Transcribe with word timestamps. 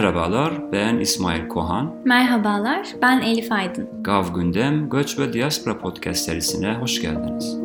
Merhabalar, 0.00 0.72
ben 0.72 0.98
İsmail 0.98 1.48
Kohan. 1.48 1.94
Merhabalar, 2.04 2.88
ben 3.02 3.20
Elif 3.20 3.52
Aydın. 3.52 3.88
Gav 4.00 4.34
Gündem, 4.34 4.90
Göç 4.90 5.18
ve 5.18 5.32
Diaspora 5.32 5.78
Podcast 5.78 6.24
serisine 6.24 6.74
hoş 6.74 7.02
geldiniz. 7.02 7.56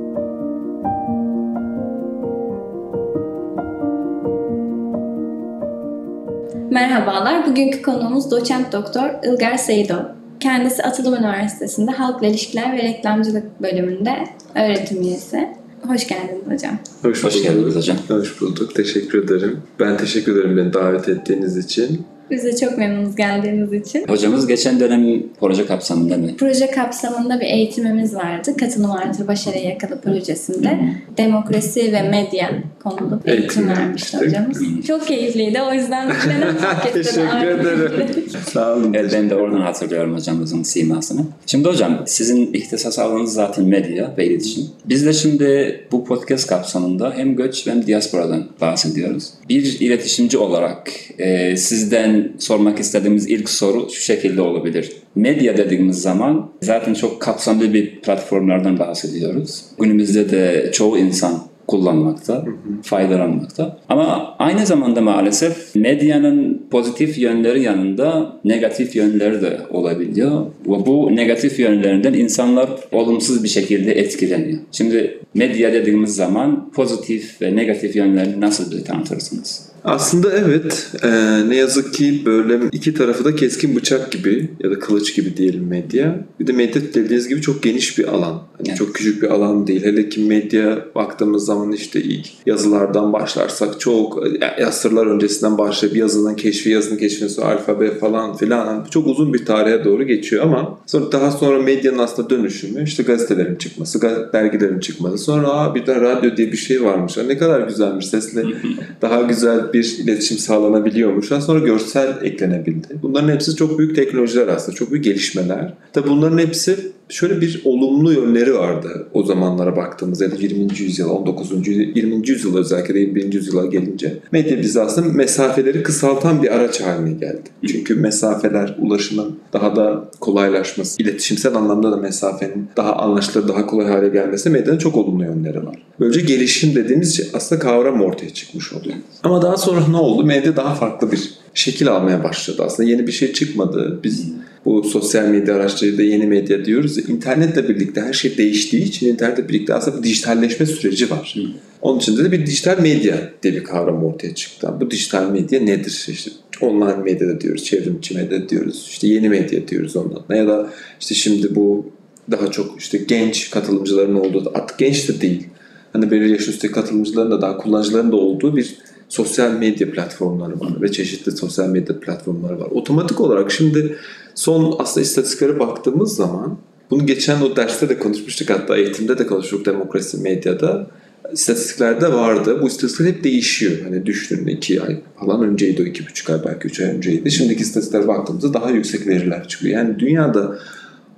Merhabalar, 6.72 7.48
bugünkü 7.48 7.82
konuğumuz 7.82 8.32
doçent 8.32 8.74
doktor 8.74 9.10
Ilgar 9.24 9.58
Seyidov. 9.58 10.04
Kendisi 10.40 10.84
Atılım 10.84 11.14
Üniversitesi'nde 11.14 11.92
Halkla 11.92 12.28
İlişkiler 12.28 12.74
ve 12.74 12.78
Reklamcılık 12.78 13.62
bölümünde 13.62 14.24
öğretim 14.56 15.02
üyesi. 15.02 15.50
Hoş 15.88 16.08
geldiniz 16.08 16.52
hocam. 16.54 16.78
Hoş, 17.02 17.24
Hoş 17.24 17.44
geldiniz 17.44 17.76
hocam. 17.76 17.98
Hoş 18.08 18.42
bulduk. 18.42 18.76
Teşekkür 18.76 19.24
ederim. 19.24 19.62
Ben 19.80 19.98
teşekkür 19.98 20.36
ederim 20.36 20.58
beni 20.58 20.74
davet 20.74 21.10
ettiğiniz 21.10 21.58
için. 21.58 22.06
Biz 22.32 22.44
de 22.44 22.56
çok 22.56 22.78
memnunuz 22.78 23.16
geldiğiniz 23.16 23.74
için. 23.74 24.08
Hocamız 24.08 24.48
geçen 24.48 24.80
dönem 24.80 25.24
proje 25.40 25.66
kapsamında 25.66 26.18
mı? 26.18 26.28
Proje 26.38 26.72
kapsamında 26.72 27.40
bir 27.40 27.46
eğitimimiz 27.46 28.16
vardı. 28.16 28.58
Katılım 28.60 28.92
artı 28.92 29.28
başarıya 29.28 29.64
yakalı 29.64 30.02
projesinde. 30.02 30.80
Demokrasi 31.18 31.94
ve 31.94 32.02
medya 32.02 32.50
konulu 32.86 33.20
bir 33.26 33.32
eğitim, 33.32 33.70
vermişti 33.70 34.18
hocamız. 34.18 34.64
Çok 34.88 35.08
keyifliydi. 35.08 35.62
O 35.62 35.74
yüzden 35.74 36.12
fark 36.62 36.86
ettim. 36.86 37.04
Teşekkür 37.04 37.48
ederim. 37.48 38.24
Sağ 38.54 38.74
olun. 38.74 38.94
Evet, 38.94 39.12
ben 39.14 39.30
de 39.30 39.36
oradan 39.36 39.62
hatırlıyorum 39.62 40.16
hocamızın 40.16 40.64
simasını. 40.64 41.22
Şimdi 41.46 41.70
hocam, 41.70 42.04
sizin 42.06 42.54
ihtisas 42.54 43.00
alanınız 43.00 43.34
zaten 43.34 43.66
medya 43.66 44.14
ve 44.18 44.26
iletişim. 44.26 44.64
Biz 44.86 45.06
de 45.06 45.14
şimdi 45.14 45.80
bu 45.92 46.06
podcast 46.06 46.48
kapsamında 46.48 47.14
hem 47.16 47.36
göç 47.36 47.68
hem 47.68 47.88
diasporadan 47.88 48.48
bahsediyoruz. 48.62 49.30
Bir 49.50 49.80
iletişimci 49.80 50.38
olarak 50.38 50.92
e, 51.18 51.58
sizden 51.58 52.32
sormak 52.40 52.80
istediğimiz 52.80 53.28
ilk 53.30 53.50
soru 53.50 53.90
şu 53.92 54.02
şekilde 54.02 54.42
olabilir. 54.42 54.92
Medya 55.16 55.58
dediğimiz 55.58 56.02
zaman 56.02 56.52
zaten 56.62 56.94
çok 56.94 57.22
kapsamlı 57.22 57.74
bir 57.74 58.02
platformlardan 58.02 58.80
bahsediyoruz. 58.80 59.62
Günümüzde 59.80 60.30
de 60.32 60.70
çoğu 60.72 60.98
insan 60.98 61.55
kullanmakta, 61.68 62.46
faydalanmakta. 62.84 63.78
Ama 63.90 64.36
aynı 64.40 64.66
zamanda 64.66 65.02
maalesef 65.02 65.76
medyanın 65.76 66.66
pozitif 66.72 67.18
yönleri 67.18 67.64
yanında 67.64 68.40
negatif 68.46 68.96
yönleri 68.96 69.42
de 69.42 69.60
olabiliyor. 69.70 70.46
Ve 70.68 70.86
bu 70.86 71.16
negatif 71.16 71.60
yönlerinden 71.60 72.14
insanlar 72.14 72.70
olumsuz 72.92 73.44
bir 73.44 73.50
şekilde 73.50 73.92
etkileniyor. 73.92 74.60
Şimdi 74.72 75.20
medya 75.34 75.74
dediğimiz 75.74 76.16
zaman 76.16 76.72
pozitif 76.72 77.42
ve 77.42 77.56
negatif 77.56 77.96
yönlerini 77.96 78.42
nasıl 78.42 78.72
bir 78.72 78.84
tanıtırsınız? 78.84 79.75
Aslında 79.86 80.32
evet. 80.34 80.92
Ee, 81.04 81.50
ne 81.50 81.56
yazık 81.56 81.94
ki 81.94 82.22
böyle 82.26 82.60
iki 82.72 82.94
tarafı 82.94 83.26
da 83.26 83.36
keskin 83.36 83.76
bıçak 83.76 84.12
gibi 84.12 84.50
ya 84.60 84.72
da 84.72 84.80
kılıç 84.80 85.16
gibi 85.16 85.38
diyelim 85.38 85.68
medya. 85.68 86.26
Bir 86.40 86.48
de 86.48 86.52
medya 86.52 86.82
dediğiniz 86.82 87.28
gibi 87.28 87.42
çok 87.42 87.64
geniş 87.64 87.98
bir 87.98 88.08
alan. 88.08 88.42
Hani 88.58 88.68
Evet. 88.70 88.78
Çok 88.78 88.96
küçük 88.96 89.22
bir 89.22 89.28
alan 89.28 89.68
değil. 89.68 89.84
Hele 89.84 90.10
ki 90.10 90.22
medya 90.22 90.86
baktığımız 90.96 91.46
zaman 91.46 91.72
işte 91.72 92.02
ilk 92.02 92.28
yazılardan 92.46 93.14
başlarsak 93.14 93.80
çok 93.80 94.24
e, 94.58 94.66
asırlar 94.66 95.08
öncesinden 95.08 95.58
başlayıp 95.58 95.98
yazının 95.98 96.36
keşfi, 96.36 96.70
yazının 96.70 96.98
keşfi 96.98 97.30
sonra 97.30 97.48
alfabe 97.48 97.92
falan 97.92 98.38
filan 98.38 98.68
hani 98.68 98.90
çok 98.90 99.08
uzun 99.08 99.34
bir 99.34 99.46
tarihe 99.46 99.84
doğru 99.84 100.04
geçiyor 100.04 100.44
ama 100.44 100.80
sonra 100.86 101.12
daha 101.12 101.32
sonra 101.32 101.62
medyanın 101.62 101.98
aslında 101.98 102.30
dönüşümü 102.30 102.84
işte 102.84 103.04
gazetelerin 103.04 103.56
çıkması, 103.56 104.02
dergilerin 104.34 104.80
çıkması. 104.80 105.18
Sonra 105.18 105.50
Aa, 105.50 105.76
bir 105.76 105.86
de 105.86 105.96
radyo 105.96 106.38
diye 106.38 106.52
bir 106.52 106.58
şey 106.58 106.84
varmış. 106.84 107.18
Ne 107.18 107.38
kadar 107.38 107.62
güzelmiş 107.62 108.06
sesle 108.06 108.44
daha 109.02 109.22
güzel 109.22 109.74
bir 109.76 109.98
iletişim 110.04 110.38
sağlanabiliyormuş. 110.38 111.32
Daha 111.32 111.42
sonra 111.42 111.60
görsel 111.60 112.18
eklenebildi. 112.22 112.88
Bunların 113.02 113.30
hepsi 113.30 113.56
çok 113.56 113.80
büyük 113.80 113.96
teknolojiler 113.96 114.48
aslında. 114.48 114.78
Çok 114.78 114.92
büyük 114.92 115.04
gelişmeler. 115.06 115.74
Tabi 115.94 116.10
bunların 116.10 116.38
hepsi 116.38 116.92
şöyle 117.10 117.42
bir 117.42 117.62
olumlu 117.66 118.14
yönleri 118.14 118.56
vardı 118.56 119.08
o 119.14 119.24
zamanlara 119.24 119.76
baktığımızda 119.76 120.24
ya 120.24 120.32
da 120.32 120.36
20. 120.36 120.80
yüzyıl, 120.80 121.10
19. 121.10 121.68
yüzyıl, 121.68 121.96
20. 121.96 122.30
yüzyıl 122.30 122.58
özellikle 122.58 122.94
de 122.94 123.00
21. 123.00 123.34
yüzyıla 123.34 123.66
gelince 123.66 124.18
medya 124.32 124.62
bize 124.62 124.82
aslında 124.82 125.14
mesafeleri 125.14 125.84
kısaltan 125.84 126.44
bir 126.44 126.56
araç 126.56 126.82
haline 126.82 127.12
geldi. 127.12 127.44
Çünkü 127.68 127.96
mesafeler, 127.96 128.76
ulaşımın 128.82 129.40
daha 129.54 129.76
da 129.76 130.10
kolaylaşması, 130.20 131.02
iletişimsel 131.02 131.56
anlamda 131.56 131.92
da 131.92 131.98
mesafenin 131.98 132.70
daha 132.78 132.96
anlaşılır, 132.96 133.48
daha 133.48 133.66
kolay 133.66 133.88
hale 133.88 134.10
gelmesi 134.10 134.50
medyanın 134.50 134.78
çok 134.78 134.96
olumlu 134.96 135.24
yönleri 135.24 135.66
var. 135.66 135.76
Böylece 136.00 136.22
gelişim 136.22 136.76
dediğimiz 136.76 137.18
şey 137.18 137.28
aslında 137.34 137.62
kavram 137.62 138.02
ortaya 138.02 138.30
çıkmış 138.30 138.74
oluyor. 138.74 138.96
Ama 139.24 139.42
daha 139.42 139.58
sonra 139.58 139.88
ne 139.88 139.98
oldu? 139.98 140.24
Medya 140.26 140.56
daha 140.56 140.76
farklı 140.76 141.12
bir 141.12 141.45
şekil 141.56 141.88
almaya 141.88 142.24
başladı. 142.24 142.64
Aslında 142.66 142.90
yeni 142.90 143.08
bir 143.08 143.12
şey 143.12 143.34
çıkmadı. 143.34 144.00
Biz 144.04 144.26
bu 144.66 144.84
sosyal 144.84 145.28
medya 145.28 145.56
araçlarıyla 145.56 146.04
yeni 146.04 146.28
medya 146.28 146.66
diyoruz. 146.66 146.98
İnternetle 146.98 147.70
birlikte 147.70 148.02
her 148.02 148.14
şey 148.14 148.38
değiştiği 148.38 148.84
için 148.84 149.08
internetle 149.08 149.50
birlikte 149.50 149.74
aslında 149.74 149.98
bir 149.98 150.04
dijitalleşme 150.04 150.66
süreci 150.66 151.10
var. 151.10 151.36
Onun 151.82 152.00
için 152.00 152.18
de 152.18 152.32
bir 152.32 152.46
dijital 152.46 152.80
medya 152.80 153.32
diye 153.44 153.54
bir 153.54 153.64
kavram 153.64 154.04
ortaya 154.04 154.36
çıktı. 154.36 154.70
Bu 154.82 154.92
dijital 154.92 155.30
medya 155.30 155.62
nedir? 155.62 156.08
İşte 156.10 156.32
online 156.62 157.04
medya 157.04 157.42
diyoruz, 157.42 157.64
çevrimiçi 157.64 158.16
medya 158.16 158.50
diyoruz, 158.50 158.86
işte 158.90 159.08
yeni 159.08 159.30
medya 159.30 159.68
diyoruz 159.68 159.96
ondan. 159.96 160.36
Ya 160.36 160.48
da 160.48 160.70
işte 161.00 161.16
şimdi 161.16 161.56
bu 161.56 161.92
daha 162.32 162.52
çok 162.52 162.82
işte 162.82 162.98
genç 162.98 163.50
katılımcıların 163.50 164.16
olduğu, 164.16 164.52
artık 164.56 164.78
genç 164.78 165.10
de 165.10 165.22
değil. 165.22 165.48
Hani 165.94 166.12
belirli 166.12 166.32
yaş 166.32 166.48
üstü 166.48 166.72
katılımcıların 166.72 167.32
da 167.32 167.42
daha 167.42 167.58
kullanıcıların 167.58 168.12
da 168.12 168.16
olduğu 168.16 168.58
bir 168.58 168.76
sosyal 169.10 169.52
medya 169.52 169.92
platformları 169.92 170.60
var 170.60 170.82
ve 170.82 170.92
çeşitli 170.92 171.32
sosyal 171.32 171.70
medya 171.70 172.00
platformları 172.00 172.60
var. 172.60 172.68
Otomatik 172.72 173.22
olarak 173.22 173.52
şimdi 173.52 173.98
son 174.36 174.76
aslında 174.80 175.04
istatistiklere 175.04 175.60
baktığımız 175.60 176.16
zaman 176.16 176.58
bunu 176.92 177.06
geçen 177.06 177.42
o 177.42 177.56
derste 177.56 177.90
de 177.90 178.00
konuşmuştuk 178.00 178.50
hatta 178.50 178.78
eğitimde 178.78 179.18
de 179.18 179.28
konuştuk 179.28 179.66
demokrasi 179.66 180.18
medyada 180.18 180.88
istatistiklerde 181.34 182.14
vardı. 182.14 182.62
Bu 182.62 182.68
istatistikler 182.68 183.08
hep 183.08 183.24
değişiyor. 183.24 183.72
Hani 183.84 184.06
düşünün 184.06 184.48
iki 184.48 184.82
ay 184.82 185.02
falan 185.20 185.44
önceydi 185.44 185.82
o 185.82 185.86
iki 185.86 186.08
buçuk 186.08 186.30
ay 186.30 186.40
belki 186.46 186.68
üç 186.68 186.80
ay 186.80 186.86
önceydi. 186.86 187.32
Şimdiki 187.32 187.62
istatistiklere 187.62 188.08
baktığımızda 188.08 188.54
daha 188.54 188.70
yüksek 188.70 189.08
veriler 189.08 189.48
çıkıyor. 189.48 189.80
Yani 189.80 190.00
dünyada 190.00 190.58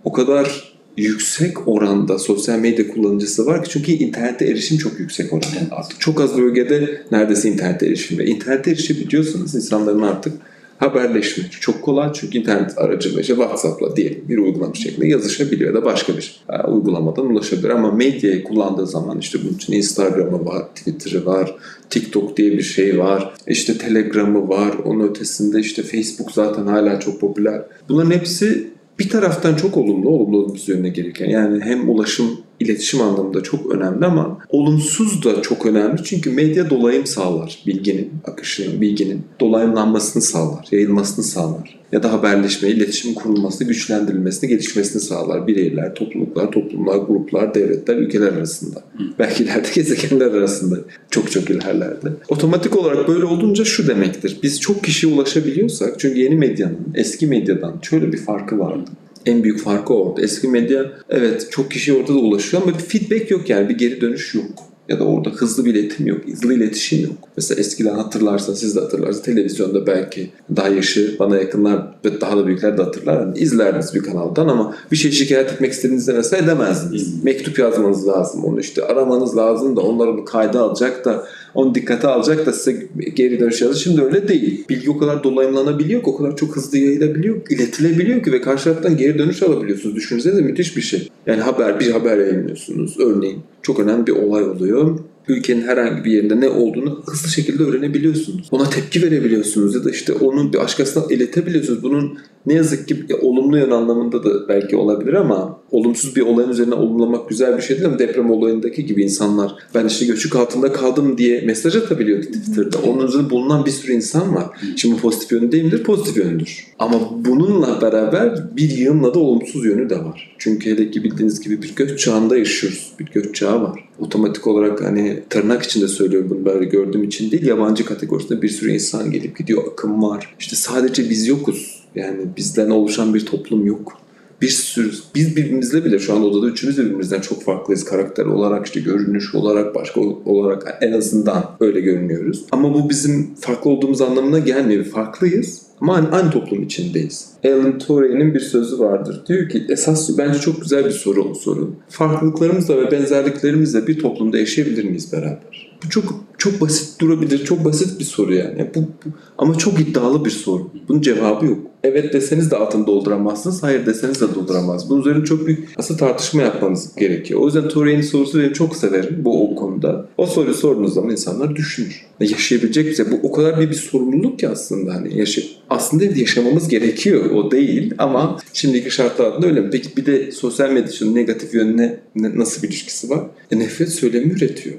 o 0.03 0.11
kadar 0.11 0.66
yüksek 0.97 1.67
oranda 1.67 2.19
sosyal 2.19 2.59
medya 2.59 2.87
kullanıcısı 2.87 3.45
var 3.45 3.63
ki 3.63 3.69
çünkü 3.69 3.91
internete 3.91 4.45
erişim 4.45 4.77
çok 4.77 4.99
yüksek 4.99 5.33
oranda. 5.33 5.47
Artık 5.71 5.99
çok 5.99 6.21
az 6.21 6.37
bölgede 6.37 7.01
neredeyse 7.11 7.49
internete 7.49 7.85
erişim 7.85 8.17
ve 8.17 8.25
internete 8.25 8.71
erişebiliyorsanız 8.71 9.55
insanların 9.55 10.01
artık 10.01 10.33
haberleşme 10.77 11.43
çok 11.59 11.81
kolay 11.81 12.13
çünkü 12.13 12.37
internet 12.37 12.77
aracılığıyla 12.77 13.21
işte 13.21 13.33
WhatsApp'la 13.33 13.95
diyelim 13.95 14.23
bir 14.29 14.37
uygulama 14.37 14.73
şeklinde 14.73 15.07
yazışabiliyor 15.07 15.75
ya 15.75 15.81
da 15.81 15.85
başka 15.85 16.17
bir 16.17 16.41
e, 16.49 16.67
uygulamadan 16.67 17.25
ulaşabilir 17.25 17.69
ama 17.69 17.91
medyayı 17.91 18.43
kullandığı 18.43 18.87
zaman 18.87 19.19
işte 19.19 19.39
bunun 19.43 19.53
için 19.53 19.73
Instagram'ı 19.73 20.45
var, 20.45 20.63
Twitter'ı 20.75 21.25
var, 21.25 21.55
TikTok 21.89 22.37
diye 22.37 22.51
bir 22.51 22.61
şey 22.61 22.99
var, 22.99 23.33
işte 23.47 23.77
Telegram'ı 23.77 24.49
var, 24.49 24.73
onun 24.85 25.07
ötesinde 25.07 25.59
işte 25.59 25.83
Facebook 25.83 26.31
zaten 26.31 26.67
hala 26.67 26.99
çok 26.99 27.19
popüler. 27.19 27.61
Bunların 27.89 28.11
hepsi 28.11 28.76
bir 28.99 29.09
taraftan 29.09 29.55
çok 29.55 29.77
olumlu, 29.77 30.09
olumlu 30.09 30.37
olumsuz 30.37 30.69
yönüne 30.69 30.89
gelirken 30.89 31.29
yani 31.29 31.63
hem 31.63 31.89
ulaşım, 31.89 32.25
iletişim 32.59 33.01
anlamında 33.01 33.43
çok 33.43 33.75
önemli 33.75 34.05
ama 34.05 34.37
olumsuz 34.49 35.25
da 35.25 35.41
çok 35.41 35.65
önemli. 35.65 36.03
Çünkü 36.03 36.31
medya 36.31 36.69
dolayım 36.69 37.05
sağlar 37.05 37.63
bilginin 37.67 38.11
akışının, 38.25 38.81
bilginin 38.81 39.21
dolayımlanmasını 39.39 40.23
sağlar, 40.23 40.67
yayılmasını 40.71 41.25
sağlar 41.25 41.76
ya 41.91 42.03
da 42.03 42.13
haberleşme, 42.13 42.69
iletişim 42.69 43.13
kurulmasını, 43.13 43.67
güçlendirilmesini, 43.67 44.49
gelişmesini 44.49 45.01
sağlar. 45.01 45.47
Bireyler, 45.47 45.95
topluluklar, 45.95 46.51
toplumlar, 46.51 46.97
gruplar, 46.97 47.53
devletler, 47.53 47.95
ülkeler 47.95 48.27
arasında. 48.27 48.83
Belki 49.19 49.43
ileride 49.43 49.67
gezegenler 49.75 50.31
arasında 50.31 50.79
çok 51.09 51.31
çok 51.31 51.49
ilerlerde. 51.49 52.09
Otomatik 52.29 52.77
olarak 52.77 53.07
böyle 53.07 53.25
olunca 53.25 53.65
şu 53.65 53.87
demektir. 53.87 54.37
Biz 54.43 54.61
çok 54.61 54.83
kişiye 54.83 55.13
ulaşabiliyorsak 55.13 55.99
çünkü 55.99 56.19
yeni 56.19 56.35
medyanın 56.35 56.87
eski 56.95 57.27
medyadan 57.27 57.79
şöyle 57.81 58.13
bir 58.13 58.17
farkı 58.17 58.59
vardı. 58.59 58.91
En 59.25 59.43
büyük 59.43 59.59
farkı 59.59 59.93
orada. 59.93 60.21
Eski 60.21 60.47
medya 60.47 60.91
evet 61.09 61.47
çok 61.51 61.71
kişi 61.71 61.93
orada 61.93 62.13
da 62.13 62.17
ulaşıyor 62.17 62.63
ama 62.63 62.73
bir 62.73 62.83
feedback 62.83 63.31
yok 63.31 63.49
yani 63.49 63.69
bir 63.69 63.77
geri 63.77 64.01
dönüş 64.01 64.35
yok. 64.35 64.45
Ya 64.89 64.99
da 64.99 65.03
orada 65.03 65.29
hızlı 65.29 65.65
bir 65.65 65.75
iletim 65.75 66.07
yok, 66.07 66.17
hızlı 66.31 66.53
iletişim 66.53 67.03
yok. 67.03 67.15
Mesela 67.37 67.59
eskiden 67.59 67.95
hatırlarsan, 67.95 68.53
siz 68.53 68.75
de 68.75 68.79
hatırlarsınız. 68.79 69.21
Televizyonda 69.21 69.87
belki 69.87 70.29
daha 70.55 70.67
yaşı 70.67 71.15
bana 71.19 71.37
yakınlar 71.37 71.87
ve 72.05 72.21
daha 72.21 72.37
da 72.37 72.47
büyükler 72.47 72.77
de 72.77 72.83
hatırlar. 72.83 73.21
Yani 73.21 73.37
izlerdiniz 73.39 73.95
bir 73.95 73.99
kanaldan 73.99 74.47
ama 74.47 74.75
bir 74.91 74.97
şey 74.97 75.11
şikayet 75.11 75.51
etmek 75.51 75.71
istediğinizde 75.71 76.13
mesela 76.13 76.43
edemezdiniz. 76.43 77.23
Mektup 77.23 77.59
yazmanız 77.59 78.07
lazım, 78.07 78.45
onu 78.45 78.59
işte 78.59 78.85
aramanız 78.85 79.37
lazım 79.37 79.75
da 79.75 79.81
onları 79.81 80.11
onu 80.11 80.25
kayda 80.25 80.61
alacak 80.61 81.05
da 81.05 81.27
onu 81.57 81.75
dikkate 81.75 82.07
alacak 82.07 82.45
da 82.45 82.53
size 82.53 82.87
geri 83.13 83.39
dönüş 83.39 83.61
yazar. 83.61 83.75
Şimdi 83.75 84.01
öyle 84.01 84.27
değil. 84.27 84.65
Bilgi 84.69 84.89
o 84.89 84.97
kadar 84.97 85.23
dolayımlanabiliyor 85.23 86.01
ki, 86.01 86.09
o 86.09 86.17
kadar 86.17 86.35
çok 86.35 86.55
hızlı 86.55 86.77
yayılabiliyor, 86.77 87.41
iletilebiliyor 87.49 88.23
ki 88.23 88.31
ve 88.31 88.41
karşı 88.41 88.63
taraftan 88.63 88.97
geri 88.97 89.19
dönüş 89.19 89.43
alabiliyorsunuz. 89.43 89.95
Düşünsenize 89.95 90.41
müthiş 90.41 90.77
bir 90.77 90.81
şey. 90.81 91.09
Yani 91.25 91.41
haber, 91.41 91.79
bir 91.79 91.91
haber 91.91 92.17
yayınlıyorsunuz. 92.17 92.99
Örneğin 92.99 93.39
çok 93.61 93.79
önemli 93.79 94.07
bir 94.07 94.11
olay 94.11 94.43
oluyor. 94.43 94.99
Ülkenin 95.27 95.61
herhangi 95.61 96.05
bir 96.05 96.11
yerinde 96.11 96.41
ne 96.41 96.49
olduğunu 96.49 97.03
hızlı 97.05 97.29
şekilde 97.29 97.63
öğrenebiliyorsunuz. 97.63 98.47
Ona 98.51 98.69
tepki 98.69 99.01
verebiliyorsunuz 99.01 99.75
ya 99.75 99.83
da 99.83 99.91
işte 99.91 100.13
onun 100.13 100.53
bir 100.53 100.57
başkasına 100.57 101.03
iletebiliyorsunuz. 101.09 101.83
Bunun 101.83 102.17
ne 102.45 102.53
yazık 102.53 102.87
ki 102.87 103.05
ya, 103.09 103.17
olumlu 103.17 103.57
yön 103.57 103.71
anlamında 103.71 104.23
da 104.23 104.47
belki 104.47 104.75
olabilir 104.75 105.13
ama 105.13 105.59
olumsuz 105.71 106.15
bir 106.15 106.21
olayın 106.21 106.49
üzerine 106.49 106.75
olumlamak 106.75 107.29
güzel 107.29 107.57
bir 107.57 107.61
şey 107.61 107.77
değil 107.77 107.87
ama 107.87 107.99
deprem 107.99 108.31
olayındaki 108.31 108.85
gibi 108.85 109.03
insanlar 109.03 109.55
ben 109.75 109.85
işte 109.85 110.05
göçük 110.05 110.35
altında 110.35 110.73
kaldım 110.73 111.17
diye 111.17 111.41
mesaj 111.41 111.75
atabiliyor 111.75 112.23
Twitter'da. 112.23 112.77
Onun 112.77 113.07
üzerinde 113.07 113.29
bulunan 113.29 113.65
bir 113.65 113.71
sürü 113.71 113.93
insan 113.93 114.35
var. 114.35 114.45
Şimdi 114.75 115.01
pozitif 115.01 115.31
yönü 115.31 115.51
değil 115.51 115.63
midir? 115.63 115.83
Pozitif 115.83 116.17
yönüdür. 116.17 116.67
Ama 116.79 117.25
bununla 117.25 117.81
beraber 117.81 118.55
bir 118.57 118.69
yığınla 118.69 119.13
da 119.13 119.19
olumsuz 119.19 119.65
yönü 119.65 119.89
de 119.89 119.97
var. 119.97 120.35
Çünkü 120.37 120.71
hele 120.71 120.91
ki 120.91 121.03
bildiğiniz 121.03 121.39
gibi 121.39 121.61
bir 121.61 121.75
göç 121.75 121.99
çağında 121.99 122.37
yaşıyoruz. 122.37 122.91
Bir 122.99 123.05
göç 123.05 123.35
çağı 123.35 123.61
var. 123.61 123.89
Otomatik 123.99 124.47
olarak 124.47 124.83
hani 124.83 125.16
tırnak 125.29 125.63
içinde 125.63 125.87
söylüyorum 125.87 126.29
bunu 126.29 126.45
böyle 126.45 126.65
gördüğüm 126.65 127.03
için 127.03 127.31
değil. 127.31 127.45
Yabancı 127.45 127.85
kategorisinde 127.85 128.41
bir 128.41 128.49
sürü 128.49 128.71
insan 128.71 129.11
gelip 129.11 129.37
gidiyor. 129.37 129.63
Akım 129.71 130.03
var. 130.03 130.35
İşte 130.39 130.55
sadece 130.55 131.09
biz 131.09 131.27
yokuz. 131.27 131.83
Yani 131.95 132.25
bizden 132.37 132.69
oluşan 132.69 133.13
bir 133.13 133.25
toplum 133.25 133.65
yok. 133.65 133.97
Bir 134.41 134.49
sürü, 134.49 134.91
biz 135.15 135.35
birbirimizle 135.35 135.85
bile 135.85 135.99
şu 135.99 136.13
an 136.13 136.23
odada 136.23 136.47
üçümüz 136.47 136.77
de 136.77 136.81
birbirimizden 136.85 137.21
çok 137.21 137.43
farklıyız. 137.43 137.85
Karakter 137.85 138.25
olarak, 138.25 138.65
işte 138.65 138.79
görünüş 138.79 139.35
olarak, 139.35 139.75
başka 139.75 140.01
olarak 140.01 140.77
en 140.81 140.91
azından 140.91 141.55
öyle 141.59 141.81
görünüyoruz. 141.81 142.45
Ama 142.51 142.73
bu 142.73 142.89
bizim 142.89 143.35
farklı 143.35 143.69
olduğumuz 143.69 144.01
anlamına 144.01 144.39
gelmiyor. 144.39 144.85
Farklıyız 144.85 145.66
ama 145.81 146.09
aynı, 146.11 146.31
toplum 146.31 146.63
içindeyiz. 146.63 147.29
Alan 147.45 147.79
Turey'nin 147.79 148.33
bir 148.33 148.39
sözü 148.39 148.79
vardır. 148.79 149.21
Diyor 149.27 149.49
ki 149.49 149.65
esas 149.69 150.17
bence 150.17 150.39
çok 150.39 150.61
güzel 150.61 150.85
bir 150.85 150.91
soru 150.91 151.23
o 151.23 151.33
soru. 151.33 151.75
Farklılıklarımızla 151.89 152.77
ve 152.77 152.91
benzerliklerimizle 152.91 153.87
bir 153.87 153.99
toplumda 153.99 154.37
yaşayabilir 154.37 154.83
miyiz 154.83 155.13
beraber? 155.13 155.77
Bu 155.85 155.89
çok 155.89 156.27
çok 156.37 156.61
basit 156.61 157.01
durabilir. 157.01 157.45
Çok 157.45 157.65
basit 157.65 157.99
bir 157.99 158.05
soru 158.05 158.33
yani. 158.33 158.71
Bu, 158.75 158.79
bu, 158.79 159.09
ama 159.37 159.57
çok 159.57 159.79
iddialı 159.79 160.25
bir 160.25 160.29
soru. 160.29 160.71
Bunun 160.87 161.01
cevabı 161.01 161.45
yok. 161.45 161.59
Evet 161.83 162.13
deseniz 162.13 162.51
de 162.51 162.55
altını 162.55 162.87
dolduramazsınız. 162.87 163.63
Hayır 163.63 163.85
deseniz 163.85 164.21
de 164.21 164.35
dolduramaz. 164.35 164.89
Bunun 164.89 165.01
üzerine 165.01 165.25
çok 165.25 165.47
büyük 165.47 165.69
aslında 165.77 165.99
tartışma 165.99 166.41
yapmanız 166.41 166.95
gerekiyor. 166.95 167.39
O 167.39 167.45
yüzden 167.45 167.67
Turey'nin 167.67 168.01
sorusu 168.01 168.39
benim 168.39 168.53
çok 168.53 168.75
severim 168.75 169.21
bu 169.25 169.51
o 169.51 169.55
konuda. 169.55 170.09
O 170.17 170.25
soruyu 170.25 170.53
sorduğunuz 170.53 170.93
zaman 170.93 171.11
insanlar 171.11 171.55
düşünür. 171.55 172.05
Yaşayabilecek 172.19 172.91
bize 172.91 173.11
bu 173.11 173.19
o 173.23 173.31
kadar 173.31 173.59
bir 173.59 173.69
bir 173.69 173.75
sorumluluk 173.75 174.39
ki 174.39 174.49
aslında 174.49 174.93
hani 174.93 175.17
yaşa 175.17 175.41
aslında 175.69 176.05
yaşamamız 176.05 176.67
gerekiyor. 176.67 177.31
O 177.31 177.51
değil 177.51 177.93
ama 177.97 178.39
şimdiki 178.53 178.91
şartlar 178.91 179.25
altında 179.25 179.47
öyle. 179.47 179.69
Peki 179.69 179.97
bir 179.97 180.05
de 180.05 180.31
sosyal 180.31 180.69
medyanın 180.69 181.15
negatif 181.15 181.53
yönüne 181.53 181.99
nasıl 182.15 182.63
bir 182.63 182.67
ilişkisi 182.67 183.09
var? 183.09 183.23
E, 183.51 183.59
nefret 183.59 183.89
söylemi 183.89 184.33
üretiyor 184.33 184.75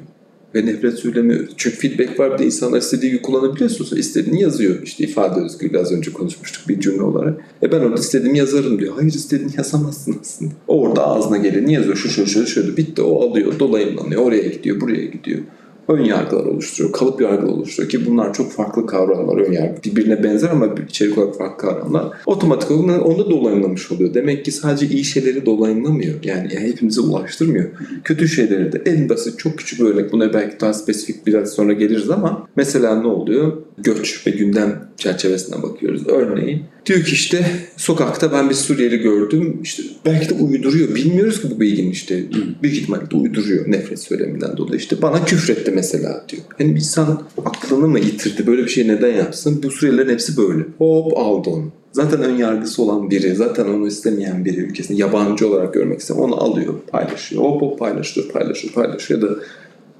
ve 0.54 0.66
nefret 0.66 0.98
söylemiyor. 0.98 1.48
Çünkü 1.56 1.76
feedback 1.76 2.20
var 2.20 2.34
bir 2.34 2.38
de 2.38 2.46
insanlar 2.46 2.78
istediği 2.78 3.10
gibi 3.10 3.22
kullanabiliyorsunuz. 3.22 3.98
İstediğini 3.98 4.42
yazıyor. 4.42 4.82
İşte 4.82 5.04
ifade 5.04 5.40
özgürlüğü 5.40 5.78
az 5.78 5.92
önce 5.92 6.12
konuşmuştuk 6.12 6.68
bir 6.68 6.80
cümle 6.80 7.02
olarak. 7.02 7.40
E 7.62 7.72
ben 7.72 7.80
orada 7.80 8.00
istediğimi 8.00 8.38
yazarım 8.38 8.78
diyor. 8.78 8.94
Hayır 8.96 9.12
istediğini 9.12 9.52
yazamazsın 9.56 10.16
aslında. 10.20 10.52
Orada 10.68 11.06
ağzına 11.06 11.36
geleni 11.36 11.72
yazıyor. 11.72 11.96
Şu 11.96 12.08
şu 12.08 12.26
şu 12.26 12.46
şu 12.46 12.76
bitti 12.76 13.02
o 13.02 13.30
alıyor 13.30 13.58
dolayımlanıyor. 13.58 14.22
Oraya 14.22 14.48
gidiyor 14.48 14.80
buraya 14.80 15.04
gidiyor 15.04 15.40
ön 15.88 16.04
yargılar 16.04 16.44
oluşturuyor, 16.44 16.92
kalıp 16.92 17.20
yargılar 17.20 17.52
oluşturuyor 17.52 17.90
ki 17.90 18.06
bunlar 18.06 18.34
çok 18.34 18.52
farklı 18.52 18.86
kavramlar 18.86 19.36
ön 19.36 19.52
yargı. 19.52 19.82
Birbirine 19.84 20.22
benzer 20.22 20.50
ama 20.50 20.68
içerik 20.88 21.18
olarak 21.18 21.36
farklı 21.38 21.68
kavramlar. 21.68 22.04
Otomatik 22.26 22.70
olarak 22.70 23.06
onu 23.06 23.18
da 23.18 23.30
dolayımlamış 23.30 23.92
oluyor. 23.92 24.14
Demek 24.14 24.44
ki 24.44 24.52
sadece 24.52 24.86
iyi 24.86 25.04
şeyleri 25.04 25.46
dolayımlamıyor. 25.46 26.14
Yani, 26.22 26.48
hepimize 26.50 27.00
ulaştırmıyor. 27.00 27.70
Kötü 28.04 28.28
şeyleri 28.28 28.72
de 28.72 28.82
en 28.86 29.08
basit 29.08 29.38
çok 29.38 29.58
küçük 29.58 29.80
bir 29.80 29.84
örnek. 29.84 30.12
Buna 30.12 30.34
belki 30.34 30.60
daha 30.60 30.72
spesifik 30.72 31.26
biraz 31.26 31.50
sonra 31.52 31.72
geliriz 31.72 32.10
ama 32.10 32.48
mesela 32.56 33.00
ne 33.00 33.06
oluyor? 33.06 33.52
Göç 33.82 34.26
ve 34.26 34.30
gündem 34.30 34.88
çerçevesine 34.96 35.62
bakıyoruz. 35.62 36.06
Örneğin 36.06 36.62
diyor 36.86 37.04
ki 37.04 37.12
işte 37.12 37.46
sokakta 37.76 38.32
ben 38.32 38.50
bir 38.50 38.54
Suriyeli 38.54 38.98
gördüm. 38.98 39.60
İşte 39.62 39.82
belki 40.06 40.28
de 40.28 40.34
uyduruyor. 40.34 40.94
Bilmiyoruz 40.94 41.42
ki 41.42 41.50
bu 41.50 41.60
bilginin 41.60 41.90
işte. 41.90 42.24
Büyük 42.62 42.76
ihtimalle 42.76 43.10
de 43.10 43.16
uyduruyor 43.16 43.72
nefret 43.72 44.00
söyleminden 44.00 44.56
dolayı. 44.56 44.76
İşte 44.76 45.02
bana 45.02 45.24
küfretti 45.24 45.70
mesela 45.70 46.24
diyor. 46.28 46.42
Yani 46.58 46.70
bir 46.70 46.80
insan 46.80 47.22
aklını 47.44 47.88
mı 47.88 47.98
yitirdi? 47.98 48.46
Böyle 48.46 48.64
bir 48.64 48.68
şey 48.68 48.88
neden 48.88 49.14
yapsın? 49.14 49.62
Bu 49.62 49.70
Suriyelilerin 49.70 50.12
hepsi 50.12 50.36
böyle. 50.36 50.64
Hop 50.78 51.18
aldı 51.18 51.50
onu. 51.50 51.72
Zaten 51.92 52.22
ön 52.22 52.36
yargısı 52.36 52.82
olan 52.82 53.10
biri, 53.10 53.34
zaten 53.34 53.64
onu 53.64 53.86
istemeyen 53.86 54.44
biri 54.44 54.60
ülkesini 54.60 55.00
yabancı 55.00 55.48
olarak 55.48 55.74
görmek 55.74 56.00
isteyen 56.00 56.18
onu 56.18 56.42
alıyor, 56.42 56.74
paylaşıyor. 56.86 57.42
Hop 57.42 57.62
hop 57.62 57.78
paylaşıyor, 57.78 58.28
paylaşıyor, 58.28 58.74
paylaşıyor 58.74 59.22
ya 59.22 59.28
da 59.28 59.34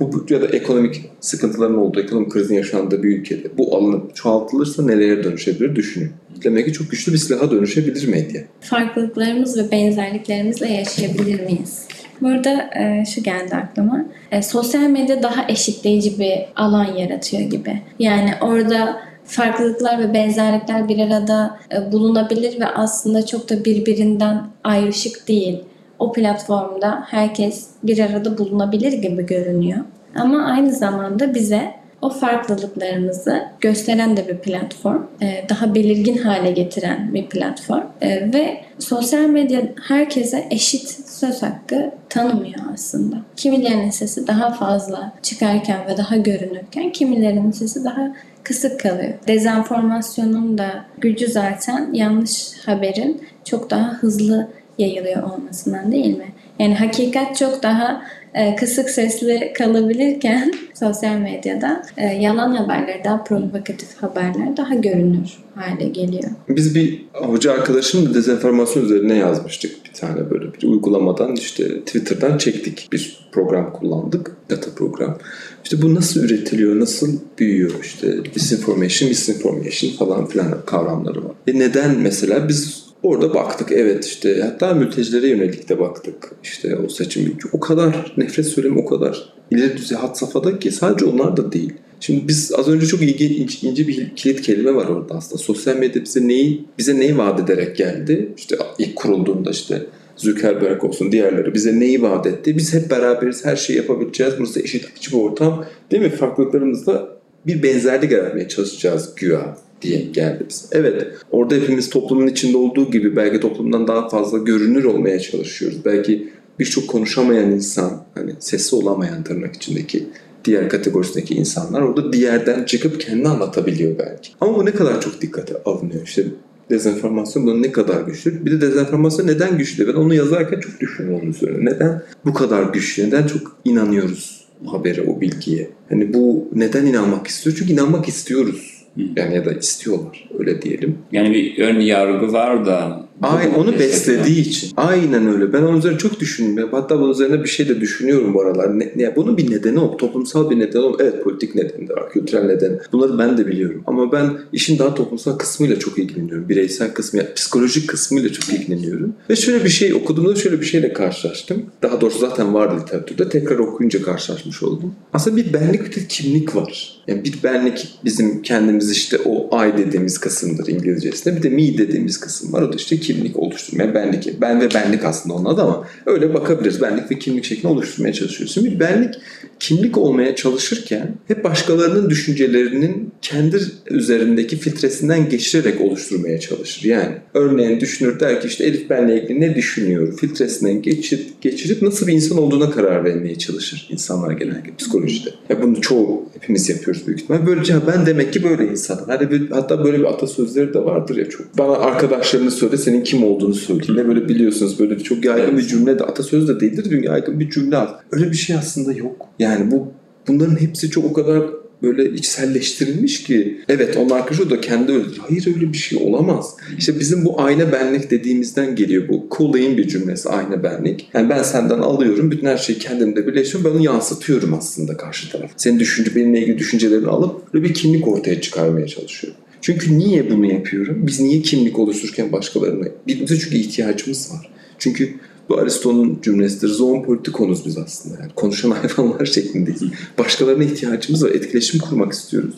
bu 0.01 0.27
ya 0.31 0.43
da 0.43 0.47
ekonomik 0.47 1.05
sıkıntıların 1.21 1.79
olduğu, 1.79 2.01
ekonomik 2.01 2.33
krizin 2.33 2.55
yaşandığı 2.55 3.03
bir 3.03 3.19
ülkede 3.19 3.59
bu 3.59 3.77
alınıp 3.77 4.17
çoğaltılırsa 4.17 4.83
nelere 4.83 5.25
dönüşebilir 5.25 5.77
düşünün. 5.77 6.13
Demek 6.45 6.67
ki 6.67 6.73
çok 6.73 6.91
güçlü 6.91 7.13
bir 7.13 7.19
silaha 7.19 7.51
dönüşebilir 7.51 8.09
medya. 8.09 8.43
Farklılıklarımız 8.61 9.59
ve 9.59 9.71
benzerliklerimizle 9.71 10.69
yaşayabilir 10.69 11.41
miyiz? 11.41 11.87
Burada 12.21 12.71
e, 12.81 13.05
şu 13.05 13.23
geldi 13.23 13.55
aklıma. 13.55 14.05
E, 14.33 14.43
sosyal 14.43 14.83
medya 14.83 15.23
daha 15.23 15.49
eşitleyici 15.49 16.19
bir 16.19 16.39
alan 16.57 16.97
yaratıyor 16.97 17.43
gibi. 17.43 17.83
Yani 17.99 18.31
orada 18.41 19.01
farklılıklar 19.25 19.99
ve 19.99 20.15
benzerlikler 20.15 20.89
bir 20.89 20.99
arada 20.99 21.61
e, 21.73 21.93
bulunabilir 21.93 22.61
ve 22.61 22.67
aslında 22.67 23.27
çok 23.27 23.51
da 23.51 23.65
birbirinden 23.65 24.47
ayrışık 24.65 25.29
değil. 25.29 25.59
O 25.99 26.13
platformda 26.13 27.05
herkes 27.07 27.67
bir 27.83 27.99
arada 27.99 28.39
bulunabilir 28.39 28.93
gibi 28.93 29.27
görünüyor. 29.27 29.79
Ama 30.15 30.45
aynı 30.45 30.73
zamanda 30.73 31.35
bize 31.35 31.75
o 32.03 32.11
farklılıklarımızı 32.11 33.43
gösteren 33.61 34.17
de 34.17 34.29
bir 34.29 34.39
platform. 34.39 35.03
Ee, 35.23 35.45
daha 35.49 35.75
belirgin 35.75 36.19
hale 36.19 36.51
getiren 36.51 37.15
bir 37.15 37.27
platform. 37.27 37.87
Ee, 38.01 38.33
ve 38.33 38.61
sosyal 38.79 39.29
medya 39.29 39.63
herkese 39.89 40.47
eşit 40.51 40.89
söz 41.07 41.43
hakkı 41.43 41.91
tanımıyor 42.09 42.61
aslında. 42.75 43.17
Kimilerinin 43.37 43.91
sesi 43.91 44.27
daha 44.27 44.51
fazla 44.53 45.13
çıkarken 45.23 45.87
ve 45.87 45.97
daha 45.97 46.17
görünürken 46.17 46.93
kimilerinin 46.93 47.51
sesi 47.51 47.85
daha 47.85 48.13
kısık 48.43 48.81
kalıyor. 48.81 49.15
Dezenformasyonun 49.29 50.59
da 50.59 50.85
gücü 50.99 51.27
zaten 51.27 51.93
yanlış 51.93 52.53
haberin 52.67 53.23
çok 53.45 53.71
daha 53.71 53.93
hızlı 53.93 54.49
yayılıyor 54.79 55.23
olmasından 55.23 55.93
değil 55.93 56.19
mi? 56.19 56.33
Yani 56.59 56.75
hakikat 56.75 57.37
çok 57.37 57.63
daha 57.63 58.03
e, 58.35 58.57
kısık 58.57 58.91
sesli 58.91 59.53
kalabilirken 59.59 60.53
sosyal 60.75 61.19
medyada 61.19 61.83
e, 61.97 62.07
yalan 62.07 62.55
haberler, 62.55 63.05
daha 63.05 63.25
provokatif 63.25 63.97
haberler 63.97 64.57
daha 64.57 64.75
görünür 64.75 65.39
hale 65.55 65.89
geliyor. 65.89 66.31
Biz 66.49 66.75
bir 66.75 67.05
hoca 67.13 67.53
arkadaşımla 67.53 68.15
dezenformasyon 68.15 68.85
üzerine 68.85 69.15
yazmıştık 69.15 69.85
bir 69.85 69.93
tane 69.93 70.31
böyle 70.31 70.55
bir 70.55 70.69
uygulamadan 70.69 71.37
işte 71.37 71.81
Twitter'dan 71.81 72.39
çektik 72.39 72.89
bir 72.93 73.29
program 73.33 73.73
kullandık. 73.73 74.37
Data 74.51 74.71
program. 74.77 75.19
İşte 75.65 75.83
bu 75.83 75.95
nasıl 75.95 76.25
üretiliyor, 76.25 76.81
nasıl 76.81 77.19
büyüyor 77.39 77.71
işte 77.83 78.35
disinformation, 78.35 79.09
misinformation 79.09 79.91
falan 79.91 80.27
filan 80.27 80.65
kavramları 80.67 81.25
var. 81.25 81.33
E 81.47 81.59
neden 81.59 81.99
mesela 81.99 82.49
biz 82.49 82.88
Orada 83.03 83.35
baktık 83.35 83.73
evet 83.73 84.05
işte 84.05 84.41
hatta 84.43 84.75
mültecilere 84.75 85.29
yönelik 85.29 85.69
de 85.69 85.79
baktık. 85.79 86.31
İşte 86.43 86.77
o 86.77 86.89
seçim 86.89 87.37
o 87.53 87.61
kadar 87.61 88.15
nefret 88.17 88.47
söylemi 88.47 88.79
o 88.79 88.87
kadar 88.87 89.35
ileri 89.51 89.77
düzey 89.77 89.99
hat 89.99 90.19
safhada 90.19 90.59
ki 90.59 90.71
sadece 90.71 91.05
onlar 91.05 91.37
da 91.37 91.53
değil. 91.53 91.73
Şimdi 92.01 92.29
biz 92.29 92.53
az 92.59 92.69
önce 92.69 92.87
çok 92.87 93.03
ilginç 93.03 93.65
ince 93.65 93.89
bir 93.89 94.17
kilit 94.17 94.41
kelime 94.41 94.75
var 94.75 94.87
orada 94.87 95.15
aslında. 95.15 95.43
Sosyal 95.43 95.77
medya 95.77 96.03
bize 96.05 96.29
neyi 96.29 96.65
bize 96.79 97.01
neyi 97.01 97.19
vaat 97.19 97.41
ederek 97.41 97.77
geldi? 97.77 98.33
İşte 98.37 98.57
ilk 98.79 98.97
kurulduğunda 98.97 99.51
işte 99.51 99.87
Zuckerberg 100.17 100.85
olsun 100.85 101.13
diğerleri 101.13 101.55
bize 101.55 101.81
neyi 101.81 102.03
vaat 102.03 102.27
etti? 102.27 102.57
Biz 102.57 102.75
hep 102.75 102.91
beraberiz, 102.91 103.45
her 103.45 103.57
şeyi 103.57 103.77
yapabileceğiz. 103.77 104.35
Burası 104.39 104.61
eşitlikçi 104.61 105.13
bir 105.13 105.17
ortam. 105.17 105.65
Değil 105.91 106.03
mi? 106.03 106.11
Farklılıklarımızda 106.11 107.09
bir 107.47 107.63
benzerlik 107.63 108.13
yaratmaya 108.13 108.49
çalışacağız 108.49 109.15
güya 109.17 109.57
diye 109.83 110.01
geldi 110.01 110.47
bize. 110.49 110.67
Evet 110.73 111.07
orada 111.31 111.55
hepimiz 111.55 111.91
toplumun 111.91 112.27
içinde 112.27 112.57
olduğu 112.57 112.91
gibi 112.91 113.17
belki 113.17 113.41
toplumdan 113.41 113.89
daha 113.89 114.09
fazla 114.09 114.39
görünür 114.39 114.85
olmaya 114.85 115.21
çalışıyoruz. 115.21 115.85
Belki 115.85 116.29
birçok 116.59 116.89
konuşamayan 116.89 117.51
insan 117.51 118.05
hani 118.15 118.33
sesi 118.39 118.77
olamayan 118.77 119.23
tırnak 119.23 119.57
içindeki 119.57 120.07
diğer 120.45 120.69
kategorisindeki 120.69 121.35
insanlar 121.35 121.83
orada 121.83 122.13
diğerden 122.13 122.65
çıkıp 122.65 123.01
kendi 123.01 123.29
anlatabiliyor 123.29 123.99
belki. 123.99 124.31
Ama 124.41 124.57
bu 124.57 124.67
ne 124.67 124.71
kadar 124.71 125.01
çok 125.01 125.21
dikkate 125.21 125.55
alınıyor. 125.65 126.03
İşte 126.05 126.25
dezenformasyon 126.71 127.47
bunun 127.47 127.63
ne 127.63 127.73
kadar 127.73 128.01
güçlü. 128.01 128.47
Bir 128.47 128.51
de 128.51 128.61
dezenformasyon 128.61 129.27
neden 129.27 129.59
güçlü? 129.59 129.89
Ben 129.89 129.95
onu 129.95 130.15
yazarken 130.15 130.61
çok 130.61 130.81
düşündüm 130.81 131.15
onun 131.15 131.31
üzerine. 131.31 131.71
Neden 131.71 132.03
bu 132.25 132.35
kadar 132.35 132.63
güçlü? 132.63 133.07
Neden 133.07 133.27
çok 133.27 133.57
inanıyoruz 133.65 134.49
o 134.67 134.73
habere, 134.73 135.03
o 135.03 135.21
bilgiye? 135.21 135.71
Hani 135.89 136.15
bu 136.15 136.49
neden 136.55 136.87
inanmak 136.87 137.27
istiyor? 137.27 137.57
Çünkü 137.59 137.73
inanmak 137.73 138.09
istiyoruz. 138.09 138.78
Yani 139.17 139.35
ya 139.35 139.45
da 139.45 139.53
istiyorlar 139.53 140.29
öyle 140.39 140.63
diyelim. 140.63 140.99
Yani 141.13 141.35
bir 141.35 141.59
ön 141.59 141.81
yargı 141.81 142.33
var 142.33 142.67
da 142.67 143.08
Ay 143.23 143.49
onu 143.57 143.79
beslediği 143.79 144.41
için. 144.41 144.71
Aynen 144.77 145.35
öyle. 145.35 145.53
Ben 145.53 145.63
onun 145.63 145.79
üzerine 145.79 145.99
çok 145.99 146.21
düşündüm. 146.21 146.69
Hatta 146.71 147.01
bunun 147.01 147.13
üzerine 147.13 147.43
bir 147.43 147.49
şey 147.49 147.69
de 147.69 147.81
düşünüyorum 147.81 148.35
bu 148.35 148.43
aralar. 148.43 148.79
Ne, 148.79 148.93
ne, 148.97 149.17
bunun 149.17 149.37
bir 149.37 149.51
nedeni 149.51 149.79
o. 149.79 149.97
Toplumsal 149.97 150.51
bir 150.51 150.59
nedeni 150.59 150.83
o. 150.83 150.97
Evet 151.01 151.25
politik 151.25 151.55
nedeni 151.55 151.89
de 151.89 151.93
var. 151.93 152.11
Kültürel 152.11 152.45
nedeni. 152.45 152.79
Bunları 152.93 153.19
ben 153.19 153.39
de 153.39 153.47
biliyorum. 153.47 153.83
Ama 153.87 154.13
ben 154.13 154.39
işin 154.53 154.79
daha 154.79 154.95
toplumsal 154.95 155.39
kısmıyla 155.39 155.79
çok 155.79 155.99
ilgileniyorum. 155.99 156.49
Bireysel 156.49 156.93
kısmı, 156.93 157.21
yani 157.21 157.35
psikolojik 157.35 157.89
kısmıyla 157.89 158.33
çok 158.33 158.49
ilgileniyorum. 158.49 159.15
Ve 159.31 159.37
şöyle 159.37 159.65
bir 159.65 159.71
şey 159.71 159.95
okuduğumda 159.95 160.35
şöyle 160.35 160.61
bir 160.61 160.67
şeyle 160.67 160.93
karşılaştım. 160.93 161.63
Daha 161.83 162.01
doğrusu 162.01 162.19
zaten 162.19 162.55
vardı 162.55 162.81
literatürde. 162.83 163.29
Tekrar 163.29 163.59
okuyunca 163.59 164.03
karşılaşmış 164.03 164.63
oldum. 164.63 164.95
Aslında 165.13 165.37
bir 165.37 165.53
benlik 165.53 165.85
bir 165.87 165.97
de 165.97 166.01
kimlik 166.09 166.57
var. 166.57 166.99
Yani 167.09 167.25
bir 167.25 167.35
benlik 167.45 167.89
bizim 168.05 168.43
kendimiz 168.43 168.91
işte 168.91 169.19
o 169.25 169.65
I 169.67 169.79
dediğimiz 169.79 170.19
kısımdır 170.19 170.67
İngilizcesinde. 170.69 171.37
Bir 171.37 171.43
de 171.43 171.49
me 171.49 171.79
dediğimiz 171.79 172.21
kısım 172.21 172.53
var. 172.53 172.63
O 172.63 172.73
da 172.73 172.77
işte 172.77 172.97
kimlik 173.09 173.39
oluşturmaya, 173.39 173.95
benlik. 173.95 174.41
Ben 174.41 174.61
ve 174.61 174.75
benlik 174.75 175.05
aslında 175.05 175.35
onun 175.35 175.45
adı 175.45 175.63
ama 175.63 175.85
öyle 176.07 176.35
bakabiliriz. 176.35 176.83
Benlik 176.83 177.11
ve 177.11 177.19
kimlik 177.19 177.45
şeklinde 177.45 177.69
oluşturmaya 177.69 178.13
çalışıyorsun. 178.13 178.65
Bir 178.65 178.81
benlik 178.81 179.15
kimlik 179.61 179.99
olmaya 179.99 180.37
çalışırken 180.37 181.15
hep 181.29 181.45
başkalarının 181.45 182.11
düşüncelerinin 182.11 183.13
kendi 183.23 183.61
üzerindeki 183.91 184.57
filtresinden 184.57 185.29
geçirerek 185.29 185.81
oluşturmaya 185.81 186.41
çalışır. 186.41 186.85
Yani 186.85 187.15
örneğin 187.35 187.81
düşünür 187.81 188.21
der 188.21 188.41
ki 188.41 188.49
işte 188.49 188.65
Elif 188.65 188.91
benle 188.91 189.23
ilgili 189.23 189.41
ne 189.41 189.55
düşünüyor? 189.55 190.19
Filtresinden 190.19 190.83
geçirip, 190.83 191.43
geçirip 191.43 191.83
nasıl 191.83 192.07
bir 192.07 192.13
insan 192.13 192.39
olduğuna 192.39 192.71
karar 192.71 193.05
vermeye 193.05 193.39
çalışır 193.39 193.89
insanlar 193.91 194.33
genellikle 194.33 194.77
psikolojide. 194.79 195.31
Ya 195.49 195.63
bunu 195.63 195.81
çoğu 195.81 196.29
hepimiz 196.35 196.69
yapıyoruz 196.69 197.07
büyük 197.07 197.21
ihtimal. 197.21 197.47
Böylece 197.47 197.75
ben 197.87 198.07
demek 198.07 198.33
ki 198.33 198.45
böyle 198.45 198.71
insan. 198.71 199.01
Hani 199.07 199.31
bir, 199.31 199.51
hatta 199.51 199.85
böyle 199.85 199.99
bir 199.99 200.05
atasözleri 200.05 200.75
de 200.75 200.85
vardır 200.85 201.17
ya 201.17 201.29
çok. 201.29 201.59
Bana 201.59 201.73
arkadaşlarını 201.73 202.51
söyle 202.51 202.77
senin 202.77 203.05
kim 203.05 203.25
olduğunu 203.25 203.55
söylediğinde 203.55 204.09
böyle 204.09 204.29
biliyorsunuz 204.29 204.81
böyle 204.81 204.99
çok 204.99 205.25
yaygın 205.25 205.59
bir 205.59 205.63
cümle 205.63 205.99
de 205.99 206.05
atasöz 206.05 206.49
de 206.49 206.61
değildir. 206.61 206.87
Çünkü 206.91 207.07
yaygın 207.07 207.41
bir 207.41 207.51
cümle. 207.51 207.77
Öyle 208.13 208.31
bir 208.31 208.37
şey 208.37 208.57
aslında 208.57 208.93
yok. 208.93 209.29
Yani 209.39 209.48
bu 209.71 209.93
bunların 210.29 210.61
hepsi 210.61 210.91
çok 210.91 211.05
o 211.05 211.13
kadar 211.13 211.43
böyle 211.83 212.11
içselleştirilmiş 212.11 213.25
ki 213.25 213.61
evet 213.69 213.97
onun 213.97 214.11
arkadaşı 214.11 214.51
da 214.51 214.61
kendi 214.61 214.93
öyle. 214.93 215.05
Hayır 215.19 215.47
öyle 215.57 215.73
bir 215.73 215.79
şey 215.79 215.99
olamaz. 216.03 216.55
İşte 216.79 217.01
bizim 217.01 217.25
bu 217.25 217.41
ayna 217.41 217.73
benlik 217.73 218.11
dediğimizden 218.11 218.77
geliyor 218.77 219.09
bu. 219.09 219.27
Cooley'in 219.31 219.77
bir 219.77 219.89
cümlesi 219.89 220.29
ayna 220.29 220.63
benlik. 220.63 221.09
Yani 221.15 221.31
ben 221.31 221.43
senden 221.43 221.79
alıyorum 221.79 222.31
bütün 222.31 222.47
her 222.47 222.57
şeyi 222.57 222.79
kendimde 222.79 223.27
birleştiriyorum 223.27 223.71
ben 223.71 223.79
onu 223.79 223.85
yansıtıyorum 223.85 224.55
aslında 224.55 224.97
karşı 224.97 225.33
taraf. 225.33 225.51
Senin 225.57 225.79
düşünce 225.79 226.15
benimle 226.15 226.41
ilgili 226.41 226.59
düşüncelerini 226.59 227.09
alıp 227.09 227.55
böyle 227.55 227.65
bir 227.65 227.75
kimlik 227.75 228.09
ortaya 228.09 228.41
çıkarmaya 228.41 228.87
çalışıyorum. 228.87 229.41
Çünkü 229.61 229.99
niye 229.99 230.31
bunu 230.31 230.47
yapıyorum? 230.47 231.07
Biz 231.07 231.21
niye 231.21 231.43
kimlik 231.43 231.79
oluştururken 231.79 232.33
başkalarına? 232.33 232.85
Bize 233.07 233.39
çünkü 233.39 233.57
ihtiyacımız 233.57 234.33
var. 234.33 234.51
Çünkü 234.79 235.15
bu 235.49 235.59
Aristo'nun 235.59 236.19
cümlesidir. 236.23 236.69
Zoon 236.69 237.03
politikonuz 237.03 237.67
biz 237.67 237.79
aslında. 237.79 238.21
Yani 238.21 238.33
konuşan 238.37 238.71
hayvanlar 238.97 239.27
şeklindeyiz. 239.27 239.83
Başkalarına 240.19 240.65
ihtiyacımız 240.65 241.25
var. 241.25 241.31
Etkileşim 241.31 241.81
kurmak 241.81 242.13
istiyoruz. 242.13 242.55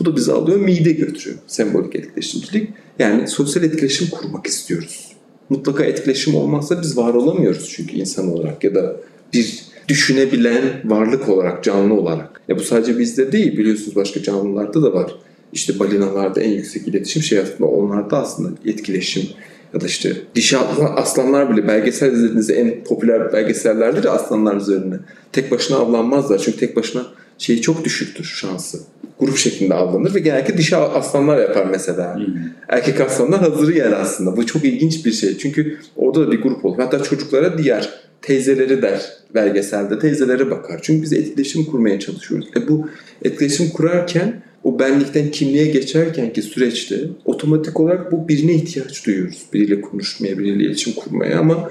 Bu 0.00 0.04
da 0.04 0.16
bizi 0.16 0.32
alıyor 0.32 0.58
mide 0.58 0.92
götürüyor. 0.92 1.38
Sembolik 1.46 1.96
etkileşimcilik. 1.96 2.68
Yani 2.98 3.28
sosyal 3.28 3.64
etkileşim 3.64 4.08
kurmak 4.08 4.46
istiyoruz. 4.46 5.12
Mutlaka 5.50 5.84
etkileşim 5.84 6.34
olmazsa 6.34 6.82
biz 6.82 6.96
var 6.96 7.14
olamıyoruz 7.14 7.72
çünkü 7.76 7.96
insan 7.96 8.32
olarak 8.32 8.64
ya 8.64 8.74
da 8.74 8.96
bir 9.32 9.64
düşünebilen 9.88 10.62
varlık 10.84 11.28
olarak, 11.28 11.64
canlı 11.64 11.94
olarak. 11.94 12.40
Ya 12.48 12.58
bu 12.58 12.62
sadece 12.62 12.98
bizde 12.98 13.32
değil 13.32 13.58
biliyorsunuz 13.58 13.96
başka 13.96 14.22
canlılarda 14.22 14.82
da 14.82 14.92
var. 14.92 15.14
İşte 15.52 15.78
balinalarda 15.78 16.40
en 16.40 16.50
yüksek 16.50 16.88
iletişim 16.88 17.22
şey 17.22 17.38
aslında 17.38 17.70
onlarda 17.70 18.18
aslında 18.18 18.50
etkileşim 18.64 19.28
ya 19.74 19.80
da 19.80 19.86
işte 19.86 20.12
dişi 20.34 20.58
aslanlar 20.96 21.56
bile 21.56 21.68
belgesel 21.68 22.12
izlediğinizde 22.12 22.54
en 22.54 22.84
popüler 22.84 23.32
belgesellerdir 23.32 24.04
ya 24.04 24.10
aslanlar 24.10 24.56
üzerine. 24.56 24.94
Tek 25.32 25.50
başına 25.50 25.76
avlanmazlar 25.76 26.38
çünkü 26.38 26.58
tek 26.58 26.76
başına 26.76 27.06
şeyi 27.38 27.60
çok 27.60 27.84
düşüktür 27.84 28.24
şansı. 28.24 28.80
Grup 29.18 29.36
şeklinde 29.36 29.74
avlanır 29.74 30.14
ve 30.14 30.20
genellikle 30.20 30.58
dişi 30.58 30.76
aslanlar 30.76 31.38
yapar 31.38 31.66
mesela. 31.70 32.16
Hmm. 32.16 32.24
Erkek 32.68 33.00
aslanlar 33.00 33.40
hazırı 33.40 33.72
yer 33.72 33.92
aslında. 33.92 34.36
Bu 34.36 34.46
çok 34.46 34.64
ilginç 34.64 35.06
bir 35.06 35.12
şey. 35.12 35.38
Çünkü 35.38 35.78
orada 35.96 36.26
da 36.26 36.32
bir 36.32 36.42
grup 36.42 36.64
olur. 36.64 36.78
Hatta 36.78 37.02
çocuklara 37.02 37.58
diğer 37.58 37.90
teyzeleri 38.22 38.82
der 38.82 39.12
belgeselde. 39.34 39.98
Teyzelere 39.98 40.50
bakar. 40.50 40.80
Çünkü 40.82 41.02
biz 41.02 41.12
etkileşim 41.12 41.64
kurmaya 41.64 42.00
çalışıyoruz. 42.00 42.48
E 42.56 42.68
bu 42.68 42.88
etkileşim 43.22 43.70
kurarken 43.70 44.42
o 44.64 44.78
benlikten 44.78 45.30
kimliğe 45.30 45.66
geçerken 45.66 46.32
ki 46.32 46.42
süreçte 46.42 46.96
otomatik 47.24 47.80
olarak 47.80 48.12
bu 48.12 48.28
birine 48.28 48.52
ihtiyaç 48.54 49.06
duyuyoruz. 49.06 49.42
Biriyle 49.52 49.80
konuşmaya, 49.80 50.38
biriyle 50.38 50.64
iletişim 50.64 50.92
kurmaya 50.92 51.38
ama 51.38 51.70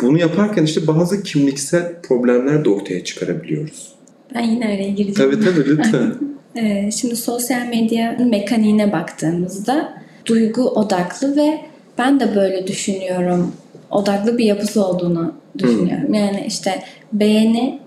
bunu 0.00 0.18
yaparken 0.18 0.64
işte 0.64 0.86
bazı 0.86 1.22
kimliksel 1.22 2.00
problemler 2.02 2.64
de 2.64 2.70
ortaya 2.70 3.04
çıkarabiliyoruz. 3.04 3.94
Ben 4.34 4.42
yine 4.42 4.66
araya 4.66 4.90
gireceğim. 4.90 5.30
Tabii 5.30 5.44
tabii 5.44 5.68
lütfen. 5.68 6.14
Ee, 6.56 6.90
şimdi 6.90 7.16
sosyal 7.16 7.66
medya 7.66 8.16
mekaniğine 8.30 8.92
baktığımızda 8.92 10.02
duygu 10.26 10.62
odaklı 10.62 11.36
ve 11.36 11.58
ben 11.98 12.20
de 12.20 12.34
böyle 12.34 12.66
düşünüyorum 12.66 13.52
odaklı 13.90 14.38
bir 14.38 14.44
yapısı 14.44 14.86
olduğunu 14.86 15.34
düşünüyorum. 15.58 16.06
Hmm. 16.06 16.14
Yani 16.14 16.44
işte 16.46 16.82
beğeni 17.12 17.78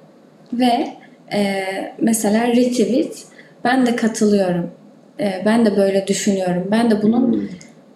ve 0.53 0.87
e, 1.33 1.63
mesela 2.01 2.47
retweet 2.47 3.25
ben 3.67 3.85
de 3.85 3.95
katılıyorum. 3.95 4.71
E, 5.19 5.41
ben 5.45 5.65
de 5.65 5.77
böyle 5.77 6.07
düşünüyorum. 6.07 6.67
Ben 6.71 6.91
de 6.91 7.01
bunun 7.01 7.33
hmm. 7.33 7.41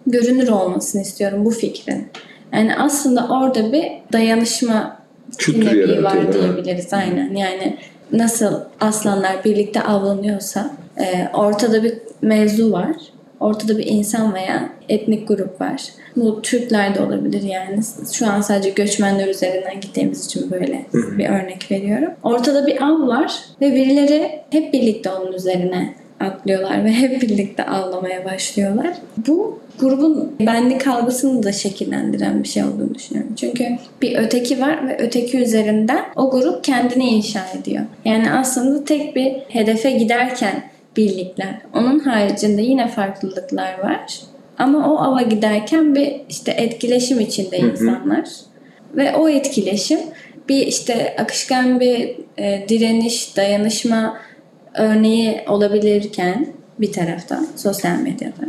görünür 0.06 0.48
olmasını 0.48 1.02
istiyorum 1.02 1.44
bu 1.44 1.50
fikrin. 1.50 2.08
Yani 2.52 2.76
aslında 2.76 3.28
orada 3.28 3.72
bir 3.72 3.84
dayanışma 4.12 5.02
dinamiği 5.46 6.04
var 6.04 6.32
diyebiliriz. 6.32 6.92
Aynen. 6.92 7.34
Yani 7.34 7.76
nasıl 8.12 8.60
aslanlar 8.80 9.44
birlikte 9.44 9.82
avlanıyorsa 9.82 10.70
e, 10.98 11.28
ortada 11.34 11.82
bir 11.82 11.94
mevzu 12.22 12.72
var. 12.72 12.96
Ortada 13.42 13.78
bir 13.78 13.86
insan 13.86 14.34
veya 14.34 14.68
etnik 14.88 15.28
grup 15.28 15.60
var. 15.60 15.82
Bu 16.16 16.42
Türkler 16.42 16.94
de 16.94 17.00
olabilir 17.00 17.42
yani. 17.42 17.80
Şu 18.12 18.26
an 18.26 18.40
sadece 18.40 18.70
göçmenler 18.70 19.28
üzerinden 19.28 19.80
gittiğimiz 19.80 20.26
için 20.26 20.50
böyle 20.50 20.86
bir 20.92 21.28
örnek 21.28 21.70
veriyorum. 21.70 22.10
Ortada 22.22 22.66
bir 22.66 22.82
av 22.82 23.06
var 23.06 23.34
ve 23.60 23.74
birileri 23.74 24.40
hep 24.50 24.72
birlikte 24.72 25.10
onun 25.10 25.32
üzerine 25.32 25.94
atlıyorlar 26.20 26.84
ve 26.84 26.92
hep 26.92 27.22
birlikte 27.22 27.64
avlamaya 27.64 28.24
başlıyorlar. 28.24 28.92
Bu 29.16 29.58
grubun 29.80 30.32
benlik 30.40 30.86
algısını 30.86 31.42
da 31.42 31.52
şekillendiren 31.52 32.42
bir 32.42 32.48
şey 32.48 32.64
olduğunu 32.64 32.94
düşünüyorum. 32.94 33.34
Çünkü 33.36 33.64
bir 34.02 34.18
öteki 34.18 34.60
var 34.60 34.88
ve 34.88 34.96
öteki 35.00 35.38
üzerinden 35.38 36.04
o 36.16 36.30
grup 36.30 36.64
kendini 36.64 37.08
inşa 37.08 37.40
ediyor. 37.60 37.82
Yani 38.04 38.32
aslında 38.32 38.84
tek 38.84 39.16
bir 39.16 39.32
hedefe 39.32 39.90
giderken 39.90 40.71
birlikler. 40.96 41.60
Onun 41.74 41.98
haricinde 41.98 42.62
yine 42.62 42.88
farklılıklar 42.88 43.78
var. 43.78 44.20
Ama 44.58 44.92
o 44.92 44.98
ava 44.98 45.22
giderken 45.22 45.94
bir 45.94 46.20
işte 46.28 46.50
etkileşim 46.50 47.20
içinde 47.20 47.58
insanlar. 47.58 48.18
Hı 48.18 48.22
hı. 48.22 48.96
Ve 48.96 49.16
o 49.16 49.28
etkileşim 49.28 49.98
bir 50.48 50.66
işte 50.66 51.16
akışkan 51.18 51.80
bir 51.80 52.16
e, 52.38 52.64
direniş, 52.68 53.36
dayanışma 53.36 54.18
örneği 54.74 55.40
olabilirken 55.48 56.46
bir 56.78 56.92
taraftan 56.92 57.46
sosyal 57.56 57.98
medyada. 57.98 58.46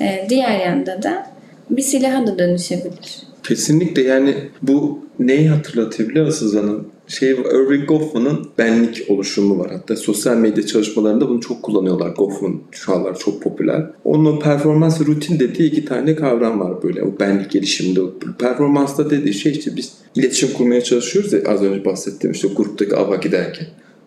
E, 0.00 0.26
diğer 0.28 0.60
yanda 0.60 1.02
da 1.02 1.26
bir 1.70 1.82
silaha 1.82 2.26
da 2.26 2.38
dönüşebilir. 2.38 3.22
Kesinlikle 3.42 4.02
yani 4.02 4.34
bu 4.62 5.06
neyi 5.18 5.48
hatırlatıyor 5.48 6.08
biliyor 6.08 6.26
musunuz 6.26 6.54
hanım? 6.54 6.92
Şey, 7.18 7.30
Irving 7.30 7.88
Goffman'ın 7.88 8.46
benlik 8.58 9.04
oluşumu 9.08 9.58
var. 9.58 9.70
Hatta 9.70 9.96
sosyal 9.96 10.36
medya 10.36 10.66
çalışmalarında 10.66 11.28
bunu 11.28 11.40
çok 11.40 11.62
kullanıyorlar. 11.62 12.08
Goffman 12.08 12.60
şu 12.70 12.92
anlar 12.92 13.18
çok 13.18 13.42
popüler. 13.42 13.90
Onun 14.04 14.40
performans 14.40 15.00
rutin 15.00 15.40
dediği 15.40 15.70
iki 15.70 15.84
tane 15.84 16.16
kavram 16.16 16.60
var 16.60 16.82
böyle. 16.82 17.02
O 17.02 17.18
benlik 17.20 17.50
gelişiminde. 17.50 18.00
Performansta 18.38 19.10
dediği 19.10 19.34
şey 19.34 19.52
işte 19.52 19.76
biz 19.76 19.92
iletişim 20.14 20.52
kurmaya 20.52 20.80
çalışıyoruz 20.80 21.32
ya 21.32 21.40
az 21.46 21.62
önce 21.62 21.84
bahsettiğim 21.84 22.32
işte 22.32 22.48
gruptaki 22.56 22.96
ava 22.96 23.16
giderken. 23.16 23.66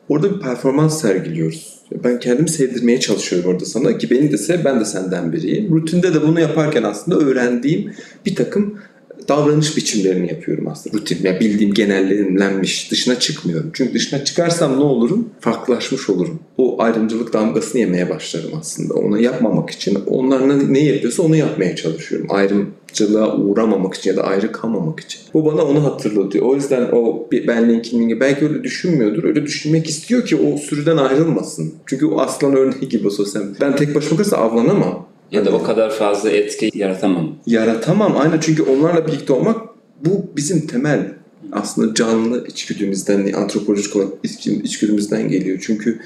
Orada 0.10 0.36
bir 0.36 0.40
performans 0.40 1.02
sergiliyoruz. 1.02 1.76
Ben 2.04 2.20
kendimi 2.20 2.50
sevdirmeye 2.50 3.00
çalışıyorum 3.00 3.52
orada 3.52 3.66
sana 3.66 3.98
ki 3.98 4.10
beni 4.10 4.32
de 4.32 4.38
sev 4.38 4.66
ben 4.66 4.80
de 4.80 4.86
senden 4.86 5.34
biriyim. 5.34 5.76
Rutinde 5.76 6.14
de 6.14 6.22
bunu 6.22 6.40
yaparken 6.40 6.84
aslında 6.84 7.18
öğrendiğim 7.18 7.92
bir 8.26 8.36
takım 8.36 8.80
davranış 9.28 9.78
biçimlerini 9.78 10.28
yapıyorum 10.28 10.68
aslında. 10.68 10.98
Rutin, 10.98 11.20
yani 11.24 11.40
bildiğim 11.40 11.74
genellenmiş 11.74 12.92
dışına 12.92 13.20
çıkmıyorum. 13.20 13.70
Çünkü 13.74 13.94
dışına 13.94 14.24
çıkarsam 14.24 14.80
ne 14.80 14.84
olurum? 14.84 15.30
Farklılaşmış 15.40 16.10
olurum. 16.10 16.40
O 16.58 16.82
ayrımcılık 16.82 17.34
damgasını 17.34 17.82
yemeye 17.82 18.10
başlarım 18.10 18.52
aslında. 18.60 18.94
Onu 18.94 19.22
yapmamak 19.22 19.70
için. 19.70 19.98
Onlar 20.08 20.74
ne 20.74 20.80
yapıyorsa 20.80 21.24
onu 21.24 21.36
yapmaya 21.36 21.76
çalışıyorum. 21.76 22.28
Ayrımcılığa 22.30 23.38
uğramamak 23.38 23.94
için 23.94 24.10
ya 24.10 24.18
da 24.18 24.24
ayrı 24.24 24.52
kalmamak 24.52 25.00
için. 25.00 25.22
Bu 25.34 25.46
bana 25.46 25.66
onu 25.66 25.84
hatırlatıyor. 25.84 26.46
O 26.46 26.56
yüzden 26.56 26.90
o 26.92 27.28
benliğin 27.32 27.82
kimliği 27.82 28.20
belki 28.20 28.46
öyle 28.46 28.64
düşünmüyordur. 28.64 29.24
Öyle 29.24 29.46
düşünmek 29.46 29.90
istiyor 29.90 30.26
ki 30.26 30.36
o 30.36 30.58
sürüden 30.58 30.98
ayrılmasın. 30.98 31.74
Çünkü 31.86 32.06
o 32.06 32.20
aslan 32.20 32.56
örneği 32.56 32.90
gibi 32.90 33.12
sosyal. 33.12 33.44
Ben 33.62 33.76
tek 33.76 33.96
başıma 33.96 34.18
kalırsa 34.18 34.38
avlanamam 34.38 35.15
Ya 35.32 35.46
da 35.46 35.52
o 35.52 35.64
kadar 35.64 35.92
fazla 35.92 36.30
etki 36.30 36.72
yaratamam. 36.74 37.36
Yaratamam. 37.46 38.18
Aynen 38.18 38.40
çünkü 38.40 38.64
onlarla 38.64 39.08
birlikte 39.08 39.34
olmak 39.34 39.62
bu 40.06 40.26
bizim 40.38 40.68
temel 40.68 41.14
aslında 41.52 41.94
canlı 41.94 42.48
içgüdümüzden, 42.48 43.34
antropolojik 43.34 43.96
olarak 43.96 44.12
içgü- 44.24 44.64
içgüdümüzden 44.64 45.30
geliyor. 45.30 45.60
Çünkü 45.66 46.00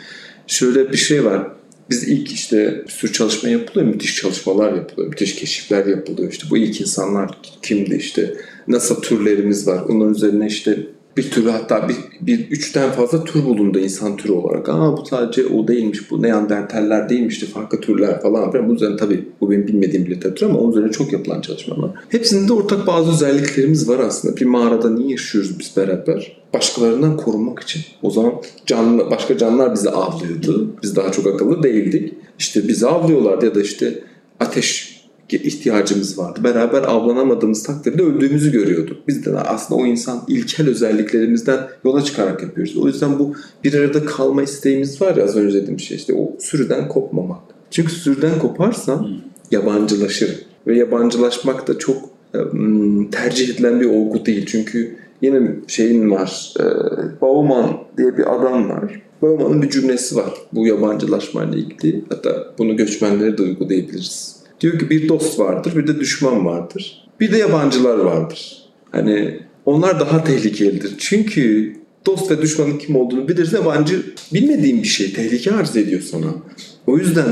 şöyle 0.48 0.92
bir 0.92 0.98
şey 0.98 1.26
var. 1.26 1.48
Biz 1.90 2.08
ilk 2.08 2.32
işte 2.32 2.84
bir 2.88 2.92
sürü 2.92 3.14
çalışma 3.14 3.50
yapılıyor, 3.50 3.88
müthiş 3.88 4.16
çalışmalar 4.16 4.74
yapılıyor, 4.74 5.10
müthiş 5.10 5.36
keşifler 5.36 5.86
yapılıyor. 5.86 6.32
İşte 6.32 6.48
bu 6.50 6.58
ilk 6.58 6.82
insanlar 6.82 7.38
kimdi 7.62 7.96
işte, 7.96 8.34
nasıl 8.68 9.02
türlerimiz 9.02 9.68
var. 9.68 9.82
Onların 9.90 10.14
üzerine 10.14 10.48
işte 10.48 10.88
bir 11.20 11.32
türü 11.32 11.50
hatta 11.50 11.90
bir, 11.90 11.96
bir 12.22 12.40
üçten 12.50 12.92
fazla 12.92 13.24
tür 13.24 13.46
bulundu 13.46 13.80
insan 13.80 14.18
türü 14.18 14.32
olarak. 14.32 14.70
Aa 14.70 14.98
bu 14.98 15.06
sadece 15.06 15.46
o 15.46 15.68
değilmiş, 15.68 16.12
bu 16.12 16.22
Neandertaller 16.22 17.10
değilmişti, 17.10 17.46
farklı 17.46 17.82
türler 17.82 18.22
falan 18.22 18.52
filan. 18.52 18.70
Bu 18.70 18.74
üzerine 18.74 18.98
tabii 18.98 19.26
bu 19.42 19.52
benim 19.52 19.68
bilmediğim 19.68 20.06
bir 20.06 20.16
literatür 20.16 20.46
ama 20.46 20.60
onun 20.60 20.72
üzerine 20.72 20.92
çok 20.92 21.14
yapılan 21.14 21.42
çalışmalar. 21.42 21.92
Hepsinde 22.10 22.48
de 22.48 22.54
ortak 22.54 22.88
bazı 22.88 23.12
özelliklerimiz 23.12 23.90
var 23.90 24.00
aslında. 24.00 24.38
Bir 24.38 24.46
mağarada 24.46 24.90
niye 24.90 25.10
yaşıyoruz 25.10 25.60
biz 25.60 25.78
beraber? 25.78 26.38
Başkalarından 26.54 27.18
korunmak 27.18 27.60
için. 27.60 27.82
O 28.02 28.12
zaman 28.12 28.34
canlı, 28.66 29.12
başka 29.12 29.38
canlılar 29.38 29.74
bizi 29.74 29.90
avlıyordu. 29.90 30.76
Biz 30.84 30.96
daha 30.96 31.12
çok 31.12 31.28
akıllı 31.28 31.64
değildik. 31.64 32.14
İşte 32.40 32.68
bizi 32.68 32.88
avlıyorlardı 32.88 33.46
ya 33.46 33.56
da 33.56 33.62
işte 33.62 34.04
ateş 34.40 34.99
ihtiyacımız 35.38 36.18
vardı. 36.18 36.40
Beraber 36.44 36.84
avlanamadığımız 36.84 37.64
takdirde 37.64 38.04
öldüğümüzü 38.04 38.52
görüyorduk. 38.52 39.08
Biz 39.08 39.26
de 39.26 39.38
aslında 39.40 39.82
o 39.82 39.86
insan 39.86 40.24
ilkel 40.28 40.70
özelliklerimizden 40.70 41.60
yola 41.86 42.04
çıkarak 42.04 42.42
yapıyoruz. 42.44 42.78
O 42.78 42.88
yüzden 42.88 43.20
bu 43.20 43.34
bir 43.64 43.74
arada 43.74 44.06
kalma 44.06 44.44
isteğimiz 44.44 45.02
var 45.02 45.16
ya 45.16 45.24
az 45.24 45.36
önce 45.36 45.62
dediğim 45.62 45.80
şey 45.80 45.98
işte 45.98 46.14
o 46.14 46.36
sürüden 46.40 46.88
kopmamak. 46.88 47.42
Çünkü 47.72 47.92
sürüden 47.92 48.40
koparsam 48.40 49.10
yabancılaşırım. 49.52 50.36
Ve 50.68 50.78
yabancılaşmak 50.78 51.68
da 51.68 51.80
çok 51.80 51.98
tercih 53.12 53.50
edilen 53.50 53.82
bir 53.82 53.86
olgu 53.86 54.26
değil. 54.26 54.46
Çünkü 54.46 54.96
yine 55.22 55.52
şeyin 55.68 56.12
var. 56.12 56.54
E, 56.60 56.64
Bauman 57.22 57.78
diye 57.98 58.18
bir 58.18 58.36
adam 58.36 58.70
var. 58.70 59.02
Bauman'ın 59.22 59.62
bir 59.62 59.70
cümlesi 59.70 60.16
var 60.16 60.34
bu 60.54 60.68
yabancılaşmayla 60.68 61.58
ilgili. 61.58 62.04
Hatta 62.10 62.54
bunu 62.58 62.78
göçmenlere 62.78 63.38
de 63.38 63.42
uygulayabiliriz. 63.42 64.39
Diyor 64.62 64.80
ki 64.80 64.90
bir 64.90 65.10
dost 65.10 65.40
vardır, 65.40 65.76
bir 65.76 65.88
de 65.88 66.00
düşman 66.00 66.46
vardır. 66.46 67.08
Bir 67.20 67.32
de 67.32 67.38
yabancılar 67.38 67.98
vardır. 67.98 68.58
Hani 68.92 69.40
onlar 69.66 70.00
daha 70.00 70.24
tehlikelidir. 70.24 70.96
Çünkü 70.98 71.74
dost 72.06 72.32
ve 72.32 72.42
düşmanın 72.42 72.78
kim 72.78 72.96
olduğunu 72.96 73.28
bilirse 73.28 73.58
yabancı 73.58 74.02
bilmediğin 74.34 74.84
bir 74.84 74.88
şey 74.88 75.14
tehlike 75.14 75.52
arz 75.52 75.78
ediyor 75.78 76.02
sana. 76.02 76.36
O 76.88 76.98
yüzden 76.98 77.26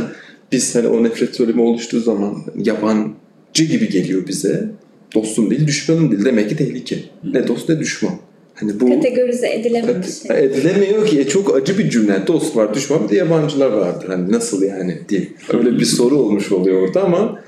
biz 0.51 0.75
hani 0.75 0.87
o 0.87 1.03
nefret 1.03 1.35
söylemi 1.35 1.61
oluştuğu 1.61 1.99
zaman 1.99 2.43
yabancı 2.63 3.63
gibi 3.69 3.89
geliyor 3.89 4.27
bize. 4.27 4.71
Dostum 5.15 5.49
değil, 5.49 5.67
düşmanım 5.67 6.11
değil. 6.11 6.25
Demek 6.25 6.49
ki 6.49 6.57
tehlike. 6.57 6.99
Ne 7.23 7.47
dost 7.47 7.69
ne 7.69 7.79
düşman. 7.79 8.13
Hani 8.59 8.79
bu 8.79 8.89
Kategorize 8.89 9.47
edilememiş. 9.53 10.07
şey. 10.27 10.45
edilemiyor 10.45 11.07
ki. 11.07 11.19
E, 11.19 11.27
Çok 11.27 11.55
acı 11.55 11.77
bir 11.77 11.89
cümle. 11.89 12.27
Dost 12.27 12.55
var, 12.55 12.73
düşman 12.73 13.03
bir 13.03 13.09
de 13.09 13.15
yabancılar 13.15 13.71
vardır. 13.71 14.07
Hani 14.07 14.31
nasıl 14.31 14.63
yani 14.63 14.99
diye. 15.09 15.27
Öyle 15.53 15.79
bir 15.79 15.85
soru 15.85 16.15
olmuş 16.15 16.51
oluyor 16.51 16.81
orada 16.81 17.03
ama 17.03 17.39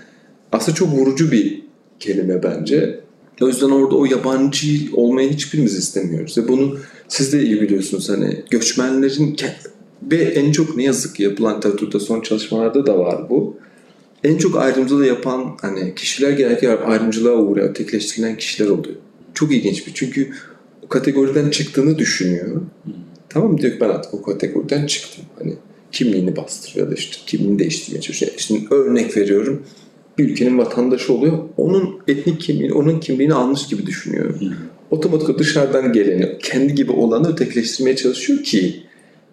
aslında 0.52 0.76
çok 0.76 0.90
vurucu 0.94 1.32
bir 1.32 1.62
kelime 2.00 2.44
bence. 2.44 3.00
O 3.42 3.48
yüzden 3.48 3.70
orada 3.70 3.96
o 3.96 4.06
yabancı 4.06 4.68
olmayı 4.94 5.30
hiçbirimiz 5.30 5.76
istemiyoruz. 5.76 6.38
Ve 6.38 6.48
bunu 6.48 6.78
siz 7.08 7.34
de 7.34 7.44
iyi 7.44 7.62
biliyorsunuz 7.62 8.10
hani 8.10 8.44
göçmenlerin 8.50 9.36
ve 10.12 10.16
en 10.16 10.52
çok 10.52 10.78
ne 10.78 10.84
yazık 10.84 11.16
ki 11.16 11.24
yapılan 11.24 11.58
literatürde 11.58 12.00
son 12.00 12.22
çalışmalarda 12.22 12.86
da 12.86 13.00
var 13.00 13.30
bu. 13.30 13.58
En 14.24 14.38
çok 14.38 14.56
ayrımcılığı 14.58 15.06
yapan 15.06 15.58
hani 15.62 15.96
kişiler 15.96 16.32
genellikle 16.32 16.70
ayrımcılığa 16.78 17.36
uğrayan, 17.36 17.70
ötekileştirilen 17.70 18.38
kişiler 18.38 18.70
oluyor. 18.70 18.96
Çok 19.34 19.52
ilginç 19.52 19.88
bir 19.88 19.94
çünkü 19.94 20.32
kategoriden 20.90 21.50
çıktığını 21.50 21.98
düşünüyor. 21.98 22.62
Tamam 23.30 23.52
mı? 23.52 23.58
Diyor 23.58 23.74
ki 23.74 23.80
ben 23.82 23.90
artık 23.90 24.14
o 24.14 24.22
kategoriden 24.22 24.86
çıktım. 24.86 25.26
Hani 25.40 25.56
kimliğini 25.92 26.36
bastırıyor 26.38 26.86
ya 26.86 26.92
da 26.92 26.96
işte 26.96 27.18
kimliğini 27.26 27.60
değiştirmeye 27.60 28.02
çalışıyor. 28.02 28.32
Şimdi 28.38 28.74
örnek 28.74 29.18
veriyorum. 29.18 29.64
Bir 30.18 30.30
ülkenin 30.30 30.58
vatandaşı 30.58 31.14
oluyor. 31.14 31.40
Onun 31.58 32.00
etnik 32.08 32.42
kimliğini, 32.42 32.74
onun 32.74 33.00
kimliğini 33.00 33.34
almış 33.34 33.68
gibi 33.68 33.86
düşünüyor. 33.86 34.34
Otomatik 34.92 35.40
dışarıdan 35.40 35.94
geleni, 35.94 36.38
kendi 36.40 36.76
gibi 36.76 36.92
olanı 36.92 37.32
ötekileştirmeye 37.32 37.96
çalışıyor 37.96 38.44
ki 38.44 38.84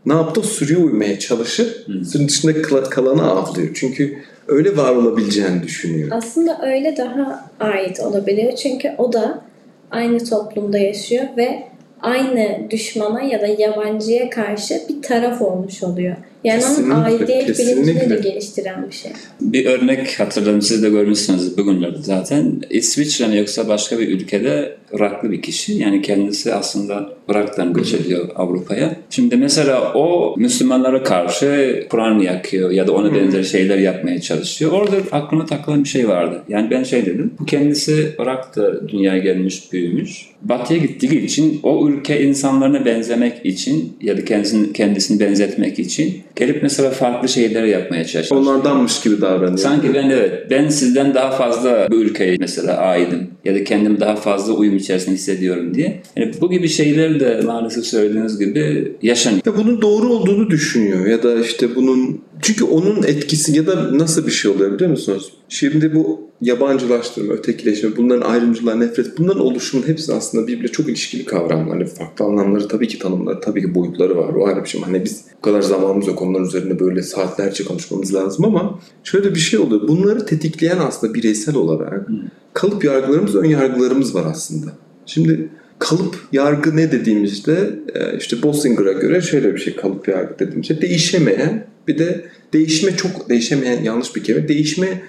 ne 0.07 0.13
yaptı? 0.13 0.43
Sürüye 0.43 0.79
uymaya 0.79 1.19
çalışır. 1.19 1.87
Sürünün 2.13 2.29
dışında 2.29 2.63
kal- 2.63 2.85
kalanı 2.85 3.23
avlıyor. 3.23 3.69
Çünkü 3.75 4.19
öyle 4.49 4.77
var 4.77 4.97
olabileceğini 4.97 5.63
düşünüyor. 5.63 6.09
Aslında 6.13 6.61
öyle 6.67 6.97
daha 6.97 7.51
ait 7.61 8.01
olabiliyor. 8.01 8.53
Çünkü 8.53 8.91
o 8.99 9.13
da 9.13 9.46
aynı 9.91 10.25
toplumda 10.25 10.79
yaşıyor 10.79 11.25
ve 11.37 11.63
aynı 12.03 12.71
düşmana 12.71 13.23
ya 13.23 13.41
da 13.41 13.47
yabancıya 13.47 14.31
karşı 14.31 14.83
bir 14.89 15.03
taraf 15.03 15.43
olmuş 15.43 15.83
oluyor. 15.83 16.17
Yani 16.47 16.65
onun 16.65 16.75
Kesinlikle, 16.75 16.95
aidiyet 16.95 17.59
bilincini 17.59 18.11
de 18.11 18.17
geliştiren 18.17 18.87
bir 18.89 18.95
şey. 18.95 19.11
Bir 19.41 19.67
örnek 19.67 20.21
hatırladım 20.21 20.63
siz 20.63 20.83
de 20.83 20.91
görmüşsünüz 20.91 21.59
bugünlerde 21.59 21.99
zaten. 22.03 22.63
İsviçre 22.71 23.27
mi 23.27 23.37
yoksa 23.37 23.69
başka 23.69 23.99
bir 23.99 24.09
ülkede 24.09 24.77
Iraklı 24.93 25.31
bir 25.31 25.43
kişi. 25.43 25.73
Yani 25.73 26.03
kendisi 26.03 26.55
aslında 26.55 27.11
Irak'tan 27.29 27.73
göç 27.73 27.95
ediyor 27.95 28.29
Avrupa'ya. 28.37 28.97
Şimdi 29.11 29.37
mesela 29.37 29.93
o 29.95 30.35
Müslümanlara 30.39 31.03
karşı 31.03 31.83
Kur'an 31.91 32.19
yakıyor 32.19 32.71
ya 32.71 32.87
da 32.87 32.93
ona 32.93 33.15
benzer 33.15 33.43
şeyler 33.43 33.79
yapmaya 33.79 34.21
çalışıyor. 34.21 34.73
Orada 34.73 34.97
aklıma 35.13 35.47
takılan 35.47 35.85
bir 35.85 35.89
şey 35.89 36.09
vardı. 36.09 36.43
Yani 36.49 36.71
ben 36.71 36.83
şey 36.83 37.07
dedim. 37.07 37.35
Bu 37.41 37.47
kendisi 37.47 38.15
Irak'ta 38.19 38.89
dünyaya 38.89 39.19
gelmiş, 39.19 39.73
büyümüş. 39.73 40.27
Batı'ya 40.43 40.79
gittiği 40.79 41.25
için 41.25 41.61
o 41.63 41.89
ülke 41.89 42.23
insanlarına 42.23 42.85
benzemek 42.85 43.47
için 43.47 43.97
ya 44.03 44.17
da 44.17 44.25
kendisini, 44.25 44.73
kendisini 44.73 45.21
benzetmek 45.21 45.79
için 45.79 46.23
gelip 46.37 46.63
mesela 46.63 46.91
farklı 46.91 47.29
şeyler 47.29 47.65
yapmaya 47.65 48.05
çalışıyor. 48.05 48.41
Onlardanmış 48.41 49.01
gibi 49.01 49.21
davranıyor. 49.21 49.59
Sanki 49.59 49.95
ben 49.95 50.11
evet 50.11 50.51
ben 50.51 50.69
sizden 50.69 51.15
daha 51.15 51.31
fazla 51.31 51.89
bu 51.91 51.95
ülkeye 51.95 52.37
mesela 52.41 52.77
aidim 52.77 53.29
ya 53.45 53.55
da 53.55 53.65
kendimi 53.65 54.01
daha 54.01 54.17
fazla 54.17 54.53
uyum 54.53 54.77
içerisinde 54.77 55.15
hissediyorum 55.15 55.75
diye. 55.75 56.03
Yani 56.17 56.33
bu 56.41 56.51
gibi 56.51 56.69
şeyler 56.69 57.21
de 57.21 57.41
maalesef 57.45 57.85
söylediğiniz 57.85 58.39
gibi 58.39 58.93
yaşanıyor. 59.03 59.43
Ya 59.47 59.57
bunun 59.57 59.83
doğru 59.83 60.09
olduğunu 60.09 60.51
düşünüyor 60.51 61.07
ya 61.07 61.23
da 61.23 61.41
işte 61.41 61.75
bunun 61.75 62.21
çünkü 62.43 62.65
onun 62.65 63.03
etkisi 63.03 63.57
ya 63.57 63.67
da 63.67 63.99
nasıl 63.99 64.27
bir 64.27 64.33
şey 64.33 64.51
oluyor 64.51 64.73
biliyor 64.73 64.91
musunuz? 64.91 65.33
Şimdi 65.49 65.95
bu 65.95 66.21
yabancılaştırma, 66.41 67.33
ötekileşme, 67.33 67.97
bunların 67.97 68.31
ayrımcılığa, 68.31 68.75
nefret, 68.75 69.19
bunların 69.19 69.43
oluşumun 69.43 69.89
hepsi 69.89 70.13
aslında 70.13 70.47
birbirine 70.47 70.69
çok 70.69 70.89
ilişkili 70.89 71.25
kavramlar. 71.25 71.79
Hani 71.79 71.87
farklı 71.87 72.25
anlamları 72.25 72.69
tabii 72.69 72.89
ki 72.89 72.99
tanımları, 72.99 73.41
tabii 73.41 73.63
ki 73.63 73.75
boyutları 73.75 74.17
var. 74.17 74.35
O 74.35 74.47
ayrı 74.47 74.65
bir 74.65 74.69
şey. 74.69 74.81
Hani 74.81 75.05
biz 75.05 75.25
bu 75.39 75.41
kadar 75.41 75.63
zamanımız 75.63 76.07
yok 76.07 76.23
onların 76.23 76.47
üzerine 76.47 76.81
böyle 76.81 77.03
saatlerce 77.03 77.65
konuşmamız 77.65 78.15
lazım 78.15 78.45
ama 78.45 78.81
şöyle 79.05 79.35
bir 79.35 79.41
şey 79.41 79.59
oluyor. 79.59 79.89
Bunları 79.89 80.27
tetikleyen 80.27 80.79
aslında 80.79 81.15
bireysel 81.15 81.57
olarak 81.57 82.09
kalıp 82.55 82.85
yargılarımız, 82.85 83.35
ön 83.35 83.45
yargılarımız 83.45 84.15
var 84.15 84.25
aslında. 84.31 84.73
Şimdi 85.07 85.49
kalıp 85.79 86.17
yargı 86.33 86.77
ne 86.77 86.93
dediğimizde 86.93 87.71
e, 87.95 88.17
işte 88.17 88.43
Bossinger'a 88.43 88.93
göre 88.93 89.21
şöyle 89.21 89.55
bir 89.55 89.59
şey 89.59 89.77
kalıp 89.77 90.09
yargı 90.09 90.39
dediğimizde 90.39 90.81
değişemeyen 90.83 91.67
bir 91.89 91.99
de 91.99 92.25
değişme 92.53 92.97
çok 92.97 93.29
değişemeyen 93.29 93.83
yanlış 93.83 94.17
bir 94.17 94.25
kelime 94.25 94.49
değişme 94.49 95.03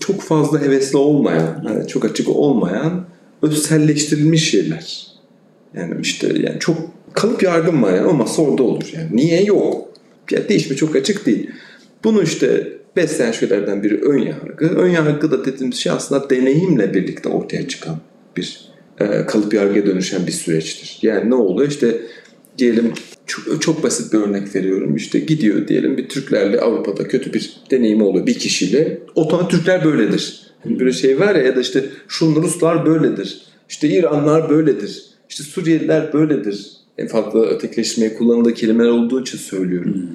çok 0.00 0.20
fazla 0.20 0.62
hevesli 0.62 0.98
olmayan 0.98 1.64
yani 1.68 1.88
çok 1.88 2.04
açık 2.04 2.28
olmayan 2.28 3.06
özselleştirilmiş 3.42 4.50
şeyler. 4.50 5.06
Yani 5.76 5.94
işte 6.02 6.26
yani 6.26 6.58
çok 6.60 6.76
kalıp 7.12 7.42
yargım 7.42 7.82
var 7.82 7.94
yani 7.94 8.06
olmazsa 8.06 8.42
orada 8.42 8.62
olur 8.62 8.84
yani. 8.92 9.08
Niye 9.12 9.44
yok? 9.44 9.88
Ya 10.30 10.48
değişme 10.48 10.76
çok 10.76 10.96
açık 10.96 11.26
değil. 11.26 11.50
Bunu 12.04 12.22
işte 12.22 12.72
besleyen 12.96 13.32
şeylerden 13.32 13.82
biri 13.82 14.00
ön 14.00 14.18
yargı. 14.18 14.66
Ön 14.66 14.88
yargı 14.88 15.30
da 15.30 15.44
dediğimiz 15.44 15.76
şey 15.76 15.92
aslında 15.92 16.30
deneyimle 16.30 16.94
birlikte 16.94 17.28
ortaya 17.28 17.68
çıkan 17.68 17.96
bir 18.36 18.75
e, 19.00 19.26
kalıp 19.26 19.54
yargıya 19.54 19.86
dönüşen 19.86 20.26
bir 20.26 20.32
süreçtir. 20.32 20.98
Yani 21.02 21.30
ne 21.30 21.34
oluyor? 21.34 21.68
İşte 21.70 22.00
diyelim 22.58 22.92
çok, 23.26 23.62
çok 23.62 23.82
basit 23.82 24.12
bir 24.12 24.18
örnek 24.18 24.54
veriyorum. 24.54 24.96
İşte 24.96 25.18
gidiyor 25.18 25.68
diyelim 25.68 25.96
bir 25.96 26.08
Türklerle 26.08 26.60
Avrupa'da 26.60 27.08
kötü 27.08 27.32
bir 27.32 27.56
deneyimi 27.70 28.02
oluyor 28.02 28.26
bir 28.26 28.38
kişiyle. 28.38 28.98
Otomatik 29.14 29.50
Türkler 29.50 29.84
böyledir. 29.84 30.40
Hani 30.64 30.80
böyle 30.80 30.92
şey 30.92 31.20
var 31.20 31.34
ya 31.34 31.42
ya 31.42 31.56
da 31.56 31.60
işte 31.60 31.84
şunlar 32.08 32.42
Ruslar 32.42 32.86
böyledir. 32.86 33.42
İşte 33.68 33.88
İranlar 33.88 34.50
böyledir. 34.50 35.04
İşte 35.28 35.42
Suriyeliler 35.42 36.12
böyledir. 36.12 36.72
En 36.98 37.06
farklı 37.06 37.46
ötekileştirmeye 37.46 38.14
kullanıldığı 38.14 38.54
kelimeler 38.54 38.90
olduğu 38.90 39.20
için 39.20 39.38
söylüyorum. 39.38 40.06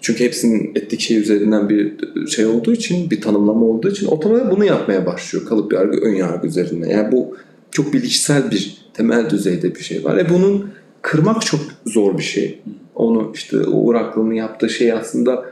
Çünkü 0.00 0.24
hepsinin 0.24 0.72
etnik 0.74 1.00
şey 1.00 1.18
üzerinden 1.18 1.68
bir 1.68 1.92
şey 2.28 2.46
olduğu 2.46 2.72
için, 2.72 3.10
bir 3.10 3.20
tanımlama 3.20 3.66
olduğu 3.66 3.90
için 3.90 4.06
otomatik 4.06 4.50
bunu 4.50 4.64
yapmaya 4.64 5.06
başlıyor. 5.06 5.46
Kalıp 5.46 5.72
yargı, 5.72 6.00
ön 6.00 6.14
yargı 6.14 6.46
üzerine. 6.46 6.92
Yani 6.92 7.12
bu 7.12 7.36
çok 7.70 7.92
bilişsel 7.92 8.50
bir 8.50 8.78
temel 8.94 9.30
düzeyde 9.30 9.74
bir 9.74 9.80
şey 9.80 10.04
var. 10.04 10.16
E 10.16 10.28
bunun 10.28 10.70
kırmak 11.02 11.46
çok 11.46 11.60
zor 11.86 12.18
bir 12.18 12.22
şey. 12.22 12.62
Onu 12.94 13.32
işte 13.34 13.58
o 13.58 13.92
Iraklı'nın 13.92 14.32
yaptığı 14.32 14.70
şey 14.70 14.92
aslında 14.92 15.44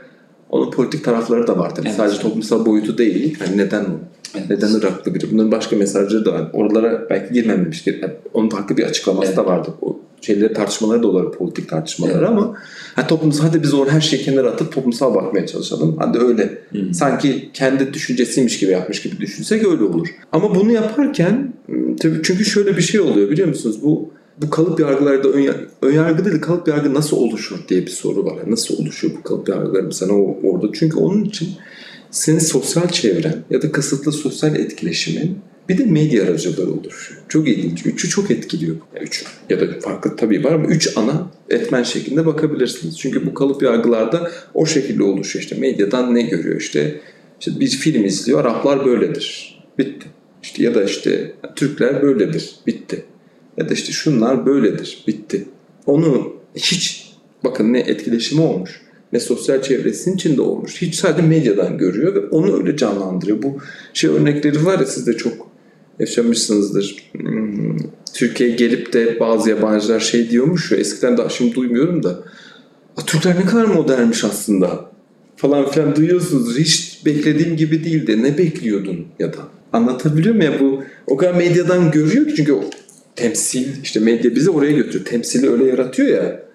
onun 0.49 0.71
politik 0.71 1.03
tarafları 1.03 1.47
da 1.47 1.57
var 1.57 1.75
tabii. 1.75 1.87
Evet. 1.87 1.97
Sadece 1.97 2.21
toplumsal 2.21 2.65
boyutu 2.65 2.97
değil. 2.97 3.37
Yani 3.39 3.57
neden? 3.57 3.85
Evet. 4.35 4.49
Neden 4.49 4.79
Iraklı 4.79 5.15
biri? 5.15 5.31
Bunların 5.31 5.51
başka 5.51 5.75
mesajları 5.75 6.25
da 6.25 6.33
var. 6.33 6.49
Oralara 6.53 7.07
belki 7.09 7.33
girmemiş. 7.33 7.85
Onun 8.33 8.49
farklı 8.49 8.77
bir 8.77 8.83
açıklaması 8.83 9.27
Evet. 9.27 9.37
da 9.37 9.45
vardı. 9.45 9.69
O 9.81 9.99
şeyleri 10.21 10.53
tartışmaları 10.53 11.03
da 11.03 11.07
olur 11.07 11.31
politik 11.31 11.69
tartışmaları 11.69 12.17
Evet. 12.17 12.27
ama 12.29 12.55
ha, 12.95 13.07
toplumsal 13.07 13.43
hadi 13.47 13.63
biz 13.63 13.73
orada 13.73 13.91
her 13.91 14.01
şeyi 14.01 14.23
kenara 14.23 14.49
atıp 14.49 14.71
toplumsal 14.71 15.15
bakmaya 15.15 15.47
çalışalım. 15.47 15.95
Hadi 15.99 16.17
öyle. 16.19 16.57
Hı. 16.71 16.93
Sanki 16.93 17.49
kendi 17.53 17.93
düşüncesiymiş 17.93 18.59
gibi 18.59 18.71
yapmış 18.71 19.01
gibi 19.01 19.17
düşünsek 19.19 19.67
öyle 19.67 19.83
olur. 19.83 20.07
Ama 20.31 20.55
bunu 20.55 20.71
yaparken 20.71 21.53
ım, 21.69 21.95
tabii 21.95 22.19
çünkü 22.23 22.45
şöyle 22.45 22.77
bir 22.77 22.81
şey 22.81 22.99
oluyor 23.01 23.29
biliyor 23.29 23.47
musunuz? 23.47 23.79
Bu 23.83 24.09
bu 24.41 24.49
kalıp 24.49 24.79
yargılarda 24.79 25.27
ön, 25.29 25.49
ön 25.81 25.91
yargı 25.93 26.25
değil 26.25 26.41
kalıp 26.41 26.67
yargı 26.67 26.93
nasıl 26.93 27.17
oluşur 27.17 27.57
diye 27.69 27.81
bir 27.81 27.91
soru 27.91 28.25
var. 28.25 28.37
Yani 28.37 28.51
nasıl 28.51 28.77
oluşuyor 28.83 29.13
bu 29.19 29.23
kalıp 29.23 29.49
yargıları 29.49 29.93
sana 29.93 30.13
o- 30.13 30.37
orada? 30.43 30.67
Çünkü 30.73 30.97
onun 30.97 31.23
için 31.23 31.49
senin 32.11 32.39
sosyal 32.39 32.87
çevren 32.87 33.43
ya 33.49 33.61
da 33.61 33.71
kısıtlı 33.71 34.11
sosyal 34.11 34.55
etkileşimin 34.55 35.39
bir 35.69 35.77
de 35.77 35.85
medya 35.85 36.23
aracıları 36.23 36.71
oluşuyor. 36.71 37.21
Çok 37.29 37.47
ilginç. 37.47 37.85
Üçü 37.85 38.09
çok 38.09 38.31
etkiliyor. 38.31 38.75
Ya 38.95 39.01
üç 39.01 39.25
ya 39.49 39.61
da 39.61 39.79
farklı 39.79 40.15
tabii 40.15 40.43
var 40.43 40.51
ama 40.51 40.65
üç 40.65 40.97
ana 40.97 41.31
etmen 41.49 41.83
şeklinde 41.83 42.25
bakabilirsiniz. 42.25 42.99
Çünkü 42.99 43.25
bu 43.25 43.33
kalıp 43.33 43.63
yargılarda 43.63 44.31
o 44.53 44.65
şekilde 44.65 45.03
oluşuyor. 45.03 45.43
İşte 45.43 45.55
medyadan 45.55 46.15
ne 46.15 46.21
görüyor? 46.21 46.61
İşte, 46.61 47.01
işte 47.39 47.59
bir 47.59 47.67
film 47.67 48.05
izliyor. 48.05 48.39
Araplar 48.39 48.85
böyledir. 48.85 49.59
Bitti. 49.77 50.07
İşte 50.43 50.63
ya 50.63 50.75
da 50.75 50.83
işte 50.83 51.33
Türkler 51.55 52.01
böyledir. 52.01 52.55
Bitti. 52.67 53.05
Ya 53.57 53.69
da 53.69 53.73
işte 53.73 53.91
şunlar 53.91 54.45
böyledir. 54.45 55.03
Bitti. 55.07 55.45
Onu 55.85 56.33
hiç 56.55 57.11
bakın 57.43 57.73
ne 57.73 57.79
etkileşimi 57.79 58.41
olmuş 58.41 58.86
ne 59.13 59.19
sosyal 59.19 59.61
çevresinin 59.61 60.15
içinde 60.15 60.41
olmuş. 60.41 60.81
Hiç 60.81 60.95
sadece 60.95 61.27
medyadan 61.27 61.77
görüyor 61.77 62.15
ve 62.15 62.19
onu 62.19 62.57
öyle 62.59 62.77
canlandırıyor. 62.77 63.43
Bu 63.43 63.57
şey 63.93 64.09
örnekleri 64.09 64.65
var 64.65 64.79
ya 64.79 64.85
siz 64.85 65.07
de 65.07 65.13
çok 65.17 65.47
yaşamışsınızdır. 65.99 66.95
Hmm, 67.11 67.77
Türkiye'ye 68.13 68.55
gelip 68.55 68.93
de 68.93 69.19
bazı 69.19 69.49
yabancılar 69.49 69.99
şey 69.99 70.29
diyormuş 70.29 70.71
ya 70.71 70.77
eskiden 70.77 71.17
daha 71.17 71.29
şimdi 71.29 71.55
duymuyorum 71.55 72.03
da 72.03 72.09
"Aa, 72.97 73.01
Türkler 73.05 73.39
ne 73.39 73.45
kadar 73.45 73.65
modernmiş 73.65 74.23
aslında 74.23 74.85
falan 75.35 75.69
filan 75.71 75.95
duyuyorsunuz. 75.95 76.57
Hiç 76.57 77.01
beklediğim 77.05 77.57
gibi 77.57 77.83
değildi. 77.83 78.23
Ne 78.23 78.37
bekliyordun 78.37 79.05
ya 79.19 79.33
da? 79.33 79.37
Anlatabiliyor 79.73 80.35
muyum 80.35 80.53
ya 80.53 80.59
bu 80.59 80.83
o 81.07 81.17
kadar 81.17 81.33
medyadan 81.33 81.91
görüyor 81.91 82.27
ki 82.27 82.33
çünkü 82.35 82.53
o 82.53 82.63
temsil 83.15 83.67
işte 83.83 83.99
medya 83.99 84.35
bizi 84.35 84.49
oraya 84.49 84.71
götürüyor. 84.71 85.05
Temsili 85.05 85.49
öyle 85.49 85.65
yaratıyor 85.65 86.07
ya. 86.09 86.46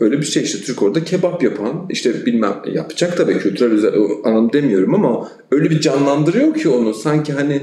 Öyle 0.00 0.18
bir 0.18 0.26
şey 0.26 0.42
işte 0.42 0.58
Türk 0.58 0.82
orada 0.82 1.04
kebap 1.04 1.42
yapan 1.42 1.86
işte 1.90 2.26
bilmem 2.26 2.54
yapacak 2.72 3.16
tabii 3.16 3.38
kültürel 3.38 3.92
anlam 4.24 4.52
demiyorum 4.52 4.94
ama 4.94 5.28
öyle 5.50 5.70
bir 5.70 5.80
canlandırıyor 5.80 6.54
ki 6.54 6.68
onu 6.68 6.94
sanki 6.94 7.32
hani 7.32 7.62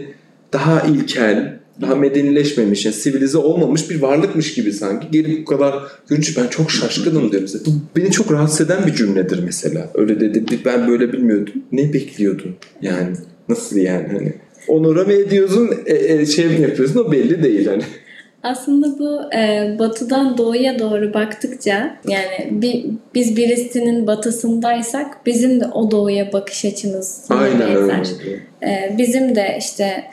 daha 0.54 0.82
ilkel, 0.82 1.60
daha 1.82 1.96
medenileşmemiş, 1.96 2.86
yani 2.86 2.96
sivilize 2.96 3.38
olmamış 3.38 3.90
bir 3.90 4.02
varlıkmış 4.02 4.54
gibi 4.54 4.74
sanki. 4.74 5.08
Gelip 5.12 5.42
bu 5.42 5.46
kadar 5.46 5.76
görünce 6.10 6.32
ben 6.38 6.48
çok 6.48 6.72
şaşkınım 6.72 7.32
diyorum. 7.32 7.50
Bu 7.66 7.72
beni 8.00 8.12
çok 8.12 8.32
rahatsız 8.32 8.62
eden 8.62 8.88
bir 8.88 8.94
cümledir 8.94 9.40
mesela. 9.44 9.92
Öyle 9.94 10.20
dedi 10.20 10.60
ben 10.66 10.88
böyle 10.88 11.14
bilmiyordum. 11.14 11.54
Ne 11.72 11.94
bekliyordun 11.94 12.56
yani? 12.82 13.16
Nasıl 13.50 13.78
yani 13.78 14.08
hani? 14.08 14.34
Onura 14.68 15.04
mı 15.04 15.14
ediyorsun, 15.14 15.70
e, 15.86 15.94
e, 15.94 16.26
şey 16.26 16.46
mi 16.46 16.62
yapıyorsun 16.62 17.00
o 17.00 17.12
belli 17.12 17.44
değil 17.44 17.68
hani. 17.68 17.84
Aslında 18.44 19.00
bu 19.00 19.36
e, 19.36 19.76
batıdan 19.80 20.38
doğuya 20.38 20.80
doğru 20.80 21.14
baktıkça 21.14 21.96
yani 22.08 22.48
bir, 22.52 22.86
biz 23.16 23.38
birisinin 23.38 24.08
batısındaysak 24.08 25.26
bizim 25.26 25.62
de 25.62 25.66
o 25.66 25.92
doğuya 25.92 26.34
bakış 26.34 26.66
açımız 26.66 27.26
Aynen 27.30 27.60
benzer. 27.60 28.08
E, 28.64 28.96
bizim 28.98 29.36
de 29.36 29.56
işte 29.60 30.04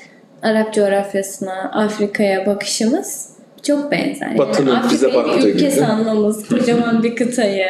Arap 0.43 0.75
coğrafyasına, 0.75 1.71
Afrika'ya 1.73 2.47
bakışımız 2.47 3.31
çok 3.63 3.93
benzer. 3.93 4.27
Yani 4.27 4.39
Batı'nın 4.39 4.77
bize 4.91 5.07
Afrika'yı 5.07 5.25
bir 5.25 5.33
baktığı 5.33 5.49
ülke 5.49 5.59
gibi. 5.59 5.71
sanmamız, 5.71 6.49
kocaman 6.49 7.03
bir 7.03 7.17
kıtayı, 7.17 7.69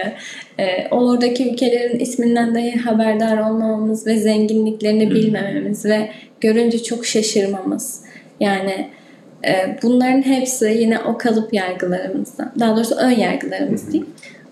e, 0.59 0.89
oradaki 0.91 1.51
ülkelerin 1.53 1.99
isminden 1.99 2.55
dahi 2.55 2.77
haberdar 2.77 3.39
olmamamız 3.39 4.07
ve 4.07 4.17
zenginliklerini 4.17 5.11
bilmememiz 5.15 5.85
ve 5.85 6.11
görünce 6.41 6.83
çok 6.83 7.07
şaşırmamız. 7.07 8.01
Yani 8.41 8.89
bunların 9.83 10.23
hepsi 10.23 10.65
yine 10.65 10.99
o 10.99 11.19
kalıp 11.19 11.55
yargılarımızdan, 11.55 12.53
daha 12.59 12.77
doğrusu 12.77 12.95
ön 12.95 13.11
yargılarımız 13.11 13.93
değil, 13.93 14.07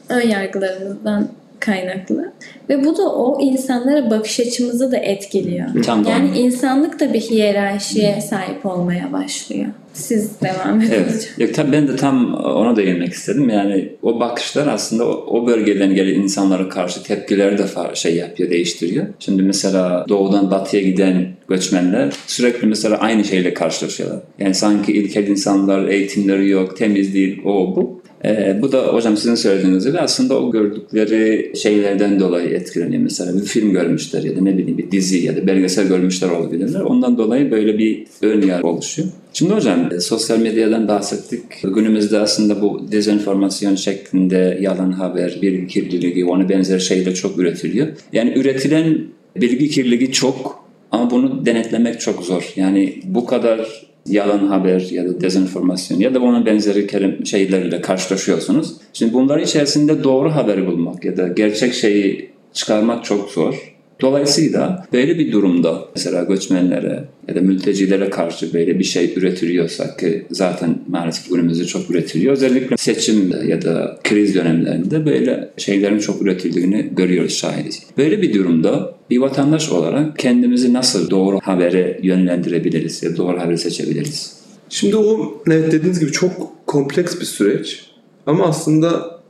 ön 0.08 0.28
yargılarımızdan 0.28 1.28
kaynaklı. 1.60 2.32
Ve 2.68 2.84
bu 2.84 2.96
da 2.96 3.02
o 3.14 3.40
insanlara 3.40 4.10
bakış 4.10 4.40
açımızı 4.40 4.92
da 4.92 4.96
etkiliyor. 4.96 5.82
Tam 5.84 6.04
Yani 6.04 6.30
onu. 6.30 6.38
insanlık 6.38 7.00
da 7.00 7.12
bir 7.12 7.20
hiyerarşiye 7.20 8.20
sahip 8.20 8.66
olmaya 8.66 9.12
başlıyor. 9.12 9.66
Siz 9.92 10.40
devam 10.40 10.80
edin 10.80 10.92
Evet. 10.92 11.34
Yok, 11.38 11.54
tabii 11.54 11.72
ben 11.72 11.88
de 11.88 11.96
tam 11.96 12.34
ona 12.34 12.76
değinmek 12.76 13.12
istedim. 13.12 13.48
Yani 13.48 13.92
o 14.02 14.20
bakışlar 14.20 14.66
aslında 14.66 15.08
o, 15.08 15.38
o 15.38 15.46
bölgeden 15.46 15.94
gelen 15.94 16.14
insanlara 16.14 16.68
karşı 16.68 17.02
tepkileri 17.02 17.58
de 17.58 17.64
şey 17.94 18.16
yapıyor, 18.16 18.50
değiştiriyor. 18.50 19.06
Şimdi 19.18 19.42
mesela 19.42 20.04
doğudan 20.08 20.50
batıya 20.50 20.82
giden 20.82 21.26
göçmenler 21.48 22.12
sürekli 22.26 22.66
mesela 22.66 22.96
aynı 22.96 23.24
şeyle 23.24 23.54
karşılaşıyorlar. 23.54 24.20
Yani 24.38 24.54
sanki 24.54 24.92
ilkel 24.92 25.26
insanlar, 25.26 25.88
eğitimleri 25.88 26.48
yok, 26.48 26.76
temiz 26.76 27.14
değil, 27.14 27.42
o 27.44 27.76
bu. 27.76 27.97
Ee, 28.24 28.58
bu 28.62 28.72
da 28.72 28.86
hocam 28.86 29.16
sizin 29.16 29.34
söylediğiniz 29.34 29.86
gibi 29.86 29.98
aslında 29.98 30.40
o 30.40 30.50
gördükleri 30.50 31.52
şeylerden 31.56 32.20
dolayı 32.20 32.48
etkileniyor. 32.48 33.02
Mesela 33.02 33.40
bir 33.40 33.46
film 33.46 33.72
görmüşler 33.72 34.22
ya 34.22 34.36
da 34.36 34.40
ne 34.40 34.58
bileyim 34.58 34.78
bir 34.78 34.90
dizi 34.90 35.18
ya 35.26 35.36
da 35.36 35.46
belgesel 35.46 35.88
görmüşler 35.88 36.30
olabilirler. 36.30 36.80
Ondan 36.80 37.18
dolayı 37.18 37.50
böyle 37.50 37.78
bir 37.78 38.06
ön 38.22 38.42
yargı 38.42 38.68
oluşuyor. 38.68 39.08
Şimdi 39.32 39.54
hocam 39.54 39.92
e, 39.92 40.00
sosyal 40.00 40.38
medyadan 40.38 40.88
bahsettik. 40.88 41.42
Günümüzde 41.62 42.18
aslında 42.18 42.62
bu 42.62 42.92
dezenformasyon 42.92 43.74
şeklinde 43.74 44.58
yalan 44.60 44.92
haber, 44.92 45.38
bilgi 45.42 45.66
kirliliği, 45.66 46.24
ona 46.24 46.48
benzer 46.48 46.78
şeyler 46.78 47.14
çok 47.14 47.38
üretiliyor. 47.38 47.88
Yani 48.12 48.32
üretilen 48.36 48.98
bilgi 49.36 49.68
kirliliği 49.68 50.12
çok 50.12 50.64
ama 50.92 51.10
bunu 51.10 51.46
denetlemek 51.46 52.00
çok 52.00 52.24
zor. 52.24 52.52
Yani 52.56 53.02
bu 53.04 53.26
kadar 53.26 53.87
yalan 54.10 54.46
haber 54.46 54.80
ya 54.90 55.04
da 55.08 55.20
dezenformasyon 55.20 55.98
ya 55.98 56.14
da 56.14 56.20
ona 56.20 56.46
benzeri 56.46 56.86
kelim- 56.86 57.26
şeylerle 57.26 57.80
karşılaşıyorsunuz. 57.80 58.76
Şimdi 58.92 59.12
bunların 59.12 59.44
içerisinde 59.44 60.04
doğru 60.04 60.30
haberi 60.30 60.66
bulmak 60.66 61.04
ya 61.04 61.16
da 61.16 61.28
gerçek 61.28 61.74
şeyi 61.74 62.30
çıkarmak 62.52 63.04
çok 63.04 63.30
zor. 63.30 63.77
Dolayısıyla 64.00 64.86
böyle 64.92 65.18
bir 65.18 65.32
durumda 65.32 65.84
mesela 65.94 66.24
göçmenlere 66.24 67.04
ya 67.28 67.34
da 67.34 67.40
mültecilere 67.40 68.10
karşı 68.10 68.54
böyle 68.54 68.78
bir 68.78 68.84
şey 68.84 69.14
üretiliyorsa 69.16 69.96
ki 69.96 70.26
zaten 70.30 70.78
maalesef 70.88 71.30
günümüzde 71.30 71.64
çok 71.64 71.90
üretiliyor. 71.90 72.32
Özellikle 72.32 72.76
seçim 72.76 73.34
ya 73.48 73.62
da 73.62 73.98
kriz 74.04 74.34
dönemlerinde 74.34 75.06
böyle 75.06 75.50
şeylerin 75.56 75.98
çok 75.98 76.22
üretildiğini 76.22 76.88
görüyoruz 76.96 77.32
şahidiz. 77.32 77.82
Böyle 77.98 78.22
bir 78.22 78.34
durumda 78.34 78.94
bir 79.10 79.18
vatandaş 79.18 79.68
olarak 79.72 80.18
kendimizi 80.18 80.72
nasıl 80.72 81.10
doğru 81.10 81.38
habere 81.42 82.00
yönlendirebiliriz 82.02 83.02
ya 83.02 83.16
doğru 83.16 83.40
haberi 83.40 83.58
seçebiliriz? 83.58 84.38
Şimdi 84.68 84.96
o 84.96 85.34
evet 85.46 85.72
dediğiniz 85.72 86.00
gibi 86.00 86.12
çok 86.12 86.52
kompleks 86.66 87.20
bir 87.20 87.24
süreç. 87.24 87.90
Ama 88.26 88.46
aslında 88.46 89.20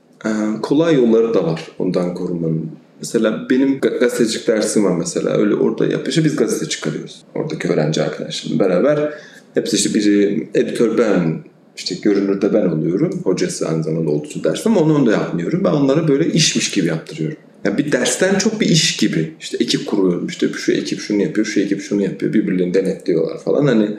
kolay 0.62 0.94
yolları 0.94 1.35
da 1.35 1.44
var 1.44 1.61
ondan 1.78 2.14
korunmanın. 2.14 2.70
Mesela 2.98 3.46
benim 3.50 3.78
ga- 3.78 3.98
gazetecilik 4.00 4.48
dersim 4.48 4.84
var 4.84 4.96
mesela. 4.96 5.30
Öyle 5.30 5.54
orada 5.54 5.87
yapışa 5.87 6.24
biz 6.24 6.37
gazete 6.37 6.68
çıkarıyoruz. 6.68 7.22
Oradaki 7.34 7.68
öğrenci 7.68 8.02
arkadaşlarımla 8.02 8.64
beraber. 8.64 9.14
Hepsi 9.54 9.76
işte 9.76 9.94
biri 9.94 10.48
editör 10.54 10.98
ben, 10.98 11.44
işte 11.76 11.94
görünürde 12.02 12.54
ben 12.54 12.66
oluyorum. 12.66 13.20
Hocası 13.24 13.68
aynı 13.68 13.84
zamanda 13.84 14.11
olduğu 14.11 14.44
ders 14.44 14.66
ama 14.66 14.80
onu 14.80 15.06
da 15.06 15.12
yapmıyorum. 15.12 15.64
Ben 15.64 15.70
onlara 15.70 16.08
böyle 16.08 16.32
işmiş 16.32 16.70
gibi 16.70 16.87
yaptırıyorum. 16.87 17.37
Yani 17.64 17.78
bir 17.78 17.92
dersten 17.92 18.38
çok 18.38 18.61
bir 18.61 18.66
iş 18.66 18.96
gibi. 18.96 19.34
İşte 19.40 19.56
ekip 19.61 19.87
kuruyorum. 19.87 20.26
İşte 20.26 20.48
şu 20.48 20.72
ekip 20.72 21.00
şunu 21.00 21.22
yapıyor, 21.22 21.46
şu 21.46 21.61
ekip 21.61 21.80
şunu 21.80 22.02
yapıyor. 22.02 22.32
Birbirlerini 22.32 22.74
denetliyorlar 22.74 23.38
falan. 23.38 23.66
Hani 23.66 23.96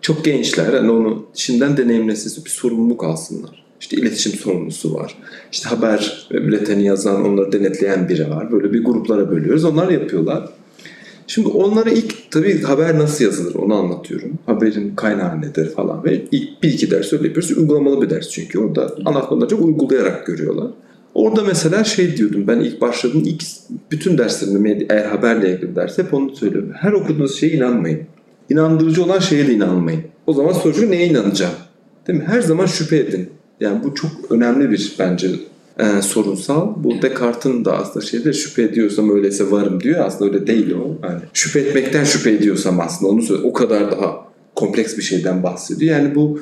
çok 0.00 0.24
gençler 0.24 0.72
hani 0.72 0.90
onu 0.90 1.26
şimdiden 1.34 1.76
deneyimlesin 1.76 2.44
bir 2.44 2.50
sorumluluk 2.50 3.04
alsınlar. 3.04 3.64
İşte 3.82 3.96
iletişim 3.96 4.32
sorumlusu 4.32 4.94
var. 4.94 5.14
İşte 5.52 5.68
haber 5.68 6.28
bülteni 6.30 6.84
yazan, 6.84 7.24
onları 7.24 7.52
denetleyen 7.52 8.08
biri 8.08 8.30
var. 8.30 8.52
Böyle 8.52 8.72
bir 8.72 8.84
gruplara 8.84 9.30
bölüyoruz. 9.30 9.64
Onlar 9.64 9.88
yapıyorlar. 9.88 10.48
Şimdi 11.26 11.48
onlara 11.48 11.90
ilk 11.90 12.30
tabii 12.30 12.62
haber 12.62 12.98
nasıl 12.98 13.24
yazılır 13.24 13.54
onu 13.54 13.74
anlatıyorum. 13.74 14.38
Haberin 14.46 14.94
kaynağı 14.96 15.40
nedir 15.40 15.70
falan 15.70 16.04
ve 16.04 16.22
ilk 16.32 16.62
bir 16.62 16.72
iki 16.72 16.90
ders 16.90 17.12
öyle 17.12 17.26
yapıyoruz. 17.26 17.58
Uygulamalı 17.58 18.02
bir 18.02 18.10
ders 18.10 18.28
çünkü 18.28 18.58
orada 18.58 18.94
anlatmadan 19.04 19.46
çok 19.46 19.64
uygulayarak 19.64 20.26
görüyorlar. 20.26 20.70
Orada 21.14 21.42
mesela 21.42 21.84
şey 21.84 22.16
diyordum 22.16 22.44
ben 22.46 22.60
ilk 22.60 22.80
başladığım 22.80 23.22
ilk 23.24 23.42
bütün 23.90 24.18
derslerimde 24.18 24.86
eğer 24.90 25.04
haberle 25.04 25.54
ilgili 25.54 25.76
ders 25.76 25.98
hep 25.98 26.14
onu 26.14 26.36
söylüyorum. 26.36 26.70
Her 26.74 26.92
okuduğunuz 26.92 27.36
şeye 27.36 27.52
inanmayın. 27.52 28.00
İnandırıcı 28.50 29.04
olan 29.04 29.18
şeye 29.18 29.48
de 29.48 29.52
inanmayın. 29.54 30.02
O 30.26 30.32
zaman 30.32 30.52
soru 30.52 30.90
neye 30.90 31.06
inanacağım? 31.06 31.54
Değil 32.06 32.18
mi? 32.18 32.24
Her 32.28 32.40
zaman 32.40 32.66
şüphe 32.66 32.96
edin. 32.96 33.28
Yani 33.62 33.84
bu 33.84 33.94
çok 33.94 34.10
önemli 34.30 34.70
bir 34.70 34.96
bence 34.98 35.28
e, 35.78 36.02
sorunsal. 36.02 36.84
Bu 36.84 37.02
Descartes'in 37.02 37.64
da 37.64 37.78
aslında 37.78 38.06
şeyde 38.06 38.32
şüphe 38.32 38.62
ediyorsam 38.62 39.16
öyleyse 39.16 39.50
varım 39.50 39.80
diyor. 39.82 40.04
Aslında 40.06 40.34
öyle 40.34 40.46
değil 40.46 40.74
o. 40.74 41.06
Yani 41.06 41.20
şüphe 41.32 41.60
etmekten 41.60 42.04
şüphe 42.04 42.30
ediyorsam 42.30 42.80
aslında 42.80 43.12
onu 43.12 43.22
söyle. 43.22 43.42
O 43.44 43.52
kadar 43.52 43.90
daha 43.90 44.26
kompleks 44.54 44.96
bir 44.96 45.02
şeyden 45.02 45.42
bahsediyor. 45.42 45.96
Yani 45.96 46.14
bu 46.14 46.40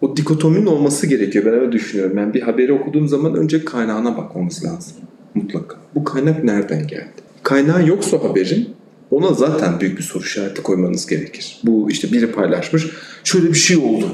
o 0.00 0.16
dikotominin 0.16 0.66
olması 0.66 1.06
gerekiyor. 1.06 1.44
Ben 1.44 1.52
öyle 1.52 1.72
düşünüyorum. 1.72 2.18
Yani 2.18 2.34
bir 2.34 2.42
haberi 2.42 2.72
okuduğum 2.72 3.08
zaman 3.08 3.34
önce 3.34 3.64
kaynağına 3.64 4.16
bakmamız 4.16 4.64
lazım. 4.64 4.92
Mutlaka. 5.34 5.76
Bu 5.94 6.04
kaynak 6.04 6.44
nereden 6.44 6.86
geldi? 6.86 7.22
Kaynağı 7.42 7.88
yoksa 7.88 8.18
haberin 8.24 8.68
ona 9.10 9.32
zaten 9.32 9.80
büyük 9.80 9.98
bir 9.98 10.02
soru 10.02 10.22
işareti 10.22 10.62
koymanız 10.62 11.06
gerekir. 11.06 11.60
Bu 11.64 11.90
işte 11.90 12.12
biri 12.12 12.32
paylaşmış. 12.32 12.86
Şöyle 13.24 13.48
bir 13.48 13.54
şey 13.54 13.76
oldu. 13.76 14.06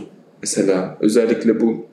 Mesela 0.42 0.96
özellikle 1.00 1.60
bu 1.60 1.86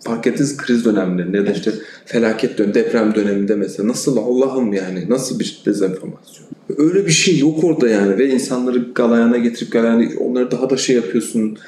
fark 0.00 0.26
ettiniz 0.26 0.56
kriz 0.56 0.84
dönemlerinde 0.84 1.36
ya 1.36 1.46
da 1.46 1.50
işte 1.50 1.72
felaket 2.06 2.58
dön, 2.58 2.74
deprem 2.74 3.14
döneminde 3.14 3.54
mesela 3.54 3.88
nasıl 3.88 4.16
Allah'ım 4.16 4.72
yani 4.72 5.04
nasıl 5.08 5.38
bir 5.38 5.62
dezenformasyon. 5.66 6.46
Öyle 6.76 7.06
bir 7.06 7.12
şey 7.12 7.38
yok 7.38 7.64
orada 7.64 7.88
yani 7.88 8.18
ve 8.18 8.30
insanları 8.30 8.92
galayana 8.94 9.38
getirip 9.38 9.72
galayana 9.72 10.08
onları 10.20 10.50
daha 10.50 10.70
da 10.70 10.76
şey 10.76 10.96
yapıyorsun. 10.96 11.58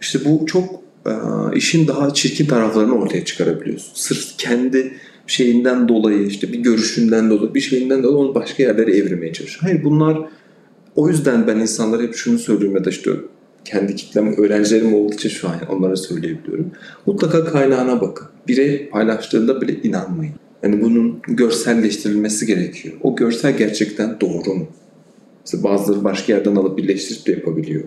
İşte 0.00 0.18
bu 0.24 0.46
çok 0.46 0.82
işin 1.54 1.88
daha 1.88 2.14
çirkin 2.14 2.46
taraflarını 2.46 2.94
ortaya 2.94 3.24
çıkarabiliyorsun. 3.24 3.90
Sırf 3.94 4.38
kendi 4.38 4.92
şeyinden 5.26 5.88
dolayı 5.88 6.26
işte 6.26 6.52
bir 6.52 6.58
görüşünden 6.58 7.30
dolayı 7.30 7.54
bir 7.54 7.60
şeyinden 7.60 8.02
dolayı 8.02 8.16
onu 8.16 8.34
başka 8.34 8.62
yerlere 8.62 8.96
evirmeye 8.96 9.32
çalışıyor. 9.32 9.60
Hayır 9.62 9.84
bunlar 9.84 10.18
o 10.96 11.08
yüzden 11.08 11.46
ben 11.46 11.58
insanlara 11.58 12.02
hep 12.02 12.14
şunu 12.14 12.38
söylüyorum 12.38 12.76
ya 12.76 12.84
da 12.84 12.90
işte 12.90 13.10
kendi 13.64 13.96
kitlem 13.96 14.36
öğrencilerim 14.36 14.94
olduğu 14.94 15.14
için 15.14 15.28
şu 15.28 15.48
an 15.48 15.54
onlara 15.68 15.96
söyleyebiliyorum. 15.96 16.70
Mutlaka 17.06 17.44
kaynağına 17.44 18.00
bakın. 18.00 18.28
Bire 18.48 18.88
paylaştığında 18.88 19.60
bile 19.60 19.82
inanmayın. 19.82 20.34
Yani 20.62 20.82
bunun 20.82 21.20
görselleştirilmesi 21.28 22.46
gerekiyor. 22.46 22.94
O 23.02 23.16
görsel 23.16 23.56
gerçekten 23.56 24.20
doğru 24.20 24.54
mu? 24.54 24.66
Mesela 25.44 25.64
bazıları 25.64 26.04
başka 26.04 26.32
yerden 26.32 26.56
alıp 26.56 26.78
birleştirip 26.78 27.26
de 27.26 27.32
yapabiliyor. 27.32 27.84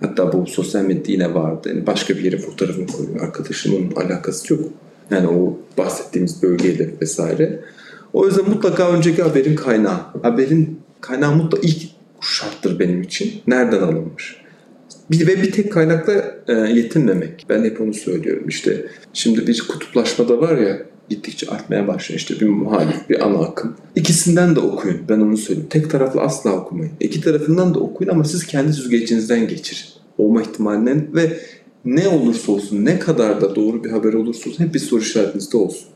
Hatta 0.00 0.32
bu 0.32 0.46
sosyal 0.46 0.82
medyada 0.82 1.12
yine 1.12 1.34
vardı. 1.34 1.68
Yani 1.68 1.86
başka 1.86 2.14
bir 2.14 2.24
yere 2.24 2.38
fotoğrafını 2.38 2.86
koyuyor. 2.86 3.20
Arkadaşımın 3.20 3.92
alakası 3.96 4.52
yok. 4.52 4.64
Yani 5.10 5.28
o 5.28 5.58
bahsettiğimiz 5.78 6.42
bölgeyle 6.42 6.90
vesaire. 7.00 7.60
O 8.12 8.26
yüzden 8.26 8.48
mutlaka 8.48 8.92
önceki 8.92 9.22
haberin 9.22 9.56
kaynağı. 9.56 10.00
Haberin 10.22 10.80
kaynağı 11.00 11.36
mutlaka 11.36 11.66
ilk 11.66 11.82
şarttır 12.20 12.78
benim 12.78 13.02
için. 13.02 13.32
Nereden 13.46 13.80
alınmış? 13.80 14.43
Bir 15.10 15.26
ve 15.26 15.42
bir 15.42 15.52
tek 15.52 15.72
kaynakla 15.72 16.34
e, 16.48 16.52
yetinmemek. 16.52 17.46
Ben 17.48 17.64
hep 17.64 17.80
onu 17.80 17.94
söylüyorum. 17.94 18.48
İşte 18.48 18.86
şimdi 19.12 19.46
bir 19.46 19.60
kutuplaşma 19.68 20.28
da 20.28 20.40
var 20.40 20.58
ya 20.58 20.78
gittikçe 21.08 21.46
artmaya 21.46 21.88
başlıyor. 21.88 22.18
İşte 22.18 22.40
bir 22.40 22.48
muhalif, 22.48 23.10
bir 23.10 23.26
ana 23.26 23.38
akım. 23.38 23.76
İkisinden 23.96 24.56
de 24.56 24.60
okuyun. 24.60 25.00
Ben 25.08 25.20
onu 25.20 25.36
söyleyeyim. 25.36 25.68
Tek 25.70 25.90
taraflı 25.90 26.20
asla 26.20 26.52
okumayın. 26.52 26.92
İki 27.00 27.20
tarafından 27.20 27.74
da 27.74 27.78
okuyun 27.78 28.10
ama 28.10 28.24
siz 28.24 28.46
kendi 28.46 28.72
süzgecinizden 28.72 29.48
geçirin. 29.48 29.88
Olma 30.18 30.42
ihtimalinden 30.42 31.08
ve 31.14 31.38
ne 31.84 32.08
olursa 32.08 32.52
olsun, 32.52 32.84
ne 32.84 32.98
kadar 32.98 33.40
da 33.40 33.56
doğru 33.56 33.84
bir 33.84 33.90
haber 33.90 34.12
olursa 34.12 34.50
olsun 34.50 34.64
hep 34.64 34.74
bir 34.74 34.78
soru 34.78 35.00
işaretinizde 35.00 35.56
olsun. 35.56 35.88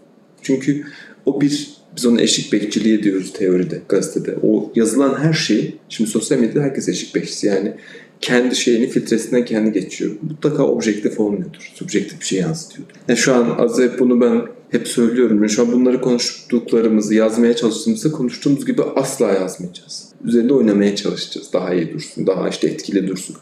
Çünkü 0.43 0.85
o 1.27 1.41
bir, 1.41 1.71
biz 1.97 2.07
ona 2.07 2.21
eşik 2.21 2.53
bekçiliği 2.53 3.03
diyoruz 3.03 3.33
teoride, 3.33 3.83
gazetede. 3.89 4.37
O 4.43 4.73
yazılan 4.75 5.19
her 5.19 5.33
şey, 5.33 5.77
şimdi 5.89 6.11
sosyal 6.11 6.39
medyada 6.39 6.61
herkes 6.61 6.89
eşik 6.89 7.15
bekçisi 7.15 7.47
yani 7.47 7.75
kendi 8.21 8.57
şeyini 8.57 8.87
filtresinden 8.87 9.45
kendi 9.45 9.73
geçiyor. 9.73 10.11
Mutlaka 10.23 10.63
objektif 10.63 11.21
olmuyordur. 11.21 11.73
Subjektif 11.75 12.21
bir 12.21 12.25
şey 12.25 12.39
yansıtıyordur. 12.41 12.95
Yani 13.09 13.19
şu 13.19 13.35
an 13.35 13.55
az 13.59 13.79
hep 13.79 13.99
bunu 13.99 14.21
ben 14.21 14.43
hep 14.71 14.89
söylüyorum. 14.89 15.37
Yani 15.37 15.51
şu 15.51 15.63
an 15.63 15.73
bunları 15.73 16.01
konuştuklarımızı 16.01 17.15
yazmaya 17.15 17.57
çalıştığımızda 17.57 18.13
konuştuğumuz 18.13 18.67
gibi 18.67 18.83
asla 18.97 19.27
yazmayacağız. 19.27 20.09
Üzerinde 20.25 20.55
oynamaya 20.55 20.97
çalışacağız. 20.97 21.53
Daha 21.53 21.75
iyi 21.75 21.93
dursun, 21.93 22.27
daha 22.27 22.49
işte 22.49 22.69
etkili 22.69 23.09
dursun. 23.09 23.37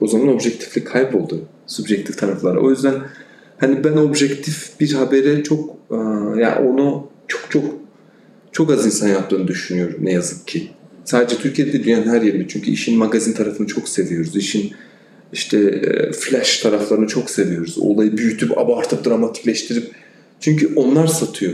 O 0.00 0.06
zaman 0.06 0.28
objektiflik 0.28 0.86
kayboldu. 0.86 1.40
Subjektif 1.66 2.18
taraflara. 2.18 2.60
O 2.60 2.70
yüzden 2.70 2.94
hani 3.58 3.84
ben 3.84 3.96
objektif 3.96 4.80
bir 4.80 4.92
habere 4.92 5.42
çok 5.42 5.76
yani 6.38 6.68
onu 6.68 7.08
çok 7.28 7.50
çok 7.50 7.64
çok 8.52 8.70
az 8.70 8.86
insan 8.86 9.08
yaptığını 9.08 9.48
düşünüyorum 9.48 9.96
ne 10.00 10.12
yazık 10.12 10.46
ki. 10.46 10.70
Sadece 11.10 11.36
Türkiye'de 11.36 11.84
dünyanın 11.84 12.08
her 12.08 12.22
yerinde. 12.22 12.48
Çünkü 12.48 12.70
işin 12.70 12.98
magazin 12.98 13.32
tarafını 13.32 13.66
çok 13.66 13.88
seviyoruz. 13.88 14.36
İşin 14.36 14.72
işte 15.32 15.58
e, 15.58 16.12
flash 16.12 16.58
taraflarını 16.58 17.06
çok 17.06 17.30
seviyoruz. 17.30 17.78
Olayı 17.78 18.16
büyütüp, 18.16 18.58
abartıp, 18.58 19.06
dramatikleştirip. 19.06 19.90
Çünkü 20.40 20.74
onlar 20.76 21.06
satıyor. 21.06 21.52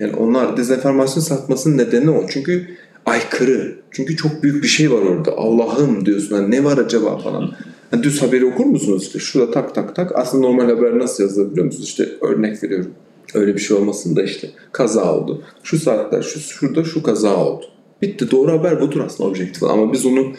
Yani 0.00 0.16
onlar 0.16 0.56
dezenformasyon 0.56 1.22
satmasının 1.22 1.78
nedeni 1.78 2.10
o. 2.10 2.26
Çünkü 2.28 2.66
aykırı. 3.06 3.78
Çünkü 3.90 4.16
çok 4.16 4.42
büyük 4.42 4.62
bir 4.62 4.68
şey 4.68 4.92
var 4.92 5.02
orada. 5.02 5.32
Allah'ım 5.36 6.06
diyorsun. 6.06 6.36
Yani 6.36 6.50
ne 6.50 6.64
var 6.64 6.78
acaba 6.78 7.18
falan. 7.18 7.52
Yani 7.92 8.02
düz 8.02 8.22
haberi 8.22 8.46
okur 8.46 8.64
musunuz? 8.64 9.02
İşte 9.02 9.18
şurada 9.18 9.50
tak 9.50 9.74
tak 9.74 9.96
tak. 9.96 10.12
Aslında 10.14 10.46
normal 10.46 10.68
haber 10.70 10.98
nasıl 10.98 11.22
yazılır 11.22 11.50
biliyor 11.50 11.66
musunuz? 11.66 11.88
İşte 11.88 12.08
örnek 12.20 12.62
veriyorum. 12.62 12.90
Öyle 13.34 13.54
bir 13.54 13.60
şey 13.60 13.76
olmasın 13.76 14.16
da 14.16 14.22
işte 14.22 14.50
kaza 14.72 15.14
oldu. 15.14 15.42
Şu 15.62 15.78
saatler 15.78 16.22
şu 16.22 16.40
şurada 16.40 16.84
şu 16.84 17.02
kaza 17.02 17.36
oldu. 17.36 17.66
Bitti. 18.02 18.30
Doğru 18.30 18.52
haber 18.52 18.80
budur 18.80 19.00
aslında 19.06 19.30
objektif. 19.30 19.62
Ama 19.62 19.92
biz 19.92 20.06
onu 20.06 20.32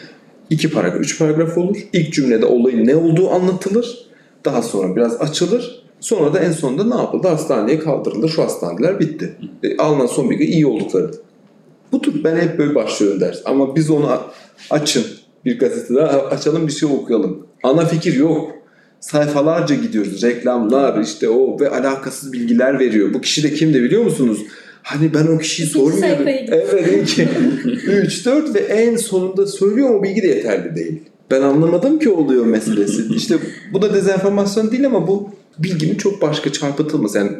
iki 0.50 0.70
paragraf, 0.70 1.00
üç 1.00 1.18
paragraf 1.18 1.58
olur. 1.58 1.76
İlk 1.92 2.12
cümlede 2.12 2.46
olayın 2.46 2.86
ne 2.86 2.96
olduğu 2.96 3.30
anlatılır. 3.30 4.06
Daha 4.44 4.62
sonra 4.62 4.96
biraz 4.96 5.20
açılır. 5.20 5.82
Sonra 6.00 6.34
da 6.34 6.40
en 6.40 6.52
sonunda 6.52 6.96
ne 6.96 7.02
yapıldı? 7.02 7.28
Hastaneye 7.28 7.78
kaldırıldı. 7.78 8.28
Şu 8.28 8.42
hastaneler 8.42 9.00
bitti. 9.00 9.36
E, 9.62 9.76
alınan 9.76 10.06
son 10.06 10.30
bilgi 10.30 10.44
iyi 10.44 10.66
oldukları. 10.66 11.10
Budur. 11.92 12.12
Ben 12.24 12.36
hep 12.36 12.58
böyle 12.58 12.74
başlıyorum 12.74 13.20
ders. 13.20 13.42
Ama 13.44 13.76
biz 13.76 13.90
onu 13.90 14.20
açın. 14.70 15.04
Bir 15.44 15.58
gazetede 15.58 16.02
açalım 16.02 16.66
bir 16.66 16.72
şey 16.72 16.88
okuyalım. 16.92 17.46
Ana 17.62 17.84
fikir 17.86 18.14
yok. 18.14 18.50
Sayfalarca 19.00 19.74
gidiyoruz. 19.74 20.22
Reklamlar 20.22 21.00
işte 21.00 21.28
o 21.28 21.60
ve 21.60 21.70
alakasız 21.70 22.32
bilgiler 22.32 22.78
veriyor. 22.78 23.14
Bu 23.14 23.20
kişi 23.20 23.42
de 23.42 23.54
kimdi 23.54 23.82
biliyor 23.82 24.02
musunuz? 24.02 24.38
Hani 24.82 25.14
ben 25.14 25.26
o 25.26 25.38
kişiyi 25.38 25.66
sormuyorum. 25.66 26.28
Evet 26.48 27.02
2, 27.02 27.28
3, 27.86 28.26
4 28.26 28.54
ve 28.54 28.58
en 28.58 28.96
sonunda 28.96 29.46
söylüyor 29.46 29.90
ama 29.90 30.02
bilgi 30.02 30.22
de 30.22 30.26
yeterli 30.26 30.76
değil. 30.76 31.02
Ben 31.30 31.42
anlamadım 31.42 31.98
ki 31.98 32.10
oluyor 32.10 32.46
meselesi. 32.46 33.02
İşte 33.16 33.34
bu 33.72 33.82
da 33.82 33.94
dezenformasyon 33.94 34.70
değil 34.70 34.86
ama 34.86 35.06
bu 35.06 35.30
bilginin 35.58 35.94
çok 35.94 36.22
başka 36.22 36.52
çarpıtılması. 36.52 37.18
Yani 37.18 37.30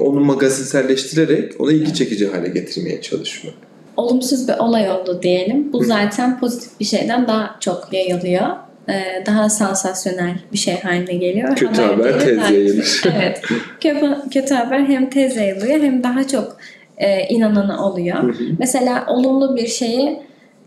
onu 0.00 0.20
magazinselleştirerek 0.20 1.60
onu 1.60 1.72
ilgi 1.72 1.94
çekici 1.94 2.26
hale 2.26 2.48
getirmeye 2.48 3.00
çalışıyor. 3.00 3.54
Olumsuz 3.96 4.48
bir 4.48 4.58
olay 4.58 4.90
oldu 4.90 5.20
diyelim. 5.22 5.72
Bu 5.72 5.84
zaten 5.84 6.40
pozitif 6.40 6.80
bir 6.80 6.84
şeyden 6.84 7.28
daha 7.28 7.56
çok 7.60 7.88
yayılıyor. 7.92 8.46
E, 8.92 9.26
daha 9.26 9.48
sansasyonel 9.48 10.34
bir 10.52 10.58
şey 10.58 10.80
haline 10.80 11.14
geliyor. 11.14 11.56
Kötü 11.56 11.82
haber, 11.82 12.10
haber 12.10 12.20
tez 12.20 12.50
yayılır. 12.50 13.02
evet. 13.16 13.42
Kötü, 13.80 14.30
kötü 14.30 14.54
haber 14.54 14.80
hem 14.80 15.10
tez 15.10 15.36
yayılıyor 15.36 15.80
hem 15.80 16.02
daha 16.02 16.26
çok 16.26 16.56
e, 16.98 17.26
inananı 17.28 17.86
oluyor. 17.86 18.22
Hı 18.22 18.26
hı. 18.26 18.44
Mesela 18.58 19.04
olumlu 19.08 19.56
bir 19.56 19.66
şeye 19.66 20.22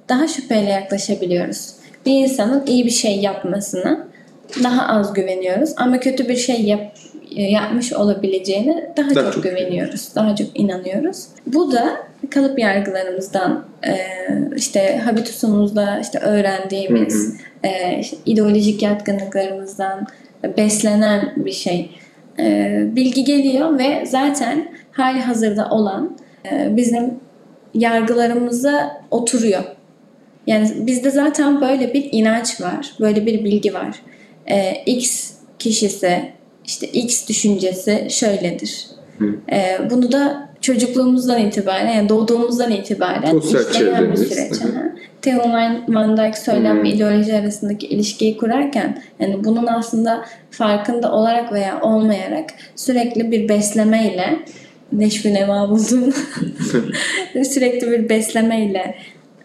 daha 0.09 0.27
şüpheyle 0.27 0.69
yaklaşabiliyoruz. 0.69 1.69
Bir 2.05 2.11
insanın 2.11 2.65
iyi 2.65 2.85
bir 2.85 2.91
şey 2.91 3.19
yapmasını 3.19 4.07
daha 4.63 4.87
az 4.87 5.13
güveniyoruz 5.13 5.73
ama 5.77 5.99
kötü 5.99 6.29
bir 6.29 6.35
şey 6.35 6.61
yap, 6.61 6.95
yapmış 7.41 7.93
olabileceğine 7.93 8.93
daha, 8.97 9.15
daha 9.15 9.23
çok, 9.23 9.33
çok 9.33 9.43
güveniyoruz. 9.43 10.15
Daha 10.15 10.35
çok 10.35 10.59
inanıyoruz. 10.59 11.25
Bu 11.47 11.71
da 11.71 11.97
kalıp 12.29 12.59
yargılarımızdan 12.59 13.65
işte 14.55 14.97
habitusumuzda 14.97 15.99
işte 15.99 16.19
öğrendiğimiz 16.19 17.33
hı 17.33 17.33
hı 17.33 17.55
e, 17.65 17.99
işte 17.99 18.17
ideolojik 18.25 18.81
yatkınlıklarımızdan 18.81 20.07
beslenen 20.57 21.33
bir 21.35 21.51
şey. 21.51 21.89
E, 22.39 22.79
bilgi 22.95 23.23
geliyor 23.23 23.79
ve 23.79 24.05
zaten 24.05 24.71
hali 24.91 25.21
hazırda 25.21 25.69
olan 25.69 26.17
e, 26.51 26.75
bizim 26.75 27.13
yargılarımıza 27.73 29.01
oturuyor. 29.11 29.63
Yani 30.47 30.69
bizde 30.79 31.11
zaten 31.11 31.61
böyle 31.61 31.93
bir 31.93 32.09
inanç 32.11 32.61
var, 32.61 32.93
böyle 32.99 33.25
bir 33.25 33.43
bilgi 33.43 33.73
var. 33.73 33.95
E, 34.47 34.83
X 34.85 35.31
kişisi, 35.59 36.31
işte 36.67 36.87
X 36.87 37.27
düşüncesi 37.27 38.07
şöyledir. 38.09 38.87
E, 39.51 39.77
bunu 39.89 40.11
da 40.11 40.49
çocukluğumuzdan 40.61 41.41
itibaren, 41.41 41.91
yani 41.91 42.09
doğduğumuzdan 42.09 42.71
itibaren 42.71 43.39
Sosyal 43.39 43.71
işleyen 43.71 44.11
bir 44.11 44.17
süreç. 44.17 44.53
Theo 45.21 45.39
Van 45.87 46.17
Dyke 46.17 46.39
söylem 46.39 46.83
ve 46.83 46.89
ideoloji 46.89 47.35
arasındaki 47.35 47.87
ilişkiyi 47.87 48.37
kurarken 48.37 49.01
yani 49.19 49.43
bunun 49.43 49.67
aslında 49.67 50.25
farkında 50.51 51.11
olarak 51.11 51.53
veya 51.53 51.81
olmayarak 51.81 52.49
sürekli 52.75 53.31
bir 53.31 53.49
beslemeyle 53.49 54.39
neşvi 54.91 55.33
neva 55.33 55.69
buldum 55.69 56.13
sürekli 57.43 57.91
bir 57.91 58.09
beslemeyle 58.09 58.95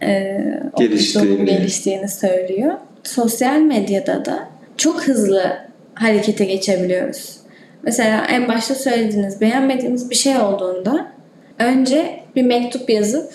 e, 0.03 0.41
geliştiğini. 0.79 1.45
geliştiğini 1.45 2.09
söylüyor. 2.09 2.75
Sosyal 3.05 3.59
medyada 3.59 4.25
da 4.25 4.49
çok 4.77 5.03
hızlı 5.03 5.70
harekete 6.01 6.45
geçebiliyoruz. 6.45 7.37
Mesela 7.83 8.27
en 8.27 8.49
başta 8.49 8.75
söylediğiniz 8.75 9.41
beğenmediğiniz 9.41 10.11
bir 10.11 10.15
şey 10.15 10.39
olduğunda 10.39 11.13
önce 11.59 12.21
bir 12.37 12.43
mektup 12.43 12.91
yazıp 12.91 13.33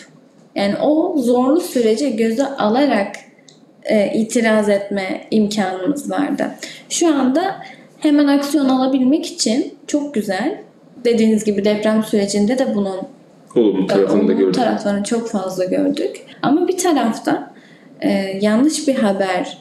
yani 0.56 0.76
o 0.78 1.18
zorlu 1.18 1.62
süreci 1.62 2.16
göze 2.16 2.46
alarak 2.46 3.16
e, 3.84 4.12
itiraz 4.14 4.70
etme 4.70 5.28
imkanımız 5.32 6.12
vardı. 6.12 6.52
Şu 6.90 7.16
anda 7.16 7.56
hemen 8.00 8.28
aksiyon 8.28 8.70
alabilmek 8.70 9.26
için 9.26 9.74
çok 9.88 10.14
güzel. 10.14 10.62
Dediğiniz 11.06 11.44
gibi 11.44 11.66
deprem 11.66 12.04
sürecinde 12.04 12.58
de 12.60 12.76
bunun 12.76 13.00
Olumlu 13.56 13.88
tarafını 13.88 14.28
da 14.28 14.34
gördüm. 14.34 14.52
taraflarını 14.52 15.04
çok 15.04 15.30
fazla 15.30 15.66
gördük. 15.66 16.26
Ama 16.42 16.68
bir 16.68 16.78
taraftan 16.78 17.52
e, 18.02 18.10
yanlış 18.42 18.88
bir 18.88 18.96
haber 18.96 19.58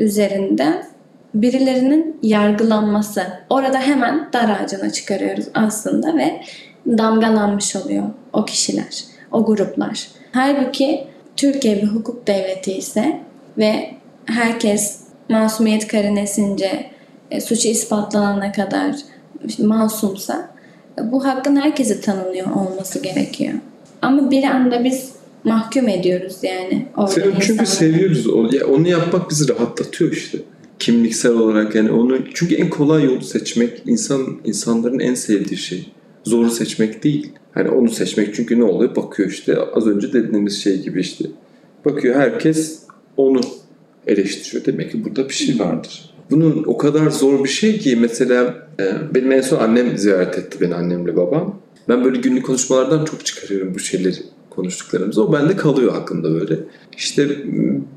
üzerinden 0.00 0.93
birilerinin 1.34 2.18
yargılanması. 2.22 3.22
Orada 3.50 3.78
hemen 3.78 4.28
dar 4.32 4.48
ağacına 4.48 4.92
çıkarıyoruz 4.92 5.44
aslında 5.54 6.16
ve 6.16 6.40
damgalanmış 6.86 7.76
oluyor 7.76 8.04
o 8.32 8.44
kişiler, 8.44 9.04
o 9.32 9.46
gruplar. 9.46 10.08
Halbuki 10.32 11.06
Türkiye 11.36 11.82
bir 11.82 11.86
hukuk 11.86 12.26
devleti 12.26 12.72
ise 12.72 13.20
ve 13.58 13.90
herkes 14.24 15.00
masumiyet 15.28 15.88
karinesince 15.88 16.90
e, 17.30 17.40
suçu 17.40 17.68
ispatlanana 17.68 18.52
kadar 18.52 18.96
masumsa 19.58 20.50
e, 20.98 21.12
bu 21.12 21.24
hakkın 21.24 21.56
herkese 21.56 22.00
tanınıyor 22.00 22.50
olması 22.50 23.02
gerekiyor. 23.02 23.54
Ama 24.02 24.30
bir 24.30 24.44
anda 24.44 24.84
biz 24.84 25.12
mahkum 25.44 25.88
ediyoruz 25.88 26.36
yani 26.42 26.86
çünkü 27.14 27.28
insanları. 27.28 27.66
seviyoruz. 27.66 28.26
Onu, 28.26 28.56
ya 28.56 28.66
onu 28.66 28.88
yapmak 28.88 29.30
bizi 29.30 29.48
rahatlatıyor 29.48 30.12
işte. 30.12 30.38
Kimliksel 30.78 31.32
olarak 31.32 31.74
yani 31.74 31.90
onu 31.90 32.18
çünkü 32.34 32.54
en 32.54 32.70
kolay 32.70 33.04
yolu 33.04 33.22
seçmek 33.22 33.82
insan 33.86 34.40
insanların 34.44 34.98
en 34.98 35.14
sevdiği 35.14 35.58
şey. 35.58 35.92
Zoru 36.24 36.50
seçmek 36.50 37.04
değil. 37.04 37.32
Hani 37.52 37.70
onu 37.70 37.90
seçmek 37.90 38.34
çünkü 38.34 38.58
ne 38.58 38.64
oluyor? 38.64 38.96
Bakıyor 38.96 39.30
işte 39.30 39.58
az 39.58 39.86
önce 39.86 40.12
dediğimiz 40.12 40.62
şey 40.62 40.82
gibi 40.82 41.00
işte. 41.00 41.24
Bakıyor 41.84 42.14
herkes 42.14 42.82
onu 43.16 43.40
eleştiriyor. 44.06 44.64
Demek 44.64 44.92
ki 44.92 45.04
burada 45.04 45.28
bir 45.28 45.34
şey 45.34 45.58
vardır. 45.58 46.14
Bunun 46.30 46.64
o 46.66 46.78
kadar 46.78 47.10
zor 47.10 47.44
bir 47.44 47.48
şey 47.48 47.78
ki 47.78 47.96
mesela 47.96 48.68
e, 48.80 49.14
benim 49.14 49.32
en 49.32 49.40
son 49.40 49.58
annem 49.58 49.98
ziyaret 49.98 50.38
etti 50.38 50.60
beni 50.60 50.74
annemle 50.74 51.16
babam. 51.16 51.60
Ben 51.88 52.04
böyle 52.04 52.20
günlük 52.20 52.46
konuşmalardan 52.46 53.04
çok 53.04 53.24
çıkarıyorum 53.26 53.74
bu 53.74 53.78
şeyleri 53.78 54.16
konuştuklarımızı. 54.56 55.24
O 55.24 55.32
bende 55.32 55.56
kalıyor 55.56 55.94
aklımda 55.96 56.34
böyle. 56.34 56.58
İşte 56.96 57.28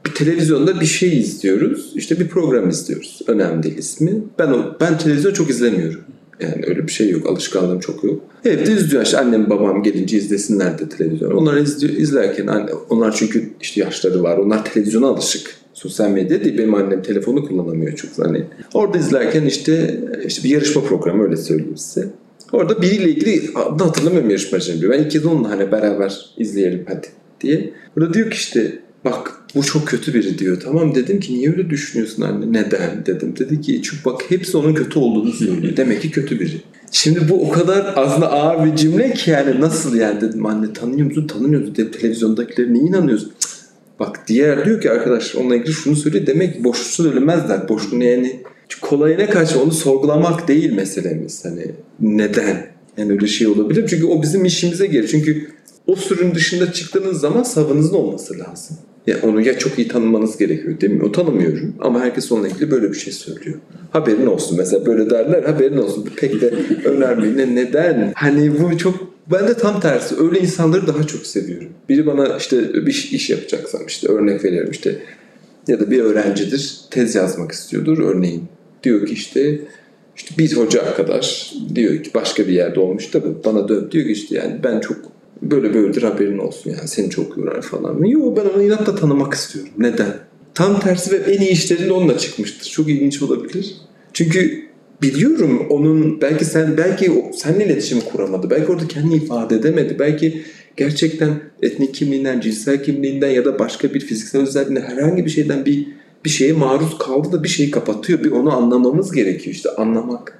bir 0.05 0.13
televizyonda 0.15 0.81
bir 0.81 0.85
şey 0.85 1.19
izliyoruz. 1.19 1.91
İşte 1.95 2.19
bir 2.19 2.27
program 2.27 2.69
izliyoruz. 2.69 3.21
Önemli 3.27 3.63
değil 3.63 3.77
ismi. 3.77 4.23
Ben 4.39 4.47
o, 4.47 4.77
ben 4.81 4.97
televizyon 4.97 5.33
çok 5.33 5.49
izlemiyorum. 5.49 6.01
Yani 6.39 6.63
öyle 6.67 6.87
bir 6.87 6.91
şey 6.91 7.09
yok. 7.09 7.29
Alışkanlığım 7.29 7.79
çok 7.79 8.03
yok. 8.03 8.21
Evde 8.45 8.71
izliyor. 8.71 9.03
İşte 9.03 9.17
annem 9.17 9.49
babam 9.49 9.83
gelince 9.83 10.17
izlesinler 10.17 10.79
de 10.79 10.89
televizyon. 10.89 11.31
Onlar 11.31 11.57
izliyor, 11.57 11.93
izlerken 11.93 12.47
anne, 12.47 12.69
onlar 12.89 13.15
çünkü 13.15 13.49
işte 13.61 13.81
yaşları 13.81 14.23
var. 14.23 14.37
Onlar 14.37 14.65
televizyona 14.65 15.07
alışık. 15.07 15.55
Sosyal 15.73 16.09
medya 16.09 16.43
değil. 16.43 16.57
Benim 16.57 16.75
annem 16.75 17.01
telefonu 17.01 17.47
kullanamıyor 17.47 17.95
çok. 17.95 18.09
Hani 18.17 18.43
orada 18.73 18.97
izlerken 18.97 19.45
işte 19.45 20.03
işte 20.25 20.43
bir 20.43 20.49
yarışma 20.49 20.81
programı 20.81 21.23
öyle 21.23 21.37
söyleyeyim 21.37 21.77
size. 21.77 22.07
Orada 22.51 22.81
biriyle 22.81 23.09
ilgili 23.09 23.49
adını 23.55 23.83
hatırlamıyorum 23.83 24.29
yarışmacının 24.29 24.81
diyor. 24.81 24.93
Ben 24.93 25.03
ilk 25.03 25.11
kez 25.11 25.25
onunla 25.25 25.49
hani 25.49 25.71
beraber 25.71 26.25
izleyelim 26.37 26.85
hadi 26.87 27.07
diye. 27.41 27.73
Burada 27.95 28.13
diyor 28.13 28.31
ki 28.31 28.35
işte 28.35 28.79
bak 29.05 29.31
bu 29.55 29.63
çok 29.63 29.87
kötü 29.87 30.13
biri 30.13 30.39
diyor. 30.39 30.59
Tamam 30.63 30.95
dedim 30.95 31.19
ki 31.19 31.33
niye 31.33 31.49
öyle 31.49 31.69
düşünüyorsun 31.69 32.21
anne? 32.21 32.45
Neden 32.53 33.05
dedim. 33.05 33.33
Dedi 33.39 33.61
ki 33.61 33.81
çünkü 33.83 34.05
bak 34.05 34.21
hepsi 34.29 34.57
onun 34.57 34.73
kötü 34.73 34.99
olduğunu 34.99 35.31
söylüyor. 35.31 35.77
Demek 35.77 36.01
ki 36.01 36.11
kötü 36.11 36.39
biri. 36.39 36.61
Şimdi 36.91 37.29
bu 37.29 37.47
o 37.47 37.51
kadar 37.51 37.93
aslında 37.95 38.31
ağır 38.31 38.65
bir 38.65 38.75
cümle 38.75 39.13
ki 39.13 39.31
yani 39.31 39.61
nasıl 39.61 39.95
yani 39.95 40.21
dedim 40.21 40.45
anne 40.45 40.73
tanıyor 40.73 41.07
musun? 41.07 41.27
Tanımıyorsun. 41.27 41.75
Dedim, 41.75 41.91
televizyondakileri 41.91 42.73
niye 42.73 42.85
inanıyorsun? 42.85 43.31
Cık. 43.39 43.49
Bak 43.99 44.27
diğer 44.27 44.65
diyor 44.65 44.81
ki 44.81 44.91
arkadaş 44.91 45.35
onunla 45.35 45.55
ilgili 45.55 45.73
şunu 45.73 45.95
söyle 45.95 46.27
demek 46.27 46.55
ki 46.55 46.63
boşluksuz 46.63 47.05
ölmezler. 47.05 47.69
Boşluğunu 47.69 48.03
yani 48.03 48.41
kolayına 48.75 49.29
kaçma 49.29 49.61
onu 49.61 49.71
sorgulamak 49.71 50.47
değil 50.47 50.73
meselemiz. 50.73 51.45
Hani 51.45 51.71
neden? 51.99 52.67
Yani 52.97 53.11
öyle 53.11 53.27
şey 53.27 53.47
olabilir. 53.47 53.87
Çünkü 53.89 54.05
o 54.05 54.21
bizim 54.21 54.45
işimize 54.45 54.87
gelir. 54.87 55.07
Çünkü 55.07 55.47
o 55.87 55.95
sürün 55.95 56.35
dışında 56.35 56.71
çıktığınız 56.71 57.19
zaman 57.19 57.43
savınızın 57.43 57.95
olması 57.95 58.39
lazım. 58.39 58.77
Yani 59.07 59.19
onu 59.23 59.41
ya 59.41 59.57
çok 59.57 59.79
iyi 59.79 59.87
tanımanız 59.87 60.37
gerekiyor 60.37 60.81
değil 60.81 60.93
mi? 60.93 61.03
O 61.03 61.11
tanımıyorum 61.11 61.75
ama 61.79 61.99
herkes 62.01 62.31
onunla 62.31 62.47
ilgili 62.47 62.71
böyle 62.71 62.89
bir 62.89 62.97
şey 62.97 63.13
söylüyor. 63.13 63.57
Haberin 63.91 64.25
olsun 64.25 64.57
mesela 64.57 64.85
böyle 64.85 65.09
derler 65.09 65.43
haberin 65.43 65.77
olsun. 65.77 66.09
Pek 66.15 66.41
de 66.41 66.53
önemli. 66.85 67.37
Ne, 67.37 67.55
neden? 67.55 68.11
Hani 68.15 68.59
bu 68.59 68.77
çok 68.77 69.13
ben 69.31 69.47
de 69.47 69.53
tam 69.53 69.79
tersi. 69.81 70.15
Öyle 70.19 70.39
insanları 70.39 70.87
daha 70.87 71.03
çok 71.03 71.25
seviyorum. 71.25 71.69
Biri 71.89 72.05
bana 72.05 72.37
işte 72.37 72.73
bir 72.73 72.87
iş- 72.91 73.13
iş 73.13 73.29
yapacaksam 73.29 73.81
işte 73.87 74.07
örnek 74.07 74.43
veriyorum 74.45 74.71
işte 74.71 74.95
ya 75.67 75.79
da 75.79 75.91
bir 75.91 75.99
öğrencidir 75.99 76.77
tez 76.91 77.15
yazmak 77.15 77.51
istiyordur 77.51 77.97
örneğin. 77.97 78.43
Diyor 78.87 79.05
ki 79.05 79.13
işte 79.13 79.59
işte 80.15 80.37
bir 80.37 80.57
hoca 80.57 80.81
arkadaş 80.81 81.53
diyor 81.75 82.03
ki 82.03 82.11
başka 82.13 82.47
bir 82.47 82.53
yerde 82.53 82.79
olmuş 82.79 83.13
da 83.13 83.43
bana 83.45 83.67
dön 83.67 83.89
diyor 83.91 84.05
ki 84.05 84.11
işte 84.11 84.35
yani 84.35 84.63
ben 84.63 84.79
çok 84.79 84.97
böyle 85.41 85.73
böyledir 85.73 86.03
haberin 86.03 86.37
olsun 86.37 86.69
yani 86.69 86.87
seni 86.87 87.09
çok 87.09 87.37
yorar 87.37 87.61
falan. 87.61 88.03
Yok 88.03 88.37
ben 88.37 88.49
onu 88.55 88.63
inatla 88.63 88.95
tanımak 88.95 89.33
istiyorum. 89.33 89.71
Neden? 89.77 90.13
Tam 90.53 90.79
tersi 90.79 91.11
ve 91.11 91.31
en 91.31 91.41
iyi 91.41 91.51
işlerinde 91.51 91.93
onunla 91.93 92.17
çıkmıştır. 92.17 92.69
Çok 92.69 92.89
ilginç 92.89 93.21
olabilir. 93.21 93.75
Çünkü 94.13 94.63
biliyorum 95.01 95.67
onun 95.69 96.21
belki 96.21 96.45
sen 96.45 96.77
belki 96.77 97.11
seninle 97.33 97.65
iletişim 97.65 98.01
kuramadı. 98.01 98.49
Belki 98.49 98.71
orada 98.71 98.87
kendini 98.87 99.15
ifade 99.15 99.55
edemedi. 99.55 99.95
Belki 99.99 100.43
gerçekten 100.77 101.29
etnik 101.61 101.93
kimliğinden, 101.93 102.39
cinsel 102.39 102.83
kimliğinden 102.83 103.29
ya 103.29 103.45
da 103.45 103.59
başka 103.59 103.93
bir 103.93 103.99
fiziksel 103.99 104.41
özelliğinden 104.41 104.81
herhangi 104.89 105.25
bir 105.25 105.29
şeyden 105.29 105.65
bir 105.65 105.87
bir 106.25 106.29
şeye 106.29 106.53
maruz 106.53 106.97
kaldı 106.97 107.31
da 107.31 107.43
bir 107.43 107.49
şeyi 107.49 107.71
kapatıyor. 107.71 108.23
Bir 108.23 108.31
onu 108.31 108.57
anlamamız 108.57 109.11
gerekiyor 109.11 109.55
işte 109.55 109.69
anlamak. 109.69 110.39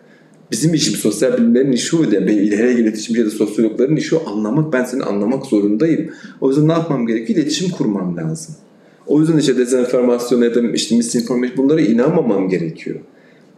Bizim 0.51 0.73
işimiz 0.73 0.99
sosyal 0.99 1.37
bilimlerin 1.37 1.71
işi 1.71 1.95
o. 1.95 2.11
Benim 2.11 2.27
ileri 2.27 2.81
iletişimci 2.81 3.19
ya 3.19 3.25
da 3.25 3.29
sosyologların 3.29 3.95
işi 3.95 4.15
o. 4.15 4.29
Anlamak. 4.29 4.73
Ben 4.73 4.83
seni 4.83 5.03
anlamak 5.03 5.45
zorundayım. 5.45 6.09
O 6.41 6.49
yüzden 6.49 6.67
ne 6.67 6.71
yapmam 6.71 7.07
gerekiyor? 7.07 7.39
İletişim 7.39 7.69
kurmam 7.69 8.17
lazım. 8.17 8.55
O 9.07 9.21
yüzden 9.21 9.37
işte 9.37 9.57
dezenformasyon 9.57 10.41
ya 10.41 10.55
da 10.55 10.61
işte 10.61 10.95
misinformasyon 10.95 11.57
bunlara 11.57 11.81
inanmamam 11.81 12.49
gerekiyor. 12.49 12.99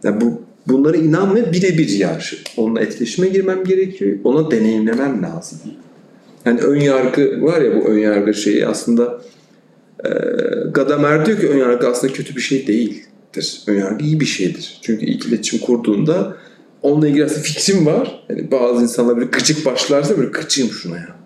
Yani 0.02 0.20
bu 0.20 0.42
bunlara 0.68 0.96
inanmaya 0.96 1.52
birebir 1.52 1.88
yarşı. 1.88 2.36
Onunla 2.56 2.80
etkileşime 2.80 3.28
girmem 3.28 3.64
gerekiyor. 3.64 4.18
Ona 4.24 4.50
deneyimlemem 4.50 5.22
lazım. 5.22 5.58
Yani 6.44 6.60
ön 6.60 6.80
yargı 6.80 7.42
var 7.42 7.60
ya 7.60 7.76
bu 7.76 7.84
ön 7.84 7.98
yargı 7.98 8.34
şeyi 8.34 8.66
aslında 8.66 9.20
Gadamer 10.74 11.26
diyor 11.26 11.40
ki 11.40 11.48
ön 11.48 11.58
yargı 11.58 11.88
aslında 11.88 12.12
kötü 12.12 12.36
bir 12.36 12.40
şey 12.40 12.66
değildir. 12.66 13.62
Ön 13.66 13.78
yargı 13.78 14.04
iyi 14.04 14.20
bir 14.20 14.26
şeydir. 14.26 14.78
Çünkü 14.82 15.06
ilk 15.06 15.26
iletişim 15.26 15.58
kurduğunda 15.58 16.36
onunla 16.82 17.08
ilgili 17.08 17.24
aslında 17.24 17.40
fikrim 17.40 17.86
var. 17.86 18.24
Yani 18.28 18.50
bazı 18.50 18.82
insanlar 18.82 19.16
böyle 19.16 19.28
gıcık 19.32 19.66
başlarsa 19.66 20.18
böyle 20.18 20.30
gıcığım 20.30 20.68
şuna 20.70 20.96
ya. 20.96 21.16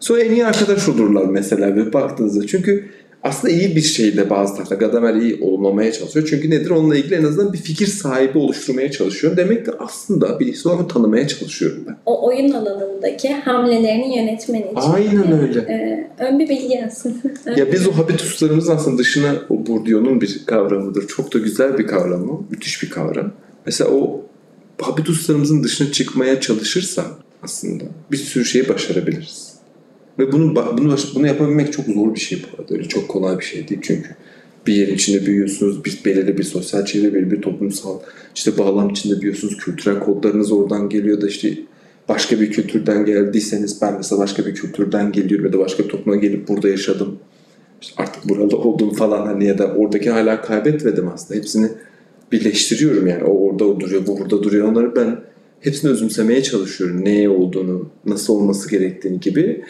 Sonra 0.00 0.20
en 0.20 0.32
iyi 0.32 0.46
arkadaş 0.46 0.88
olurlar 0.88 1.24
mesela 1.24 1.76
ve 1.76 1.92
baktığınızda. 1.92 2.46
Çünkü 2.46 2.90
aslında 3.24 3.54
iyi 3.54 3.76
bir 3.76 3.80
şey 3.80 4.16
de 4.16 4.30
bazı 4.30 4.54
tarafta. 4.54 4.74
Gadamer 4.74 5.14
iyi 5.14 5.38
olumlamaya 5.42 5.92
çalışıyor. 5.92 6.26
Çünkü 6.30 6.50
nedir? 6.50 6.70
Onunla 6.70 6.96
ilgili 6.96 7.14
en 7.14 7.24
azından 7.24 7.52
bir 7.52 7.58
fikir 7.58 7.86
sahibi 7.86 8.38
oluşturmaya 8.38 8.90
çalışıyorum. 8.90 9.36
Demek 9.36 9.64
ki 9.64 9.70
aslında 9.78 10.40
birisi 10.40 10.68
onu 10.68 10.88
tanımaya 10.88 11.28
çalışıyorum 11.28 11.84
ben. 11.88 11.96
O 12.06 12.26
oyun 12.26 12.52
alanındaki 12.52 13.32
hamlelerini 13.32 14.16
yönetmen 14.16 14.62
için. 14.62 14.74
Aynen 14.76 15.40
öyle. 15.40 15.60
Ee, 15.60 16.10
ön 16.24 16.38
bir 16.38 16.48
bilgi 16.48 16.84
aslında. 16.86 17.14
Ya 17.56 17.72
biz 17.72 17.88
o 17.88 17.92
habituslarımızın 17.92 18.76
aslında 18.76 18.98
dışına 18.98 19.34
o 19.50 19.66
Bourdieu'nun 19.66 20.20
bir 20.20 20.42
kavramıdır. 20.46 21.08
Çok 21.08 21.34
da 21.34 21.38
güzel 21.38 21.78
bir 21.78 21.86
kavram 21.86 22.30
o. 22.30 22.44
Müthiş 22.50 22.82
bir 22.82 22.90
kavram. 22.90 23.32
Mesela 23.66 23.90
o 23.90 24.20
habituslarımızın 24.80 25.64
dışına 25.64 25.92
çıkmaya 25.92 26.40
çalışırsak 26.40 27.06
aslında 27.42 27.84
bir 28.12 28.16
sürü 28.16 28.44
şeyi 28.44 28.68
başarabiliriz. 28.68 29.53
Ve 30.18 30.32
bunu 30.32 30.56
bunu 30.78 30.96
bunu 31.14 31.26
yapabilmek 31.26 31.72
çok 31.72 31.86
zor 31.86 32.14
bir 32.14 32.20
şey 32.20 32.42
bu 32.42 32.62
arada. 32.62 32.74
Öyle 32.74 32.88
çok 32.88 33.08
kolay 33.08 33.38
bir 33.38 33.44
şey 33.44 33.68
değil 33.68 33.80
çünkü 33.84 34.08
bir 34.66 34.74
yerin 34.74 34.94
içinde 34.94 35.26
büyüyorsunuz, 35.26 35.84
bir 35.84 36.00
belirli 36.04 36.38
bir 36.38 36.42
sosyal 36.42 36.84
çevre, 36.84 37.14
belirli 37.14 37.30
bir 37.30 37.42
toplumsal 37.42 37.98
işte 38.34 38.58
bağlam 38.58 38.90
içinde 38.90 39.20
büyüyorsunuz. 39.20 39.56
Kültürel 39.56 40.00
kodlarınız 40.00 40.52
oradan 40.52 40.88
geliyor 40.88 41.20
da 41.20 41.28
işte 41.28 41.58
başka 42.08 42.40
bir 42.40 42.50
kültürden 42.50 43.04
geldiyseniz 43.04 43.82
ben 43.82 43.94
mesela 43.96 44.20
başka 44.20 44.46
bir 44.46 44.54
kültürden 44.54 45.12
geliyorum 45.12 45.46
ya 45.46 45.52
da 45.52 45.58
başka 45.58 45.84
bir 45.84 45.88
topluma 45.88 46.16
gelip 46.16 46.48
burada 46.48 46.68
yaşadım. 46.68 47.18
İşte 47.82 48.02
artık 48.02 48.28
burada 48.28 48.56
oldum 48.56 48.94
falan 48.94 49.26
hani 49.26 49.44
ya 49.46 49.58
da 49.58 49.66
oradaki 49.66 50.10
hala 50.10 50.42
kaybetmedim 50.42 51.08
aslında. 51.08 51.40
Hepsini 51.40 51.68
birleştiriyorum 52.32 53.06
yani. 53.06 53.24
O 53.24 53.48
orada 53.48 53.80
duruyor, 53.80 54.06
bu 54.06 54.18
burada 54.18 54.42
duruyor. 54.42 54.68
Onları 54.68 54.96
ben 54.96 55.20
hepsini 55.60 55.90
özümsemeye 55.90 56.42
çalışıyorum. 56.42 57.04
Neye 57.04 57.28
olduğunu, 57.28 57.88
nasıl 58.06 58.34
olması 58.34 58.70
gerektiğini 58.70 59.20
gibi. 59.20 59.64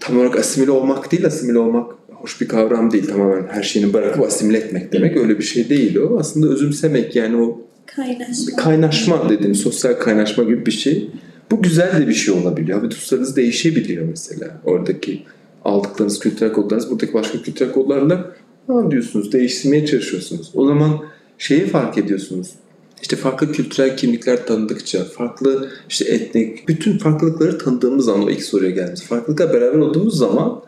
Tam 0.00 0.18
olarak 0.18 0.38
asimile 0.38 0.70
olmak 0.70 1.12
değil, 1.12 1.26
asimile 1.26 1.58
olmak 1.58 1.92
hoş 2.08 2.40
bir 2.40 2.48
kavram 2.48 2.90
değil. 2.90 3.06
Tamamen 3.06 3.46
her 3.48 3.62
şeyini 3.62 3.92
bırakıp 3.92 4.24
asimile 4.24 4.58
etmek 4.58 4.92
demek 4.92 5.16
öyle 5.16 5.38
bir 5.38 5.44
şey 5.44 5.68
değil 5.68 5.96
o. 5.96 6.18
Aslında 6.18 6.48
özümsemek 6.48 7.16
yani 7.16 7.36
o 7.36 7.68
Kaynaşma. 7.96 8.56
Kaynaşma 8.56 9.28
dediğim 9.28 9.54
sosyal 9.54 9.94
kaynaşma 9.94 10.44
gibi 10.44 10.66
bir 10.66 10.70
şey. 10.70 11.10
Bu 11.50 11.62
güzel 11.62 12.00
de 12.00 12.08
bir 12.08 12.14
şey 12.14 12.34
olabiliyor. 12.34 12.78
Habituslarınız 12.78 13.36
değişebiliyor 13.36 14.06
mesela. 14.10 14.60
Oradaki 14.64 15.24
aldıklarınız 15.64 16.18
kültürel 16.18 16.52
kodlarınız 16.52 16.90
buradaki 16.90 17.14
başka 17.14 17.42
kültürel 17.42 17.72
kodlarla 17.72 18.34
ne 18.68 18.90
diyorsunuz? 18.90 19.32
Değiştirmeye 19.32 19.86
çalışıyorsunuz. 19.86 20.50
O 20.54 20.66
zaman 20.66 21.00
şeyi 21.38 21.66
fark 21.66 21.98
ediyorsunuz. 21.98 22.50
İşte 23.02 23.16
farklı 23.16 23.52
kültürel 23.52 23.96
kimlikler 23.96 24.46
tanıdıkça, 24.46 25.04
farklı 25.04 25.70
işte 25.88 26.04
etnik, 26.04 26.68
bütün 26.68 26.98
farklılıkları 26.98 27.58
tanıdığımız 27.58 28.04
zaman 28.04 28.26
o 28.26 28.30
ilk 28.30 28.42
soruya 28.42 28.70
geldiğimiz 28.70 29.02
farklılıkla 29.02 29.52
beraber 29.52 29.78
olduğumuz 29.78 30.18
zaman 30.18 30.62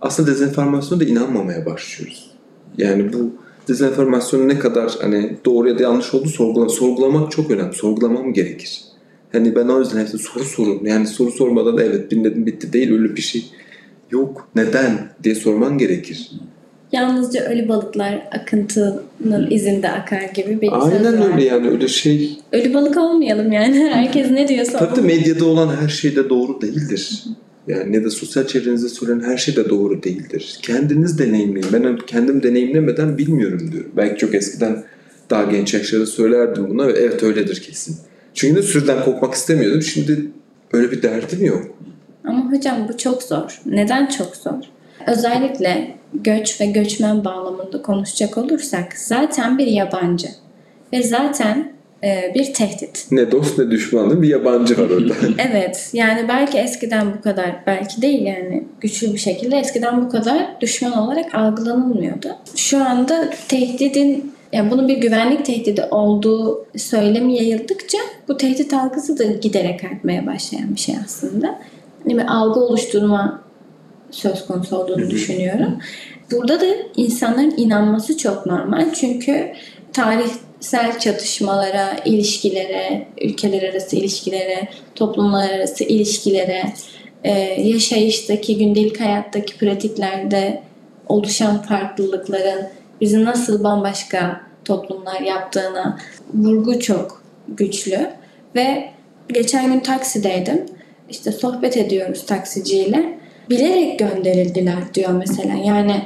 aslında 0.00 0.30
dezenformasyona 0.30 1.00
da 1.00 1.04
inanmamaya 1.04 1.66
başlıyoruz. 1.66 2.30
Yani 2.78 3.12
bu 3.12 3.32
dezenformasyonun 3.68 4.48
ne 4.48 4.58
kadar 4.58 4.96
hani 5.00 5.36
doğru 5.44 5.68
ya 5.68 5.78
da 5.78 5.82
yanlış 5.82 6.14
olduğu 6.14 6.28
sorgulamak, 6.28 6.70
sorgulamak 6.70 7.30
çok 7.30 7.50
önemli. 7.50 7.74
Sorgulamam 7.74 8.32
gerekir. 8.32 8.82
Hani 9.32 9.56
ben 9.56 9.68
o 9.68 9.80
yüzden 9.80 10.00
hepsi 10.00 10.18
soru 10.18 10.44
sorun. 10.44 10.84
Yani 10.84 11.06
soru 11.06 11.30
sormadan 11.30 11.76
da 11.76 11.82
evet 11.82 12.10
dinledim 12.10 12.46
bitti 12.46 12.72
değil 12.72 12.92
öyle 12.92 13.16
bir 13.16 13.22
şey 13.22 13.44
yok. 14.10 14.48
Neden 14.56 15.12
diye 15.22 15.34
sorman 15.34 15.78
gerekir. 15.78 16.30
Yalnızca 16.92 17.44
ölü 17.44 17.68
balıklar 17.68 18.28
akıntının 18.32 19.50
izinde 19.50 19.90
akar 19.90 20.22
gibi 20.34 20.60
bir 20.60 20.70
söz 20.70 20.82
Aynen 20.82 21.20
var. 21.20 21.32
öyle 21.32 21.44
yani 21.44 21.70
öyle 21.70 21.88
şey. 21.88 22.38
Ölü 22.52 22.74
balık 22.74 22.96
olmayalım 22.96 23.52
yani. 23.52 23.90
Herkes 23.92 24.30
ne 24.30 24.48
diyorsa 24.48 24.78
Tabii 24.78 24.96
de 24.96 25.00
medyada 25.00 25.44
olan 25.44 25.76
her 25.76 25.88
şey 25.88 26.16
de 26.16 26.28
doğru 26.28 26.60
değildir. 26.60 27.24
Yani 27.68 27.92
ne 27.92 28.04
de 28.04 28.10
sosyal 28.10 28.46
çevrenizde 28.46 28.88
söylenen 28.88 29.24
her 29.24 29.36
şey 29.36 29.56
de 29.56 29.68
doğru 29.68 30.02
değildir. 30.02 30.58
Kendiniz 30.62 31.18
deneyimleyin. 31.18 31.66
Ben 31.72 31.98
kendim 32.06 32.42
deneyimlemeden 32.42 33.18
bilmiyorum 33.18 33.72
diyorum. 33.72 33.92
Belki 33.96 34.18
çok 34.18 34.34
eskiden 34.34 34.84
daha 35.30 35.42
genç 35.42 35.74
yaşlarda 35.74 36.06
söylerdim 36.06 36.70
buna 36.70 36.88
ve 36.88 36.92
evet 36.92 37.22
öyledir 37.22 37.62
kesin. 37.62 37.96
Çünkü 38.34 38.56
de 38.56 38.62
sürüden 38.62 39.04
kopmak 39.04 39.34
istemiyordum. 39.34 39.82
Şimdi 39.82 40.30
öyle 40.72 40.90
bir 40.90 41.02
derdim 41.02 41.44
yok. 41.44 41.66
Ama 42.24 42.52
hocam 42.52 42.88
bu 42.88 42.96
çok 42.96 43.22
zor. 43.22 43.60
Neden 43.66 44.06
çok 44.06 44.36
zor? 44.36 44.60
Özellikle 45.06 45.94
göç 46.14 46.60
ve 46.60 46.66
göçmen 46.66 47.24
bağlamında 47.24 47.82
konuşacak 47.82 48.38
olursak 48.38 48.92
zaten 48.98 49.58
bir 49.58 49.66
yabancı 49.66 50.28
ve 50.92 51.02
zaten 51.02 51.72
e, 52.04 52.32
bir 52.34 52.54
tehdit. 52.54 53.06
Ne 53.10 53.32
dost 53.32 53.58
ne 53.58 53.70
düşman 53.70 54.22
bir 54.22 54.28
yabancı 54.28 54.78
var 54.78 54.90
orada. 54.90 55.14
Evet 55.50 55.90
yani 55.92 56.28
belki 56.28 56.58
eskiden 56.58 57.06
bu 57.18 57.22
kadar 57.22 57.62
belki 57.66 58.02
değil 58.02 58.22
yani 58.22 58.64
güçlü 58.80 59.12
bir 59.12 59.18
şekilde 59.18 59.56
eskiden 59.56 60.04
bu 60.04 60.08
kadar 60.08 60.60
düşman 60.60 60.98
olarak 60.98 61.34
algılanılmıyordu. 61.34 62.28
Şu 62.56 62.84
anda 62.84 63.30
tehdidin 63.48 64.32
yani 64.52 64.70
bunun 64.70 64.88
bir 64.88 64.96
güvenlik 64.96 65.44
tehdidi 65.44 65.84
olduğu 65.90 66.66
söylemi 66.76 67.34
yayıldıkça 67.36 67.98
bu 68.28 68.36
tehdit 68.36 68.74
algısı 68.74 69.18
da 69.18 69.24
giderek 69.24 69.84
artmaya 69.84 70.26
başlayan 70.26 70.74
bir 70.74 70.80
şey 70.80 70.94
aslında. 71.04 71.58
Yani 72.06 72.18
bir 72.18 72.26
algı 72.28 72.60
oluşturma 72.60 73.42
söz 74.10 74.46
konusu 74.46 74.76
olduğunu 74.76 75.10
düşünüyorum. 75.10 75.78
Burada 76.30 76.60
da 76.60 76.66
insanların 76.96 77.54
inanması 77.56 78.16
çok 78.16 78.46
normal. 78.46 78.92
Çünkü 78.94 79.52
tarihsel 79.92 80.98
çatışmalara, 80.98 81.96
ilişkilere, 82.04 83.06
ülkeler 83.20 83.70
arası 83.70 83.96
ilişkilere, 83.96 84.68
toplumlar 84.94 85.50
arası 85.50 85.84
ilişkilere, 85.84 86.62
e, 87.24 87.32
yaşayıştaki, 87.60 88.58
gündelik 88.58 89.00
hayattaki 89.00 89.58
pratiklerde 89.58 90.62
oluşan 91.08 91.62
farklılıkların 91.62 92.68
bizi 93.00 93.24
nasıl 93.24 93.64
bambaşka 93.64 94.40
toplumlar 94.64 95.20
yaptığına 95.20 95.98
vurgu 96.34 96.80
çok 96.80 97.22
güçlü. 97.48 98.10
Ve 98.54 98.90
geçen 99.28 99.72
gün 99.72 99.80
taksideydim. 99.80 100.66
İşte 101.10 101.32
sohbet 101.32 101.76
ediyoruz 101.76 102.26
taksiciyle. 102.26 103.19
Bilerek 103.50 103.98
gönderildiler 103.98 104.94
diyor 104.94 105.10
mesela. 105.12 105.54
Yani 105.64 106.02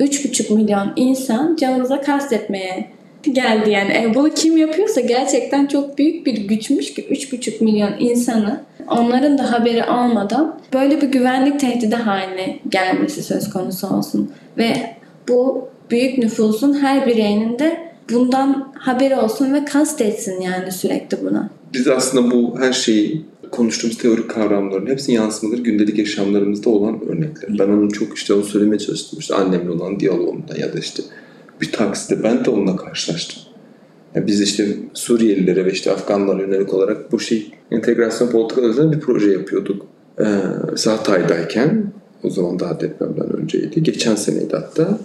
3,5 0.00 0.54
milyon 0.54 0.92
insan 0.96 1.56
canımıza 1.56 2.00
kastetmeye 2.00 2.90
geldi 3.32 3.70
yani. 3.70 3.92
E, 3.92 4.14
bunu 4.14 4.30
kim 4.30 4.56
yapıyorsa 4.56 5.00
gerçekten 5.00 5.66
çok 5.66 5.98
büyük 5.98 6.26
bir 6.26 6.36
güçmüş 6.36 6.94
ki 6.94 7.06
3,5 7.10 7.64
milyon 7.64 7.92
insanı 7.98 8.60
onların 8.90 9.38
da 9.38 9.52
haberi 9.52 9.84
olmadan 9.84 10.60
böyle 10.72 11.00
bir 11.00 11.08
güvenlik 11.08 11.60
tehdidi 11.60 11.96
haline 11.96 12.58
gelmesi 12.68 13.22
söz 13.22 13.50
konusu 13.50 13.96
olsun. 13.96 14.32
Ve 14.58 14.72
bu 15.28 15.68
büyük 15.90 16.18
nüfusun 16.18 16.74
her 16.74 17.06
bireyinin 17.06 17.58
de 17.58 17.90
bundan 18.12 18.72
haberi 18.78 19.16
olsun 19.16 19.54
ve 19.54 19.64
kastetsin 19.64 20.40
yani 20.40 20.72
sürekli 20.72 21.18
buna. 21.24 21.50
Biz 21.72 21.88
aslında 21.88 22.30
bu 22.30 22.58
her 22.60 22.72
şeyi 22.72 23.24
konuştuğumuz 23.50 23.98
teorik 23.98 24.30
kavramların 24.30 24.86
hepsinin 24.86 25.16
yansımaları 25.16 25.60
gündelik 25.60 25.98
yaşamlarımızda 25.98 26.70
olan 26.70 27.00
örnekler. 27.08 27.58
Ben 27.58 27.68
onun 27.68 27.88
çok 27.88 28.16
işte 28.16 28.34
onu 28.34 28.44
söylemeye 28.44 28.78
çalıştım. 28.78 29.18
İşte 29.18 29.34
annemle 29.34 29.70
olan 29.70 30.00
diyalogumda 30.00 30.58
ya 30.58 30.72
da 30.72 30.78
işte 30.78 31.02
bir 31.60 31.72
takside 31.72 32.22
ben 32.22 32.44
de 32.44 32.50
onunla 32.50 32.76
karşılaştım. 32.76 33.42
Yani 34.14 34.26
biz 34.26 34.40
işte 34.40 34.76
Suriyelilere 34.94 35.64
ve 35.64 35.72
işte 35.72 35.92
Afganlara 35.92 36.42
yönelik 36.42 36.74
olarak 36.74 37.12
bu 37.12 37.20
şey 37.20 37.52
entegrasyon 37.70 38.28
politikaları 38.28 38.92
bir 38.92 39.00
proje 39.00 39.30
yapıyorduk. 39.30 39.86
Ee, 40.20 40.24
Hatay'dayken 40.84 41.92
o 42.22 42.30
zaman 42.30 42.58
daha 42.58 42.80
depremden 42.80 43.36
önceydi. 43.36 43.82
Geçen 43.82 44.14
seneydi 44.14 44.56
hatta. 44.56 44.98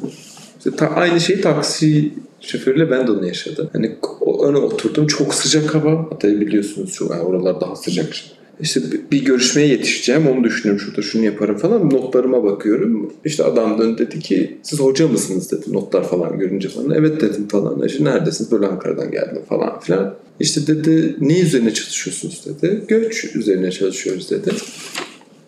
İşte 0.58 0.72
ta- 0.72 0.88
aynı 0.90 1.20
şeyi 1.20 1.42
taksi 1.42 2.12
şoförüyle 2.42 2.92
ben 2.92 3.08
de 3.08 3.12
onu 3.12 3.28
yaşadım. 3.28 3.70
Hani 3.74 3.98
öne 4.44 4.58
oturdum 4.58 5.08
çok 5.08 5.34
sıcak 5.34 5.76
hava. 5.76 6.08
Hatta 6.12 6.28
biliyorsunuz 6.28 6.94
şu 6.94 7.08
yani 7.12 7.22
oralar 7.22 7.62
daha 7.62 7.76
sıcak. 7.76 8.14
İşte 8.62 8.82
bir 9.12 9.26
görüşmeye 9.26 9.68
yetişeceğim 9.68 10.28
onu 10.28 10.44
düşünüyorum 10.44 10.86
şurada 10.86 11.02
şunu 11.02 11.26
yaparım 11.26 11.58
falan 11.58 11.90
notlarıma 11.90 12.44
bakıyorum. 12.44 13.14
İşte 13.26 13.44
adam 13.44 13.80
döndü 13.80 13.98
dedi 13.98 14.20
ki 14.20 14.58
siz 14.64 14.80
hoca 14.80 15.08
mısınız 15.08 15.52
dedi 15.52 15.74
notlar 15.74 16.08
falan 16.08 16.40
görünce 16.40 16.70
falan. 16.70 16.92
Evet 16.92 17.22
dedim 17.22 17.48
falan. 17.48 17.86
İşte 17.86 18.04
neredesiniz 18.04 18.52
böyle 18.52 18.68
Ankara'dan 18.68 19.12
geldim 19.12 19.42
falan 19.50 19.80
filan. 19.80 20.16
İşte 20.40 20.68
dedi 20.68 21.16
ne 21.20 21.40
üzerine 21.40 21.74
çalışıyorsunuz 21.74 22.46
dedi. 22.46 22.84
Göç 22.88 23.36
üzerine 23.36 23.72
çalışıyoruz 23.72 24.32
dedi. 24.32 24.52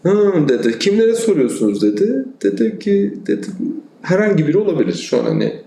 Hı 0.03 0.33
dedi. 0.49 0.79
Kimlere 0.79 1.15
soruyorsunuz 1.15 1.81
dedi. 1.81 2.25
Dedi 2.43 2.79
ki 2.79 3.13
dedi 3.27 3.47
herhangi 4.01 4.47
biri 4.47 4.57
olabilir 4.57 4.93
şu 4.93 5.19
an 5.19 5.23
hani 5.23 5.62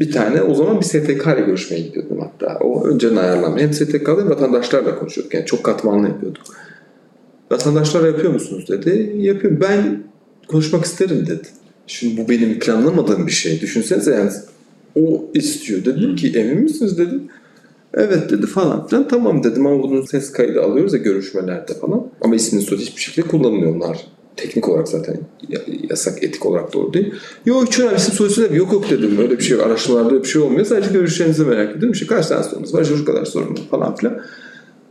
bir 0.00 0.12
tane 0.12 0.42
o 0.42 0.54
zaman 0.54 0.80
bir 0.80 0.84
STK 0.84 1.26
ile 1.26 1.44
görüşmeye 1.46 1.80
gidiyordum 1.80 2.18
hatta. 2.20 2.58
O 2.60 2.86
önceden 2.86 3.16
ayarlanmış. 3.16 3.62
Hem 3.62 3.72
STK'lı 3.72 4.20
hem 4.20 4.30
vatandaşlarla 4.30 4.98
konuşuyorduk. 4.98 5.34
Yani 5.34 5.46
çok 5.46 5.64
katmanlı 5.64 6.08
yapıyorduk. 6.08 6.42
Vatandaşlar 7.50 8.06
yapıyor 8.06 8.32
musunuz 8.32 8.68
dedi. 8.68 9.12
Yapıyorum. 9.16 9.60
Ben 9.60 10.02
konuşmak 10.48 10.84
isterim 10.84 11.26
dedi. 11.26 11.48
Şimdi 11.86 12.24
bu 12.24 12.28
benim 12.28 12.58
planlamadığım 12.58 13.26
bir 13.26 13.32
şey. 13.32 13.60
Düşünsenize 13.60 14.14
yani 14.14 14.30
o 14.96 15.24
istiyor. 15.34 15.84
Dedim 15.84 16.16
ki 16.16 16.32
emin 16.38 16.62
misiniz 16.62 16.98
dedim. 16.98 17.22
Evet 17.94 18.30
dedi 18.30 18.46
falan 18.46 18.86
filan. 18.86 19.08
Tamam 19.08 19.44
dedim 19.44 19.66
ama 19.66 19.82
bunun 19.82 20.02
ses 20.02 20.32
kaydı 20.32 20.62
alıyoruz 20.62 20.92
ya 20.92 20.98
görüşmelerde 20.98 21.74
falan. 21.74 22.06
Ama 22.20 22.34
ismini 22.34 22.62
soru 22.62 22.80
hiçbir 22.80 23.00
şekilde 23.00 23.28
kullanmıyor 23.28 23.76
onlar. 23.76 24.06
Teknik 24.36 24.68
olarak 24.68 24.88
zaten 24.88 25.16
ya- 25.48 25.60
yasak, 25.90 26.22
etik 26.22 26.46
olarak 26.46 26.72
doğru 26.72 26.92
değil. 26.94 27.14
Yok 27.46 27.66
hiç 27.66 27.80
önemli 27.80 27.96
isim 27.96 28.14
sorusu. 28.14 28.42
Yok 28.42 28.72
yok 28.72 28.90
dedim. 28.90 29.18
Öyle 29.18 29.38
bir 29.38 29.42
şey 29.44 29.56
yok. 29.58 29.66
Araştırmalarda 29.66 30.10
öyle 30.10 30.22
bir 30.22 30.28
şey 30.28 30.42
olmuyor. 30.42 30.64
Sadece 30.64 30.92
görüşlerinizi 30.92 31.44
merak 31.44 31.70
ediyorum. 31.70 31.92
İşte 31.92 32.06
kaç 32.06 32.26
tane 32.26 32.42
sorunuz 32.42 32.74
var? 32.74 32.84
Şu 32.84 33.04
kadar 33.04 33.24
sorun 33.24 33.50
var 33.50 33.60
falan 33.70 33.96
filan. 33.96 34.20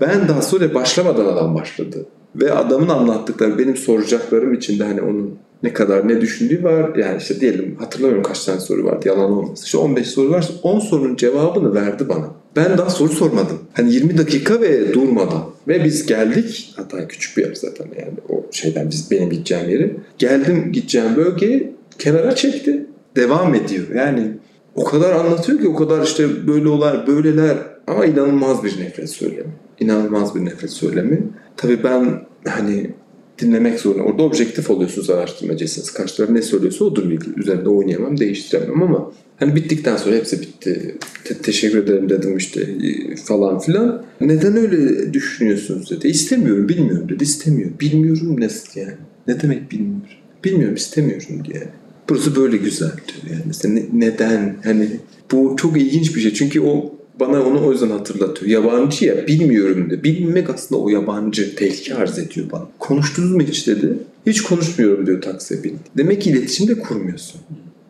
Ben 0.02 0.28
daha 0.28 0.42
sonra 0.42 0.74
başlamadan 0.74 1.26
adam 1.26 1.56
başladı. 1.56 2.06
Ve 2.36 2.54
adamın 2.54 2.90
anlattıkları 2.90 3.58
benim 3.58 3.78
soracaklarım 3.78 4.54
içinde 4.54 4.84
hani 4.84 5.02
onun 5.02 5.36
ne 5.64 5.74
kadar 5.74 6.08
ne 6.08 6.22
düşündüğü 6.22 6.64
var. 6.64 6.96
Yani 6.96 7.18
işte 7.18 7.40
diyelim 7.40 7.76
hatırlamıyorum 7.80 8.24
kaç 8.24 8.46
tane 8.46 8.60
soru 8.60 8.86
vardı 8.86 9.08
yalan 9.08 9.32
olmasın. 9.32 9.66
İşte 9.66 9.78
15 9.78 10.08
soru 10.08 10.30
varsa 10.32 10.54
10 10.64 10.80
sorunun 10.80 11.16
cevabını 11.16 11.76
verdi 11.76 12.10
bana. 12.10 12.43
Ben 12.56 12.78
daha 12.78 12.90
soru 12.90 13.10
sormadım. 13.14 13.60
Hani 13.74 13.94
20 13.94 14.18
dakika 14.18 14.62
ve 14.62 14.94
durmadan. 14.94 15.44
Ve 15.68 15.84
biz 15.84 16.06
geldik. 16.06 16.74
Hatta 16.76 17.08
küçük 17.08 17.38
bir 17.38 17.44
yer 17.44 17.56
zaten 17.56 17.86
yani 18.00 18.14
o 18.30 18.46
şeyden 18.52 18.90
biz 18.90 19.12
benim 19.12 19.30
gideceğim 19.30 19.70
yeri. 19.70 19.96
Geldim 20.18 20.72
gideceğim 20.72 21.16
bölgeye 21.16 21.74
kenara 22.00 22.36
çekti. 22.36 22.86
Devam 23.16 23.56
ediyor. 23.56 23.84
Yani 23.96 24.32
o 24.76 24.84
kadar 24.84 25.16
anlatıyor 25.16 25.60
ki 25.60 25.68
o 25.68 25.76
kadar 25.76 26.04
işte 26.04 26.48
böyle 26.48 26.70
olar 26.70 27.08
böyleler 27.08 27.58
ama 27.88 28.06
inanılmaz 28.06 28.64
bir 28.64 28.80
nefret 28.80 29.10
söylemi. 29.10 29.54
İnanılmaz 29.80 30.36
bir 30.36 30.46
nefret 30.46 30.72
söylemi. 30.72 31.22
Tabii 31.58 31.84
ben 31.84 32.22
hani 32.48 32.92
dinlemek 33.40 33.80
zorunda. 33.80 34.04
Orada 34.04 34.24
objektif 34.24 34.70
oluyorsunuz 34.70 35.10
araştırmacısınız. 35.10 35.92
Karşı 35.92 36.18
taraf 36.18 36.30
ne 36.30 36.42
söylüyorsa 36.42 36.86
odur 36.86 37.10
bilgi. 37.10 37.28
Üzerinde 37.38 37.70
oynayamam, 37.70 38.20
değiştiremem 38.20 38.84
ama 38.84 39.12
hani 39.38 39.56
bittikten 39.56 39.98
sonra 39.98 40.16
hepsi 40.16 40.42
bitti. 40.42 40.96
Te- 41.24 41.38
teşekkür 41.38 41.84
ederim 41.84 42.10
dedim 42.10 42.38
işte 42.38 42.62
e, 42.62 43.16
falan 43.16 43.60
filan. 43.60 44.06
Neden 44.22 44.58
öyle 44.58 45.14
düşünüyorsunuz 45.14 45.90
dedi. 45.92 46.08
İstemiyorum, 46.08 46.70
bilmiyorum 46.70 47.10
dedi. 47.10 47.24
İstemiyor. 47.24 47.70
Bilmiyorum 47.80 48.40
ne 48.40 48.48
yani. 48.76 48.94
Ne 49.28 49.42
demek 49.42 49.72
bilmiyorum. 49.72 50.04
Bilmiyorum, 50.44 50.76
istemiyorum 50.76 51.46
diye. 51.46 51.64
Burası 52.10 52.36
böyle 52.36 52.58
güzel 52.58 52.92
diyor. 52.92 53.34
Yani 53.36 53.44
mesela 53.48 53.74
ne- 53.74 53.86
neden? 53.94 54.56
Hani 54.64 54.90
bu 55.32 55.56
çok 55.58 55.78
ilginç 55.78 56.16
bir 56.16 56.22
şey. 56.22 56.34
Çünkü 56.34 56.62
o 56.62 56.93
bana 57.20 57.44
onu 57.44 57.68
o 57.68 57.72
yüzden 57.72 57.90
hatırlatıyor. 57.90 58.52
Yabancı 58.52 59.06
ya 59.06 59.28
bilmiyorum 59.28 59.90
de. 59.90 60.04
Bilmemek 60.04 60.50
aslında 60.50 60.82
o 60.82 60.90
yabancı 60.90 61.56
tehlike 61.56 61.96
arz 61.96 62.20
ediyor 62.20 62.52
bana. 62.52 62.68
Konuştunuz 62.80 63.32
mu 63.32 63.42
hiç 63.42 63.68
dedi. 63.68 63.98
Hiç 64.26 64.42
konuşmuyorum 64.42 65.08
diyor 65.08 65.22
taksiye 65.22 65.64
bin. 65.64 65.78
Demek 65.98 66.22
ki 66.22 66.30
iletişim 66.30 66.68
de 66.68 66.80
kurmuyorsun. 66.80 67.42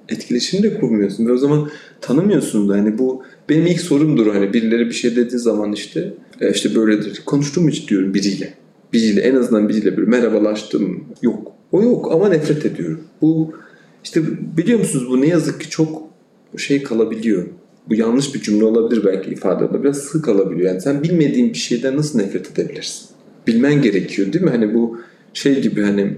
Etkileşim 0.10 0.64
de 0.64 0.80
kurmuyorsun. 0.80 1.28
Ve 1.28 1.32
o 1.32 1.38
zaman 1.38 1.70
tanımıyorsun 2.02 2.70
da 2.70 2.74
hani 2.74 2.98
bu 2.98 3.24
benim 3.50 3.66
ilk 3.66 3.82
sorumdur 3.82 4.34
hani 4.34 4.54
birileri 4.54 4.86
bir 4.86 4.94
şey 4.94 5.16
dediği 5.16 5.40
zaman 5.40 5.74
işte 5.74 6.14
e, 6.42 6.52
işte 6.52 6.76
böyledir. 6.76 7.22
Konuştum 7.26 7.64
mu 7.64 7.70
hiç 7.70 7.90
diyorum 7.90 8.14
biriyle. 8.14 8.54
Biriyle 8.94 9.22
en 9.22 9.36
azından 9.36 9.70
biriyle 9.70 9.98
bir 9.98 10.04
merhabalaştım. 10.04 11.06
Yok. 11.22 11.52
O 11.72 11.84
yok 11.84 12.12
ama 12.12 12.30
nefret 12.30 12.66
ediyorum. 12.66 13.02
Bu 13.22 13.54
işte 14.04 14.22
biliyor 14.58 14.80
musunuz 14.80 15.10
bu 15.10 15.22
ne 15.22 15.28
yazık 15.28 15.62
ki 15.62 15.70
çok 15.70 16.04
şey 16.58 16.84
kalabiliyor. 16.84 17.46
Bu 17.90 17.96
yanlış 17.96 18.36
bir 18.36 18.42
cümle 18.42 18.66
olabilir 18.66 19.06
belki 19.06 19.30
ifade 19.30 19.66
ama 19.66 19.84
biraz 19.84 19.98
sığ 19.98 20.22
kalabiliyor. 20.22 20.70
Yani 20.70 20.82
sen 20.82 21.04
bilmediğin 21.04 21.50
bir 21.50 21.58
şeyden 21.58 21.98
nasıl 21.98 22.20
nefret 22.20 22.52
edebilirsin? 22.52 23.08
Bilmen 23.48 23.82
gerekiyor 23.82 24.34
değil 24.34 24.46
mi? 24.46 24.52
Hani 24.52 24.74
bu 24.74 25.00
şey 25.34 25.62
gibi 25.62 25.82
hani 25.82 26.18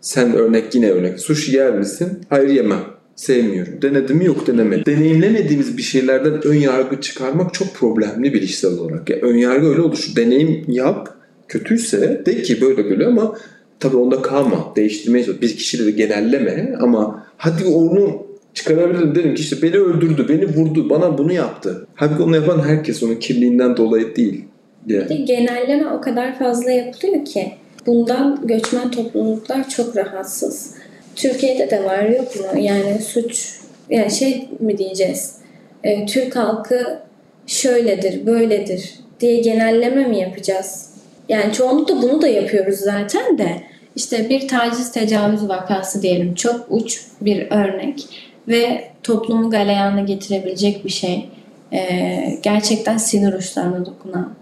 sen 0.00 0.34
örnek 0.34 0.74
yine 0.74 0.90
örnek. 0.90 1.20
Sushi 1.20 1.56
yer 1.56 1.78
misin? 1.78 2.08
Hayır 2.28 2.48
yemem. 2.48 2.80
Sevmiyorum. 3.16 3.82
Denedim 3.82 4.16
mi? 4.16 4.24
Yok 4.24 4.46
denemedim. 4.46 4.84
Deneyimlemediğimiz 4.86 5.76
bir 5.76 5.82
şeylerden 5.82 6.46
ön 6.46 6.54
yargı 6.54 7.00
çıkarmak 7.00 7.54
çok 7.54 7.74
problemli 7.74 8.34
bir 8.34 8.42
işsel 8.42 8.78
olarak. 8.78 9.10
Yani 9.10 9.22
ön 9.22 9.36
yargı 9.36 9.66
öyle 9.66 9.80
olur. 9.80 9.96
Şu 9.96 10.16
deneyim 10.16 10.64
yap. 10.68 11.08
Kötüyse 11.48 12.22
de 12.26 12.42
ki 12.42 12.60
böyle 12.60 12.84
böyle 12.90 13.06
ama 13.06 13.36
tabii 13.80 13.96
onda 13.96 14.22
kalma. 14.22 14.72
Değiştirmeye 14.76 15.24
çalış. 15.24 15.42
Bir 15.42 15.56
kişileri 15.56 15.96
genelleme 15.96 16.74
ama 16.80 17.26
hadi 17.36 17.64
onu 17.64 18.23
çıkarabilirim 18.54 19.14
derim 19.14 19.34
ki 19.34 19.42
işte 19.42 19.62
beni 19.62 19.76
öldürdü, 19.76 20.28
beni 20.28 20.46
vurdu, 20.46 20.90
bana 20.90 21.18
bunu 21.18 21.32
yaptı. 21.32 21.86
Halbuki 21.94 22.22
onu 22.22 22.36
yapan 22.36 22.68
herkes 22.68 23.02
onun 23.02 23.14
kimliğinden 23.14 23.76
dolayı 23.76 24.16
değil. 24.16 24.44
Bir 24.88 25.08
de 25.08 25.14
genelleme 25.14 25.86
o 25.90 26.00
kadar 26.00 26.38
fazla 26.38 26.70
yapılıyor 26.70 27.24
ki 27.24 27.52
bundan 27.86 28.40
göçmen 28.46 28.90
topluluklar 28.90 29.68
çok 29.68 29.96
rahatsız. 29.96 30.74
Türkiye'de 31.16 31.70
de 31.70 31.84
var 31.84 32.04
yok 32.04 32.36
mu? 32.36 32.60
Yani 32.60 32.98
suç 32.98 33.60
yani 33.90 34.10
şey 34.10 34.48
mi 34.60 34.78
diyeceğiz? 34.78 35.34
E, 35.84 36.06
Türk 36.06 36.36
halkı 36.36 36.98
şöyledir, 37.46 38.26
böyledir 38.26 38.94
diye 39.20 39.40
genelleme 39.40 40.08
mi 40.08 40.18
yapacağız? 40.18 40.90
Yani 41.28 41.52
çoğunlukla 41.52 42.02
bunu 42.02 42.22
da 42.22 42.28
yapıyoruz 42.28 42.78
zaten 42.78 43.38
de. 43.38 43.62
İşte 43.96 44.28
bir 44.28 44.48
taciz 44.48 44.92
tecavüz 44.92 45.48
vakası 45.48 46.02
diyelim 46.02 46.34
çok 46.34 46.66
uç 46.70 47.00
bir 47.20 47.46
örnek 47.50 48.08
ve 48.48 48.90
toplumu 49.02 49.50
galeyana 49.50 50.00
getirebilecek 50.00 50.84
bir 50.84 50.90
şey. 50.90 51.28
Ee, 51.72 52.38
gerçekten 52.42 52.96
sinir 52.96 53.32
uçlarına 53.32 53.86
dokunan 53.86 54.34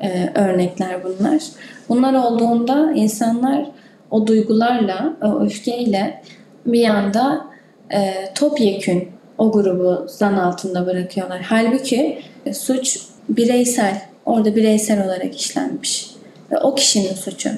e, 0.00 0.30
örnekler 0.34 1.04
bunlar. 1.04 1.42
Bunlar 1.88 2.14
olduğunda 2.14 2.92
insanlar 2.94 3.66
o 4.10 4.26
duygularla, 4.26 5.16
o 5.22 5.40
öfkeyle 5.40 6.22
bir 6.66 6.88
anda 6.88 7.46
e, 7.90 8.14
topyekün 8.34 9.08
o 9.38 9.52
grubu 9.52 10.06
zan 10.08 10.34
altında 10.34 10.86
bırakıyorlar. 10.86 11.40
Halbuki 11.40 12.22
e, 12.46 12.54
suç 12.54 12.98
bireysel, 13.28 14.02
orada 14.26 14.56
bireysel 14.56 15.04
olarak 15.04 15.40
işlenmiş. 15.40 16.10
Ve 16.50 16.58
o 16.58 16.74
kişinin 16.74 17.14
suçu. 17.14 17.50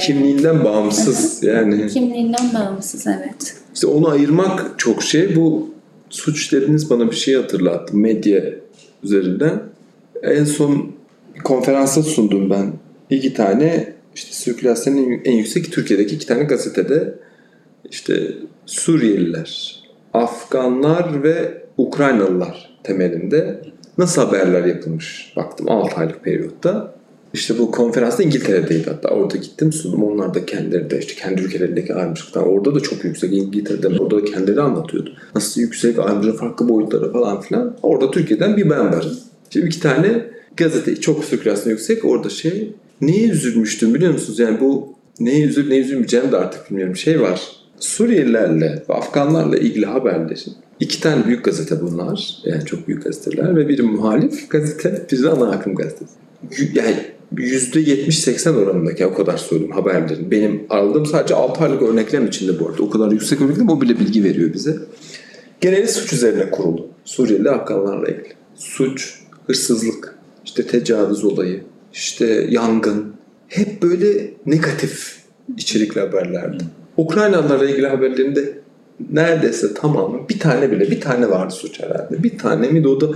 Kimliğinden 0.00 0.64
bağımsız 0.64 1.42
yani. 1.42 1.88
Kimliğinden 1.88 2.54
bağımsız 2.54 3.06
evet. 3.06 3.56
İşte 3.76 3.86
onu 3.86 4.08
ayırmak 4.08 4.78
çok 4.78 5.02
şey. 5.02 5.36
Bu 5.36 5.70
suç 6.10 6.52
dediniz 6.52 6.90
bana 6.90 7.10
bir 7.10 7.16
şey 7.16 7.34
hatırlattı 7.34 7.96
medya 7.96 8.44
üzerinden. 9.02 9.62
En 10.22 10.44
son 10.44 10.92
bir 11.34 11.40
konferansa 11.40 12.02
sundum 12.02 12.50
ben. 12.50 12.72
İki 13.10 13.34
tane 13.34 13.92
işte 14.14 14.32
sirkülasyonun 14.32 15.20
en 15.24 15.32
yüksek 15.32 15.72
Türkiye'deki 15.72 16.14
iki 16.14 16.26
tane 16.26 16.44
gazetede 16.44 17.14
işte 17.90 18.32
Suriyeliler, 18.66 19.82
Afganlar 20.14 21.22
ve 21.22 21.62
Ukraynalılar 21.76 22.78
temelinde 22.84 23.62
nasıl 23.98 24.22
haberler 24.22 24.64
yapılmış 24.64 25.32
baktım 25.36 25.70
6 25.70 25.96
aylık 25.96 26.24
periyotta. 26.24 26.95
İşte 27.36 27.58
bu 27.58 27.70
konferansta 27.70 28.22
İngiltere'deydi 28.22 28.90
hatta. 28.90 29.08
Orada 29.08 29.36
gittim 29.36 29.72
sundum. 29.72 30.02
Onlar 30.02 30.34
da 30.34 30.46
kendileri 30.46 30.90
de 30.90 30.98
işte 30.98 31.14
kendi 31.14 31.42
ülkelerindeki 31.42 31.94
ayrımcılıktan. 31.94 32.48
Orada 32.48 32.74
da 32.74 32.80
çok 32.80 33.04
yüksek 33.04 33.32
İngiltere'de. 33.32 33.88
Orada 33.88 34.16
da 34.16 34.24
kendileri 34.24 34.60
anlatıyordu. 34.60 35.12
Nasıl 35.34 35.60
yüksek 35.60 35.98
ayrımcılık 35.98 36.38
farklı 36.38 36.68
boyutları 36.68 37.12
falan 37.12 37.40
filan. 37.40 37.76
Orada 37.82 38.10
Türkiye'den 38.10 38.56
bir 38.56 38.70
ben 38.70 38.92
varım. 38.92 39.16
Şimdi 39.50 39.66
iki 39.66 39.80
tane 39.80 40.26
gazete 40.56 40.96
çok 40.96 41.24
sirkülasyon 41.24 41.72
yüksek. 41.72 42.04
Orada 42.04 42.28
şey 42.28 42.72
neye 43.00 43.28
üzülmüştüm 43.28 43.94
biliyor 43.94 44.12
musunuz? 44.12 44.38
Yani 44.38 44.60
bu 44.60 44.94
neye 45.20 45.44
üzül 45.44 45.68
neye 45.68 45.80
üzülmeyeceğimi 45.80 46.32
de 46.32 46.36
artık 46.36 46.70
bilmiyorum. 46.70 46.96
Şey 46.96 47.20
var. 47.20 47.40
Suriyelilerle 47.80 48.82
ve 48.88 48.94
Afganlarla 48.94 49.56
ilgili 49.56 49.86
haberleri 49.86 50.40
İki 50.80 51.00
tane 51.00 51.26
büyük 51.26 51.44
gazete 51.44 51.80
bunlar. 51.80 52.36
Yani 52.44 52.64
çok 52.64 52.88
büyük 52.88 53.04
gazeteler 53.04 53.56
ve 53.56 53.68
biri 53.68 53.82
muhalif 53.82 54.50
gazete, 54.50 55.06
biri 55.10 55.28
ana 55.28 55.50
akım 55.50 55.74
gazetesi. 55.74 56.14
Yani 56.74 57.15
%70-80 57.34 58.50
oranındaki 58.50 59.06
o 59.06 59.14
kadar 59.14 59.36
söyleyeyim 59.36 59.72
haberlerin. 59.72 60.30
Benim 60.30 60.66
aldığım 60.70 61.06
sadece 61.06 61.34
6 61.34 61.64
aylık 61.64 61.82
örneklem 61.82 62.26
içinde 62.26 62.60
bu 62.60 62.68
arada. 62.68 62.82
O 62.82 62.90
kadar 62.90 63.12
yüksek 63.12 63.40
örneklem 63.40 63.68
o 63.68 63.80
bile 63.80 64.00
bilgi 64.00 64.24
veriyor 64.24 64.54
bize. 64.54 64.76
Geneli 65.60 65.88
suç 65.88 66.12
üzerine 66.12 66.50
kurulu. 66.50 66.88
Suriyeli 67.04 67.50
Afganlarla 67.50 68.08
ilgili. 68.08 68.34
Suç, 68.54 69.20
hırsızlık, 69.46 70.18
işte 70.44 70.66
tecavüz 70.66 71.24
olayı, 71.24 71.62
işte 71.92 72.46
yangın. 72.50 73.12
Hep 73.48 73.82
böyle 73.82 74.30
negatif 74.46 75.16
içerikli 75.56 76.00
haberlerdi. 76.00 76.64
Ukraynalılarla 76.96 77.70
ilgili 77.70 77.86
haberlerinde 77.86 78.58
neredeyse 79.12 79.74
tamamı 79.74 80.28
bir 80.28 80.38
tane 80.38 80.70
bile 80.70 80.90
bir 80.90 81.00
tane 81.00 81.30
vardı 81.30 81.54
suç 81.54 81.80
herhalde. 81.80 82.22
Bir 82.22 82.38
tane 82.38 82.68
mi 82.68 82.84
de 82.84 82.88
o 82.88 83.00
da 83.00 83.10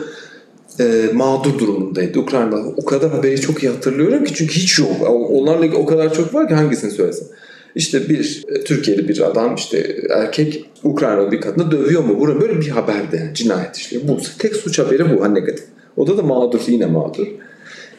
e, 0.80 1.12
mağdur 1.12 1.58
durumundaydı 1.58 2.18
Ukrayna. 2.18 2.56
O 2.76 2.84
kadar 2.84 3.10
haberi 3.10 3.40
çok 3.40 3.62
iyi 3.62 3.68
hatırlıyorum 3.72 4.24
ki 4.24 4.34
çünkü 4.34 4.54
hiç 4.54 4.78
yok. 4.78 4.90
Onlarla 5.30 5.76
o 5.76 5.86
kadar 5.86 6.14
çok 6.14 6.34
var 6.34 6.48
ki 6.48 6.54
hangisini 6.54 6.90
söylesem. 6.90 7.28
İşte 7.74 8.08
bir 8.08 8.44
e, 8.48 8.64
Türkiye'li 8.64 9.08
bir 9.08 9.20
adam 9.20 9.54
işte 9.54 9.96
erkek 10.10 10.64
Ukraynalı 10.82 11.32
bir 11.32 11.40
kadını 11.40 11.70
dövüyor 11.70 12.04
mu? 12.04 12.20
Burada 12.20 12.40
böyle 12.40 12.60
bir 12.60 12.68
haberde 12.68 13.16
yani 13.16 13.34
cinayet 13.34 13.76
işliyor. 13.76 14.08
Bu 14.08 14.18
tek 14.38 14.56
suç 14.56 14.78
haberi 14.78 15.16
bu 15.16 15.24
hani 15.24 15.34
negatif. 15.34 15.64
O 15.96 16.06
da 16.06 16.18
da 16.18 16.22
mağdur 16.22 16.60
yine 16.66 16.86
mağdur. 16.86 17.26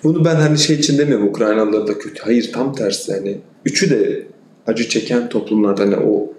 Bunu 0.03 0.25
ben 0.25 0.35
hani 0.35 0.57
şey 0.57 0.75
için 0.75 0.97
demiyorum 0.97 1.27
Ukraynalılar 1.27 1.87
da 1.87 1.97
kötü. 1.97 2.23
Hayır 2.23 2.51
tam 2.53 2.75
tersi 2.75 3.13
hani 3.13 3.37
üçü 3.65 3.89
de 3.89 4.23
acı 4.67 4.89
çeken 4.89 5.29
toplumlarda 5.29 5.81
hani 5.81 5.95
o 5.95 6.33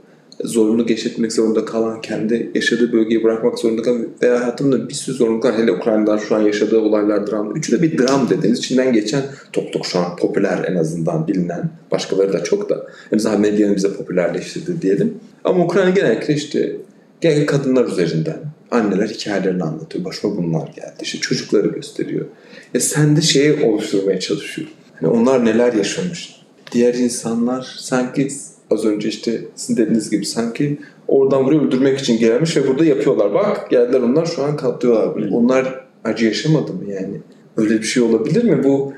zorunlu 0.45 0.87
geçirmek 0.87 1.33
zorunda 1.33 1.65
kalan, 1.65 2.01
kendi 2.01 2.51
yaşadığı 2.55 2.93
bölgeyi 2.93 3.25
bırakmak 3.25 3.59
zorunda 3.59 3.83
kalan 3.83 4.09
ve 4.23 4.29
hayatımda 4.29 4.89
bir 4.89 4.95
sürü 4.95 5.17
zorunluluklar 5.17 5.59
hele 5.59 5.73
Ukrayna'dan 5.73 6.19
şu 6.19 6.35
an 6.35 6.41
yaşadığı 6.41 6.79
olaylar 6.79 7.27
dram. 7.27 7.57
Üçü 7.57 7.73
de 7.73 7.83
bir 7.83 7.99
dram 7.99 8.31
dediğiniz 8.31 8.59
içinden 8.59 8.93
geçen 8.93 9.23
tok 9.53 9.73
tok 9.73 9.87
şu 9.87 9.99
an 9.99 10.17
popüler 10.17 10.65
en 10.69 10.77
azından 10.77 11.29
bilinen. 11.29 11.71
Başkaları 11.91 12.33
da 12.33 12.45
çok 12.45 12.71
da. 12.71 12.87
En 13.13 13.17
azından 13.17 13.41
medyanın 13.41 13.77
bize 13.77 13.93
popülerleştirdi 13.93 14.83
diyelim. 14.83 15.15
Ama 15.45 15.65
Ukrayna 15.65 15.91
genellikle 15.91 16.35
işte 16.35 16.77
genel 17.21 17.47
kadınlar 17.47 17.87
üzerinden 17.87 18.39
anneler 18.71 19.09
hikayelerini 19.09 19.63
anlatıyor. 19.63 20.05
Başıma 20.05 20.37
bunlar 20.37 20.67
geldi. 20.67 21.03
İşte 21.03 21.19
çocukları 21.19 21.69
gösteriyor. 21.69 22.27
E 22.75 22.81
sen 22.81 23.17
de 23.17 23.21
şeyi 23.21 23.65
oluşturmaya 23.67 24.21
çalışıyor. 24.21 24.69
Hani 25.01 25.11
onlar 25.13 25.45
neler 25.45 25.73
yaşamış. 25.73 26.43
Diğer 26.73 26.95
insanlar 26.95 27.77
sanki 27.79 28.29
az 28.71 28.85
önce 28.85 29.09
işte 29.09 29.41
sizin 29.55 29.77
dediğiniz 29.77 30.11
gibi 30.11 30.27
sanki 30.27 30.79
oradan 31.09 31.45
buraya 31.45 31.61
öldürmek 31.61 31.99
için 31.99 32.19
gelmiş 32.19 32.57
ve 32.57 32.69
burada 32.69 32.85
yapıyorlar. 32.85 33.35
Bak 33.35 33.71
geldiler 33.71 34.01
onlar 34.01 34.27
şu 34.27 34.43
an 34.43 34.57
katlıyorlar. 34.57 35.29
Onlar 35.31 35.85
acı 36.05 36.25
yaşamadı 36.25 36.73
mı 36.73 36.91
yani? 36.91 37.21
Öyle 37.57 37.75
bir 37.75 37.87
şey 37.87 38.03
olabilir 38.03 38.45
mi? 38.45 38.65
Bu 38.65 38.93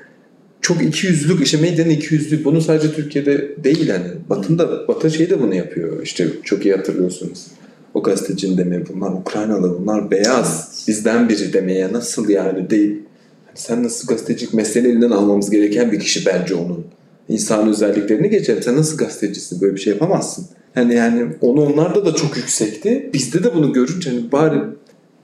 çok 0.64 0.82
iki 0.82 1.06
yüzlülük 1.06 1.46
işte 1.46 1.56
medyanın 1.56 1.90
iki 1.90 2.14
yüzlülük 2.14 2.44
bunu 2.44 2.60
sadece 2.60 2.92
Türkiye'de 2.92 3.64
değil 3.64 3.88
hani 3.88 4.06
Batı'da 4.30 4.88
Batı 4.88 5.10
şey 5.10 5.30
de 5.30 5.40
bunu 5.40 5.54
yapıyor 5.54 6.02
işte 6.02 6.28
çok 6.44 6.64
iyi 6.64 6.74
hatırlıyorsunuz 6.74 7.46
o 7.94 8.02
gazetecinin 8.02 8.58
demeye 8.58 8.88
bunlar 8.88 9.12
Ukraynalı 9.12 9.80
bunlar 9.80 10.10
beyaz 10.10 10.84
bizden 10.88 11.28
biri 11.28 11.52
demeye 11.52 11.92
nasıl 11.92 12.28
yani 12.28 12.70
değil 12.70 13.02
hani 13.46 13.56
sen 13.56 13.82
nasıl 13.82 14.08
gazetecilik 14.08 14.54
mesleğini 14.54 14.90
elinden 14.90 15.10
almamız 15.10 15.50
gereken 15.50 15.92
bir 15.92 16.00
kişi 16.00 16.26
bence 16.26 16.54
onun 16.54 16.84
insan 17.28 17.68
özelliklerini 17.68 18.30
geçer. 18.30 18.60
Sen 18.60 18.76
nasıl 18.76 18.96
gazetecisin 18.96 19.60
böyle 19.60 19.74
bir 19.74 19.80
şey 19.80 19.92
yapamazsın. 19.92 20.46
Yani 20.76 20.94
yani 20.94 21.26
onu 21.40 21.66
onlarda 21.66 22.06
da 22.06 22.14
çok 22.14 22.36
yüksekti. 22.36 23.10
Bizde 23.12 23.44
de 23.44 23.54
bunu 23.54 23.72
görünce 23.72 24.10
hani 24.10 24.32
bari 24.32 24.58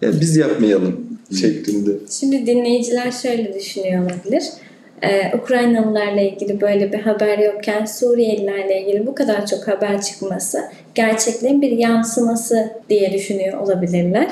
yani 0.02 0.20
biz 0.20 0.36
yapmayalım 0.36 1.18
şeklinde. 1.40 1.90
Şimdi 2.10 2.46
dinleyiciler 2.46 3.10
şöyle 3.10 3.54
düşünüyor 3.54 4.04
olabilir. 4.04 4.44
Ee, 5.02 5.36
Ukraynalılarla 5.42 6.20
ilgili 6.20 6.60
böyle 6.60 6.92
bir 6.92 6.98
haber 6.98 7.38
yokken 7.38 7.84
Suriyelilerle 7.84 8.82
ilgili 8.82 9.06
bu 9.06 9.14
kadar 9.14 9.46
çok 9.46 9.68
haber 9.68 10.02
çıkması 10.02 10.58
gerçekliğin 10.94 11.62
bir 11.62 11.70
yansıması 11.70 12.70
diye 12.88 13.12
düşünüyor 13.12 13.58
olabilirler. 13.58 14.30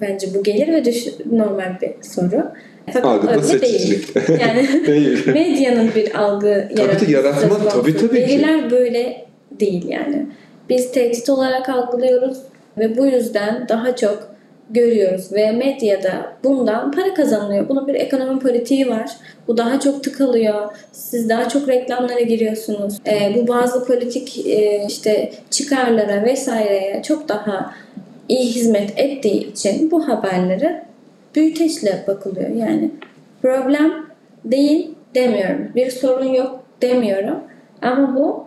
bence 0.00 0.34
bu 0.34 0.42
gelir 0.42 0.68
ve 0.68 0.84
düş 0.84 1.06
normal 1.32 1.80
bir 1.80 1.90
soru. 2.02 2.52
Fakat 2.92 3.04
Algıda 3.06 3.32
öyle 3.32 3.42
değil. 3.48 3.60
seçicilik. 3.60 4.16
Yani 4.40 4.86
Değil. 4.86 5.26
medyanın 5.26 5.90
bir 5.94 6.14
algı 6.14 6.68
yaratması. 6.76 7.10
yaratma, 7.10 7.40
söz 7.40 7.48
konusu. 7.58 7.68
tabii, 7.68 7.96
tabii 7.96 8.08
ki. 8.08 8.14
Veriler 8.14 8.70
böyle 8.70 9.26
değil 9.60 9.88
yani. 9.88 10.26
Biz 10.68 10.92
tehdit 10.92 11.28
olarak 11.28 11.68
algılıyoruz 11.68 12.38
ve 12.78 12.96
bu 12.98 13.06
yüzden 13.06 13.66
daha 13.68 13.96
çok 13.96 14.30
görüyoruz 14.70 15.32
ve 15.32 15.52
medyada 15.52 16.32
bundan 16.44 16.92
para 16.92 17.14
kazanılıyor. 17.14 17.68
Bunun 17.68 17.86
bir 17.88 17.94
ekonomi 17.94 18.40
politiği 18.40 18.88
var. 18.88 19.10
Bu 19.48 19.56
daha 19.56 19.80
çok 19.80 20.04
tıkalıyor. 20.04 20.70
Siz 20.92 21.28
daha 21.28 21.48
çok 21.48 21.68
reklamlara 21.68 22.20
giriyorsunuz. 22.20 22.98
Ee, 23.06 23.34
bu 23.36 23.48
bazı 23.48 23.84
politik 23.86 24.46
e, 24.46 24.84
işte 24.88 25.32
çıkarlara 25.50 26.24
vesaireye 26.24 27.02
çok 27.02 27.28
daha 27.28 27.74
iyi 28.28 28.46
hizmet 28.52 28.98
ettiği 28.98 29.50
için 29.50 29.90
bu 29.90 30.08
haberlere 30.08 30.82
büyüteçle 31.34 32.04
bakılıyor. 32.06 32.50
Yani 32.50 32.90
problem 33.42 33.92
değil 34.44 34.94
demiyorum. 35.14 35.68
Bir 35.74 35.90
sorun 35.90 36.34
yok 36.34 36.64
demiyorum. 36.82 37.38
Ama 37.82 38.16
bu 38.16 38.46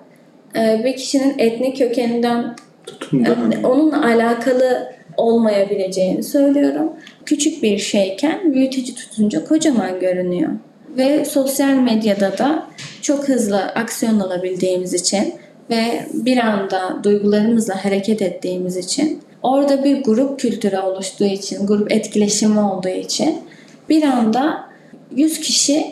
e, 0.60 0.82
bir 0.86 0.96
kişinin 0.96 1.36
etnik 1.38 1.78
kökeninden 1.78 2.56
Tutumda. 2.88 3.30
yani 3.30 3.68
onunla 3.68 4.06
alakalı 4.06 4.94
olmayabileceğini 5.18 6.24
söylüyorum. 6.24 6.94
Küçük 7.26 7.64
bir 7.64 7.78
şeyken 7.78 8.54
büyüteci 8.54 8.96
tutunca 8.96 9.46
kocaman 9.46 10.00
görünüyor. 10.00 10.50
Ve 10.98 11.26
sosyal 11.26 11.74
medyada 11.74 12.38
da 12.38 12.68
çok 13.02 13.30
hızlı 13.30 13.62
aksiyon 13.62 14.20
alabildiğimiz 14.20 14.94
için 14.94 15.34
ve 15.70 16.06
bir 16.14 16.38
anda 16.38 17.04
duygularımızla 17.04 17.86
hareket 17.86 18.22
ettiğimiz 18.22 18.78
için 18.78 19.22
orada 19.44 19.84
bir 19.84 20.04
grup 20.04 20.40
kültürü 20.40 20.78
oluştuğu 20.78 21.26
için, 21.26 21.68
grup 21.68 21.92
etkileşimi 21.92 22.60
olduğu 22.60 22.90
için 22.90 23.38
bir 23.90 24.04
anda 24.04 24.70
100 25.16 25.40
kişi 25.40 25.86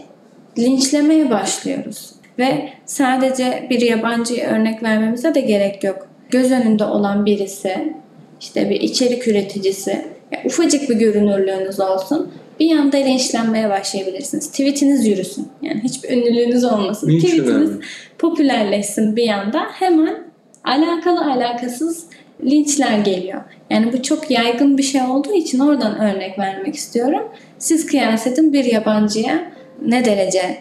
linçlemeye 0.58 1.30
başlıyoruz. 1.30 2.12
Ve 2.40 2.70
sadece 2.86 3.68
bir 3.70 3.82
yabancı 3.82 4.42
örnek 4.42 4.84
vermemize 4.84 5.36
de 5.36 5.42
gerek 5.42 5.84
yok. 5.84 6.08
Göz 6.30 6.52
önünde 6.52 6.86
olan 6.86 7.26
birisi, 7.26 7.94
işte 8.42 8.70
bir 8.70 8.82
içerik 8.82 9.28
üreticisi, 9.28 10.06
ufacık 10.46 10.90
bir 10.90 10.96
görünürlüğünüz 10.96 11.80
olsun 11.80 12.32
bir 12.60 12.78
anda 12.78 12.98
linçlenmeye 12.98 13.70
başlayabilirsiniz. 13.70 14.52
Tweetiniz 14.52 15.08
yürüsün. 15.08 15.48
Yani 15.62 15.84
hiçbir 15.84 16.10
ünlülüğünüz 16.10 16.64
olmasın. 16.64 17.10
Hiç 17.10 17.24
Tweetiniz 17.24 17.50
önemli. 17.50 17.86
popülerleşsin 18.20 19.16
bir 19.16 19.30
anda 19.30 19.60
hemen 19.74 20.24
alakalı 20.64 21.32
alakasız 21.32 22.06
linçler 22.46 23.00
geliyor. 23.00 23.42
Yani 23.70 23.94
bu 23.94 24.02
çok 24.02 24.32
yaygın 24.32 24.78
bir 24.78 24.84
şey 24.84 25.02
olduğu 25.02 25.34
için 25.34 25.60
oradan 25.60 26.00
örnek 26.00 26.40
vermek 26.40 26.76
istiyorum. 26.76 27.22
Siz 27.60 27.86
kıyas 27.86 28.28
edin 28.28 28.54
bir 28.54 28.64
yabancıya 28.64 29.54
ne 29.86 30.06
derece 30.06 30.58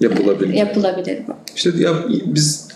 Yapılabilir. 0.00 0.54
yapılabilir 0.54 1.18
bu? 1.28 1.32
İşte 1.56 1.70
ya 1.78 1.92
biz 2.26 2.68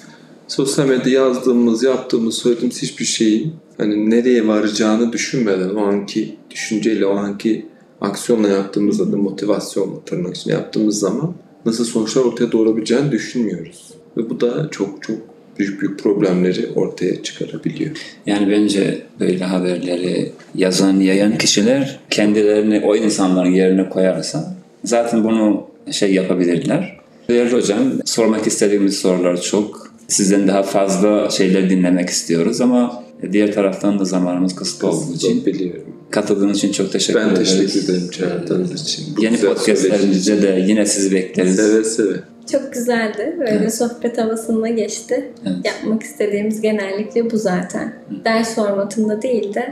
sosyal 0.49 0.87
medyada 0.87 1.09
yazdığımız, 1.09 1.83
yaptığımız, 1.83 2.35
söylediğimiz 2.35 2.83
hiçbir 2.83 3.05
şeyin 3.05 3.55
hani 3.79 4.11
nereye 4.11 4.49
varacağını 4.49 5.13
düşünmeden 5.13 5.71
o 5.71 5.87
anki 5.87 6.37
düşünceyle, 6.51 7.07
o 7.07 7.17
anki 7.17 7.67
aksiyonla 8.01 8.49
yaptığımızda 8.49 9.13
da 9.13 9.17
motivasyonla 9.17 10.05
tırnak 10.05 10.37
için 10.37 10.51
yaptığımız 10.51 10.99
zaman 10.99 11.35
nasıl 11.67 11.85
sonuçlar 11.85 12.23
ortaya 12.23 12.53
doğurabileceğini 12.53 13.13
düşünmüyoruz. 13.13 13.95
Ve 14.17 14.31
bu 14.31 14.41
da 14.41 14.69
çok 14.71 15.03
çok 15.03 15.19
büyük 15.59 15.81
büyük 15.81 15.99
problemleri 15.99 16.67
ortaya 16.75 17.23
çıkarabiliyor. 17.23 17.91
Yani 18.27 18.51
bence 18.51 19.03
böyle 19.21 19.45
haberleri 19.45 20.33
yazan, 20.55 21.01
yayan 21.01 21.39
kişiler 21.39 21.99
kendilerini 22.11 22.81
o 22.85 22.97
insanların 22.97 23.51
yerine 23.51 23.89
koyarsa 23.89 24.57
zaten 24.85 25.25
bunu 25.25 25.67
şey 25.91 26.15
yapabilirler. 26.15 26.99
Değerli 27.31 27.53
hocam, 27.53 27.79
sormak 28.05 28.47
istediğimiz 28.47 28.99
sorular 28.99 29.41
çok. 29.41 29.89
Sizden 30.09 30.49
daha 30.49 30.63
fazla 30.63 31.31
şeyler 31.31 31.71
dinlemek 31.71 32.09
istiyoruz 32.09 32.61
ama 32.61 33.05
diğer 33.33 33.53
taraftan 33.53 33.99
da 33.99 34.05
zamanımız 34.05 34.55
kısıtlı 34.57 34.89
olduğu 34.89 35.15
için 35.15 35.47
biliyorum. 35.47 35.83
katıldığınız 36.11 36.59
için 36.59 36.73
çok 36.73 36.93
teşekkür 36.93 37.21
Ben 37.21 37.29
ederiz. 37.29 37.59
teşekkür 37.59 37.85
ederim 37.93 38.11
çağırdığınız 38.11 38.83
için. 38.83 39.17
Bu 39.17 39.23
Yeni 39.25 39.35
güzel 39.35 39.55
podcastlerimizde 39.55 40.43
de 40.43 40.65
yine 40.69 40.87
sizi 40.87 41.15
bekleriz. 41.15 41.57
Seve 41.57 41.85
seve. 41.85 42.17
Çok 42.53 42.73
güzeldi. 42.73 43.37
Böyle 43.41 43.51
Evet. 43.51 43.75
sohbet 43.75 44.19
havasında 44.19 44.69
geçti. 44.69 45.31
Evet. 45.47 45.57
Yapmak 45.65 46.03
istediğimiz 46.03 46.61
genellikle 46.61 47.31
bu 47.31 47.37
zaten. 47.37 47.93
Ders 48.25 48.55
formatında 48.55 49.23
değil 49.23 49.55
de 49.55 49.69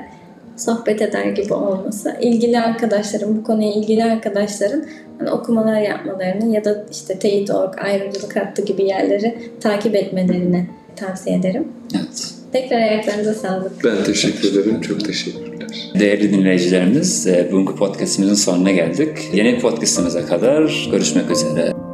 sohbet 0.57 1.03
eder 1.03 1.25
gibi 1.25 1.55
olması. 1.55 2.17
İlgili 2.21 2.61
arkadaşların, 2.61 3.37
bu 3.37 3.45
konuya 3.45 3.73
ilgili 3.73 4.05
arkadaşların 4.05 4.85
hani 5.19 5.31
okumalar 5.31 5.81
yapmalarını 5.81 6.55
ya 6.55 6.65
da 6.65 6.85
işte 6.91 7.19
teyit.org, 7.19 7.75
ayrımcılık 7.79 8.37
hattı 8.37 8.63
gibi 8.63 8.85
yerleri 8.85 9.39
takip 9.61 9.95
etmelerini 9.95 10.67
tavsiye 10.97 11.37
ederim. 11.37 11.69
Evet. 11.95 12.31
Tekrar 12.53 12.77
ayaklarınıza 12.77 13.35
sağlık. 13.35 13.85
Ben 13.85 14.05
teşekkür 14.05 14.53
ederim. 14.53 14.81
Çok 14.81 15.05
teşekkürler. 15.05 15.69
Değerli 16.01 16.33
dinleyicilerimiz, 16.33 17.27
e, 17.27 17.49
bugünkü 17.53 17.77
podcastimizin 17.77 18.35
sonuna 18.35 18.71
geldik. 18.71 19.19
Yeni 19.35 19.59
podcastimize 19.59 20.23
kadar 20.23 20.89
görüşmek 20.91 21.31
üzere. 21.31 21.86